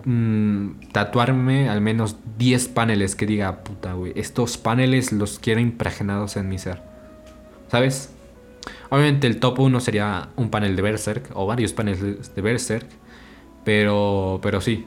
Mm, 0.05 0.81
tatuarme 0.93 1.69
al 1.69 1.81
menos 1.83 2.17
10 2.39 2.69
paneles 2.69 3.15
que 3.17 3.27
diga, 3.27 3.63
puta, 3.65 3.93
güey, 3.93 4.13
estos 4.17 4.57
paneles 4.57 5.13
los 5.13 5.39
quiero 5.39 5.61
impregnados 5.61 6.37
en 6.37 6.49
mi 6.49 6.59
ser. 6.59 6.83
¿Sabes? 7.69 8.13
Obviamente 8.89 9.27
el 9.27 9.39
top 9.41 9.61
1 9.61 9.81
sería 9.81 10.31
un 10.37 10.51
panel 10.51 10.75
de 10.77 10.83
Berserk 10.83 11.31
o 11.35 11.47
varios 11.47 11.73
paneles 11.73 12.35
de 12.35 12.43
Berserk, 12.43 12.87
pero 13.65 14.41
pero 14.43 14.61
sí. 14.61 14.87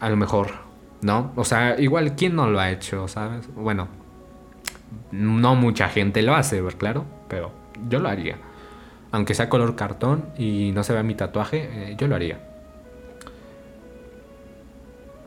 A 0.00 0.08
lo 0.10 0.16
mejor, 0.16 0.50
¿no? 1.02 1.32
O 1.36 1.44
sea, 1.44 1.80
igual 1.80 2.14
quién 2.16 2.34
no 2.36 2.48
lo 2.48 2.60
ha 2.60 2.70
hecho, 2.70 3.08
¿sabes? 3.08 3.48
Bueno, 3.54 3.88
no 5.12 5.54
mucha 5.54 5.88
gente 5.88 6.22
lo 6.22 6.34
hace, 6.34 6.62
claro, 6.78 7.04
pero 7.28 7.52
yo 7.88 7.98
lo 8.00 8.08
haría. 8.08 8.36
Aunque 9.10 9.34
sea 9.34 9.48
color 9.48 9.74
cartón 9.74 10.26
y 10.36 10.72
no 10.72 10.84
se 10.84 10.92
vea 10.92 11.02
mi 11.02 11.14
tatuaje, 11.14 11.68
eh, 11.72 11.96
yo 11.98 12.08
lo 12.08 12.14
haría. 12.14 12.40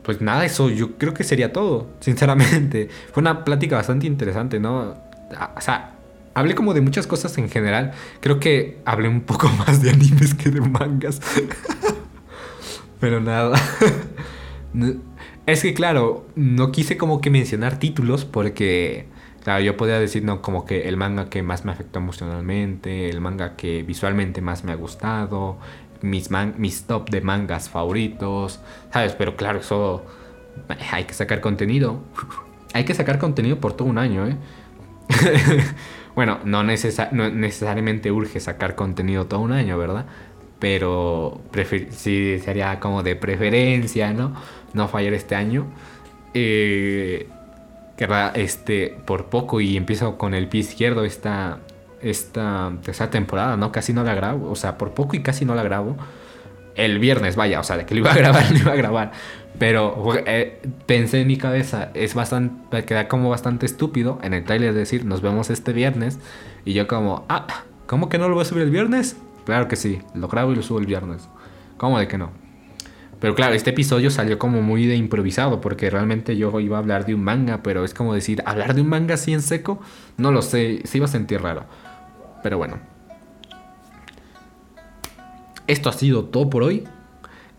pues 0.02 0.20
nada, 0.20 0.44
eso 0.44 0.68
yo 0.68 0.98
creo 0.98 1.14
que 1.14 1.24
sería 1.24 1.52
todo, 1.52 1.88
sinceramente. 2.00 2.88
Fue 3.12 3.20
una 3.20 3.44
plática 3.44 3.76
bastante 3.76 4.06
interesante, 4.06 4.58
¿no? 4.60 4.94
O 5.56 5.60
sea, 5.60 5.94
hablé 6.34 6.54
como 6.54 6.74
de 6.74 6.80
muchas 6.80 7.06
cosas 7.06 7.36
en 7.38 7.48
general. 7.48 7.92
Creo 8.20 8.40
que 8.40 8.78
hablé 8.84 9.08
un 9.08 9.22
poco 9.22 9.48
más 9.58 9.82
de 9.82 9.90
animes 9.90 10.34
que 10.34 10.50
de 10.50 10.60
mangas. 10.60 11.20
Pero 13.00 13.20
nada. 13.20 13.60
Es 15.46 15.62
que 15.62 15.74
claro, 15.74 16.26
no 16.36 16.70
quise 16.70 16.96
como 16.96 17.20
que 17.20 17.30
mencionar 17.30 17.78
títulos 17.78 18.24
porque, 18.24 19.06
claro, 19.42 19.62
yo 19.62 19.76
podía 19.76 19.98
decir, 19.98 20.24
no, 20.24 20.42
como 20.42 20.64
que 20.64 20.88
el 20.88 20.96
manga 20.96 21.28
que 21.28 21.42
más 21.42 21.64
me 21.64 21.72
afectó 21.72 21.98
emocionalmente, 21.98 23.08
el 23.10 23.20
manga 23.20 23.56
que 23.56 23.82
visualmente 23.82 24.40
más 24.40 24.64
me 24.64 24.72
ha 24.72 24.76
gustado, 24.76 25.58
mis, 26.02 26.30
mis 26.30 26.84
top 26.84 27.10
de 27.10 27.20
mangas 27.20 27.68
favoritos, 27.68 28.60
¿sabes? 28.92 29.14
Pero 29.14 29.36
claro, 29.36 29.60
eso 29.60 30.04
hay 30.90 31.04
que 31.04 31.14
sacar 31.14 31.40
contenido. 31.40 32.00
Hay 32.74 32.84
que 32.84 32.94
sacar 32.94 33.18
contenido 33.18 33.60
por 33.60 33.74
todo 33.74 33.86
un 33.86 33.98
año, 33.98 34.26
¿eh? 34.26 34.34
bueno, 36.14 36.38
no, 36.46 36.62
no, 36.62 37.30
necesariamente 37.30 38.10
urge 38.10 38.40
sacar 38.40 38.76
contenido 38.76 39.26
todo 39.26 39.40
un 39.40 39.52
año, 39.52 39.76
¿verdad? 39.76 40.06
Pero 40.58 41.42
sí 41.90 42.38
sería 42.42 42.80
como 42.80 43.02
de 43.02 43.14
preferencia, 43.14 44.14
¿no? 44.14 44.34
No 44.72 44.88
fallar 44.88 45.12
este 45.12 45.34
año. 45.34 45.66
Eh, 46.32 47.28
este, 48.34 48.96
por 49.04 49.26
poco 49.26 49.60
y 49.60 49.76
empiezo 49.76 50.18
con 50.18 50.34
el 50.34 50.48
pie 50.48 50.60
izquierdo 50.60 51.04
esta, 51.04 51.58
esta 52.00 52.72
tercera 52.82 53.10
temporada, 53.10 53.56
¿no? 53.56 53.72
Casi 53.72 53.92
no 53.92 54.02
la 54.04 54.14
grabo, 54.14 54.50
o 54.50 54.56
sea, 54.56 54.78
por 54.78 54.92
poco 54.92 55.16
y 55.16 55.22
casi 55.22 55.44
no 55.44 55.54
la 55.54 55.62
grabo. 55.62 55.96
El 56.74 56.98
viernes, 56.98 57.36
vaya, 57.36 57.60
o 57.60 57.64
sea, 57.64 57.76
de 57.76 57.84
que 57.84 57.94
lo 57.94 58.00
iba 58.00 58.12
a 58.12 58.14
grabar, 58.16 58.50
lo 58.50 58.58
iba 58.58 58.72
a 58.72 58.76
grabar. 58.76 59.12
Pero 59.58 59.94
eh, 60.26 60.60
pensé 60.86 61.20
en 61.20 61.26
mi 61.26 61.36
cabeza, 61.36 61.90
es 61.94 62.14
bastante, 62.14 62.84
queda 62.84 63.08
como 63.08 63.28
bastante 63.28 63.66
estúpido 63.66 64.18
en 64.22 64.34
el 64.34 64.44
trailer 64.44 64.72
decir, 64.74 65.04
nos 65.04 65.20
vemos 65.20 65.50
este 65.50 65.72
viernes. 65.72 66.18
Y 66.64 66.72
yo 66.72 66.88
como, 66.88 67.26
ah, 67.28 67.46
¿cómo 67.86 68.08
que 68.08 68.18
no 68.18 68.28
lo 68.28 68.34
voy 68.34 68.42
a 68.42 68.46
subir 68.46 68.64
el 68.64 68.70
viernes? 68.70 69.16
Claro 69.44 69.68
que 69.68 69.76
sí, 69.76 70.00
lo 70.14 70.28
grabo 70.28 70.52
y 70.52 70.56
lo 70.56 70.62
subo 70.62 70.78
el 70.78 70.86
viernes. 70.86 71.28
¿Cómo 71.76 71.98
de 71.98 72.08
que 72.08 72.16
no? 72.18 72.30
Pero 73.22 73.36
claro, 73.36 73.54
este 73.54 73.70
episodio 73.70 74.10
salió 74.10 74.36
como 74.36 74.62
muy 74.62 74.84
de 74.84 74.96
improvisado, 74.96 75.60
porque 75.60 75.88
realmente 75.88 76.36
yo 76.36 76.58
iba 76.58 76.76
a 76.76 76.80
hablar 76.80 77.06
de 77.06 77.14
un 77.14 77.22
manga, 77.22 77.62
pero 77.62 77.84
es 77.84 77.94
como 77.94 78.14
decir, 78.14 78.42
hablar 78.46 78.74
de 78.74 78.80
un 78.80 78.88
manga 78.88 79.14
así 79.14 79.32
en 79.32 79.42
seco, 79.42 79.80
no 80.16 80.32
lo 80.32 80.42
sé, 80.42 80.80
se 80.82 80.98
iba 80.98 81.04
a 81.04 81.08
sentir 81.08 81.40
raro. 81.40 81.64
Pero 82.42 82.58
bueno. 82.58 82.80
Esto 85.68 85.88
ha 85.88 85.92
sido 85.92 86.24
todo 86.24 86.50
por 86.50 86.64
hoy. 86.64 86.82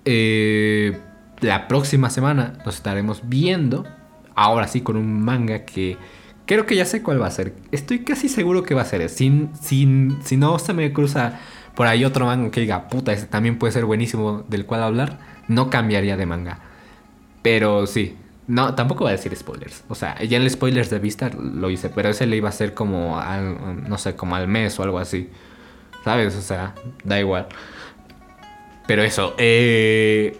Eh, 0.03 0.99
la 1.39 1.69
próxima 1.69 2.09
semana 2.09 2.57
nos 2.65 2.75
estaremos 2.75 3.21
viendo. 3.23 3.85
Ahora 4.35 4.67
sí 4.67 4.81
con 4.81 4.97
un 4.97 5.23
manga 5.23 5.63
que 5.63 5.95
creo 6.45 6.65
que 6.65 6.75
ya 6.75 6.83
sé 6.83 7.01
cuál 7.01 7.21
va 7.21 7.27
a 7.27 7.31
ser. 7.31 7.53
Estoy 7.71 7.99
casi 7.99 8.27
seguro 8.27 8.63
que 8.63 8.75
va 8.75 8.81
a 8.81 8.85
ser. 8.85 9.07
Sin, 9.07 9.51
sin, 9.55 10.17
si 10.25 10.35
no 10.35 10.59
se 10.59 10.73
me 10.73 10.91
cruza 10.91 11.39
por 11.75 11.87
ahí 11.87 12.05
otro 12.05 12.25
manga 12.25 12.51
que 12.51 12.61
diga, 12.61 12.87
puta, 12.87 13.13
ese 13.13 13.25
también 13.25 13.57
puede 13.57 13.73
ser 13.73 13.85
buenísimo 13.85 14.43
del 14.47 14.65
cual 14.65 14.83
hablar, 14.83 15.19
no 15.47 15.69
cambiaría 15.69 16.17
de 16.17 16.25
manga. 16.25 16.59
Pero 17.41 17.87
sí, 17.87 18.15
no, 18.47 18.75
tampoco 18.75 19.05
voy 19.05 19.09
a 19.09 19.15
decir 19.15 19.35
spoilers. 19.35 19.83
O 19.89 19.95
sea, 19.95 20.21
ya 20.21 20.37
en 20.37 20.43
el 20.43 20.49
spoilers 20.49 20.89
de 20.89 20.99
vista 20.99 21.29
lo 21.29 21.69
hice, 21.69 21.89
pero 21.89 22.09
ese 22.09 22.25
le 22.27 22.37
iba 22.37 22.49
a 22.49 22.51
ser 22.51 22.73
como 22.73 23.19
al, 23.19 23.89
no 23.89 23.97
sé, 23.97 24.15
como 24.15 24.35
al 24.35 24.47
mes 24.47 24.79
o 24.79 24.83
algo 24.83 24.99
así. 24.99 25.29
¿Sabes? 26.03 26.35
O 26.35 26.41
sea, 26.41 26.75
da 27.03 27.19
igual. 27.19 27.47
Pero 28.85 29.03
eso, 29.03 29.33
eh, 29.37 30.37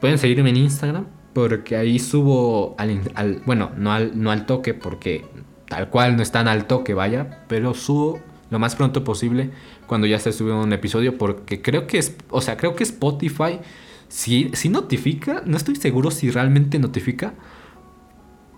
pueden 0.00 0.18
seguirme 0.18 0.50
en 0.50 0.56
Instagram 0.56 1.06
porque 1.34 1.76
ahí 1.76 1.98
subo 1.98 2.74
al, 2.78 3.42
bueno, 3.44 3.70
no 3.76 3.92
al, 3.92 4.20
no 4.20 4.30
al 4.30 4.46
toque 4.46 4.74
porque 4.74 5.26
tal 5.68 5.90
cual 5.90 6.16
no 6.16 6.22
están 6.22 6.48
al 6.48 6.66
toque, 6.66 6.94
vaya, 6.94 7.44
pero 7.46 7.74
subo 7.74 8.20
lo 8.50 8.58
más 8.58 8.76
pronto 8.76 9.04
posible 9.04 9.50
cuando 9.86 10.06
ya 10.06 10.18
se 10.18 10.32
sube 10.32 10.52
un 10.52 10.72
episodio 10.72 11.18
porque 11.18 11.60
creo 11.62 11.86
que 11.86 11.98
es, 11.98 12.16
o 12.30 12.40
sea, 12.40 12.56
creo 12.56 12.74
que 12.74 12.84
Spotify 12.84 13.60
si, 14.08 14.50
si 14.54 14.68
notifica, 14.70 15.42
no 15.44 15.56
estoy 15.56 15.76
seguro 15.76 16.10
si 16.10 16.30
realmente 16.30 16.78
notifica, 16.78 17.34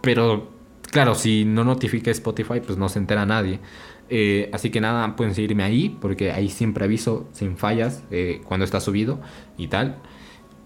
pero 0.00 0.50
claro, 0.90 1.14
si 1.14 1.44
no 1.44 1.64
notifica 1.64 2.10
Spotify, 2.10 2.60
pues 2.64 2.78
no 2.78 2.88
se 2.88 3.00
entera 3.00 3.26
nadie. 3.26 3.60
Eh, 4.08 4.50
así 4.52 4.70
que 4.70 4.80
nada, 4.80 5.14
pueden 5.16 5.34
seguirme 5.34 5.62
ahí, 5.62 5.96
porque 6.00 6.32
ahí 6.32 6.48
siempre 6.48 6.84
aviso 6.84 7.28
sin 7.32 7.56
fallas 7.56 8.04
eh, 8.10 8.40
cuando 8.44 8.64
está 8.64 8.80
subido 8.80 9.20
y 9.56 9.68
tal. 9.68 9.98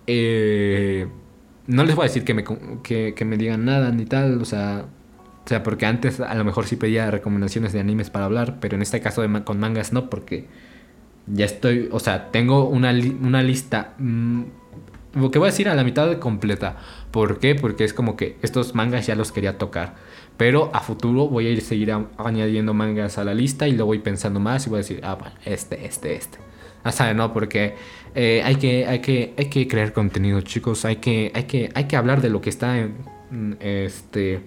Eh, 0.07 1.09
no 1.66 1.85
les 1.85 1.97
voy 1.97 2.05
a 2.05 2.09
decir 2.09 2.25
que 2.25 2.35
me, 2.35 2.45
que, 2.83 3.25
me 3.25 3.37
digan 3.37 3.64
nada 3.64 3.91
ni 3.91 4.05
tal, 4.05 4.41
o 4.41 4.45
sea, 4.45 4.87
o 5.45 5.49
sea, 5.49 5.62
porque 5.62 5.86
antes 5.86 6.20
a 6.20 6.34
lo 6.34 6.45
mejor 6.45 6.66
sí 6.66 6.76
pedía 6.76 7.11
recomendaciones 7.11 7.72
de 7.72 7.80
animes 7.80 8.11
para 8.11 8.24
hablar, 8.24 8.59
pero 8.61 8.76
en 8.76 8.82
este 8.82 9.01
caso 9.01 9.22
de, 9.22 9.45
con 9.45 9.61
mangas 9.61 9.92
no, 9.92 10.09
porque 10.09 10.47
ya 11.26 11.45
estoy, 11.45 11.88
o 11.92 12.01
sea, 12.01 12.30
tengo 12.30 12.68
una, 12.68 12.90
una 12.90 13.42
lista... 13.42 13.95
Mm, 13.99 14.42
lo 15.14 15.30
que 15.30 15.38
voy 15.38 15.47
a 15.47 15.51
decir 15.53 15.68
a 15.68 15.74
la 15.76 15.84
mitad 15.84 16.18
completa. 16.18 16.76
¿Por 17.11 17.38
qué? 17.38 17.55
Porque 17.55 17.84
es 17.84 17.95
como 17.95 18.16
que 18.16 18.36
estos 18.42 18.74
mangas 18.74 19.07
ya 19.07 19.14
los 19.14 19.30
quería 19.30 19.59
tocar. 19.59 19.95
Pero 20.36 20.70
a 20.74 20.80
futuro 20.80 21.28
voy 21.28 21.47
a 21.47 21.51
ir 21.51 21.61
seguir 21.61 21.95
añadiendo 22.18 22.74
mangas 22.74 23.18
a 23.18 23.24
la 23.24 23.34
lista 23.34 23.68
y 23.68 23.72
lo 23.72 23.86
voy 23.86 24.01
pensando 24.01 24.40
más 24.40 24.66
y 24.66 24.70
voy 24.70 24.78
a 24.78 24.82
decir, 24.82 25.01
ah, 25.05 25.14
bueno, 25.14 25.36
este, 25.45 25.86
este, 25.86 26.16
este. 26.16 26.38
Ah, 26.82 26.90
¿sabe? 26.90 27.14
No, 27.14 27.32
porque 27.32 27.76
eh, 28.14 28.42
hay, 28.45 28.57
que, 28.57 28.86
hay, 28.86 28.99
que, 28.99 29.34
hay 29.38 29.47
que 29.47 29.68
crear 29.68 29.92
contenido, 29.92 30.40
chicos. 30.40 30.84
Hay 30.84 30.97
que, 30.97 31.30
hay 31.34 31.45
que, 31.45 31.70
hay 31.74 31.84
que 31.84 31.97
hablar 31.97 32.20
de 32.20 32.30
lo 32.30 32.40
que 32.40 32.51
está 32.51 32.78
en, 32.78 33.57
este, 33.61 34.40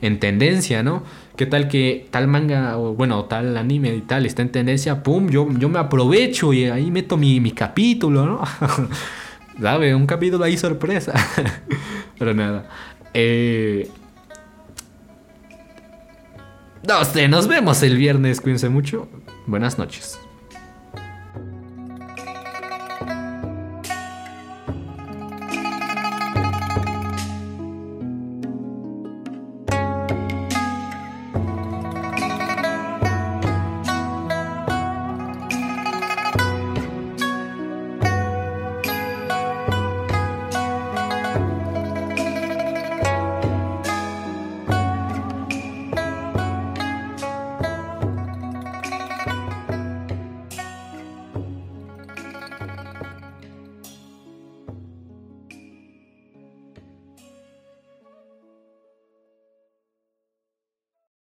en 0.00 0.20
tendencia, 0.20 0.82
¿no? 0.82 1.02
¿Qué 1.36 1.46
tal 1.46 1.68
que 1.68 2.06
tal 2.10 2.26
manga, 2.26 2.76
o 2.78 2.94
bueno, 2.94 3.24
tal 3.24 3.56
anime 3.56 3.94
y 3.94 4.00
tal 4.00 4.26
está 4.26 4.42
en 4.42 4.52
tendencia? 4.52 5.02
¡Pum! 5.02 5.30
Yo, 5.30 5.48
yo 5.58 5.68
me 5.68 5.78
aprovecho 5.78 6.52
y 6.52 6.64
ahí 6.64 6.90
meto 6.90 7.16
mi, 7.16 7.40
mi 7.40 7.52
capítulo, 7.52 8.26
¿no? 8.26 8.42
¿Sabe? 9.60 9.94
Un 9.94 10.06
capítulo 10.06 10.44
ahí 10.44 10.56
sorpresa. 10.56 11.14
Pero 12.18 12.34
nada. 12.34 12.68
Eh... 13.14 13.88
No 16.86 17.04
sé, 17.04 17.28
nos 17.28 17.46
vemos 17.46 17.82
el 17.82 17.96
viernes. 17.96 18.40
Cuídense 18.40 18.70
mucho. 18.70 19.08
Buenas 19.46 19.78
noches. 19.78 20.18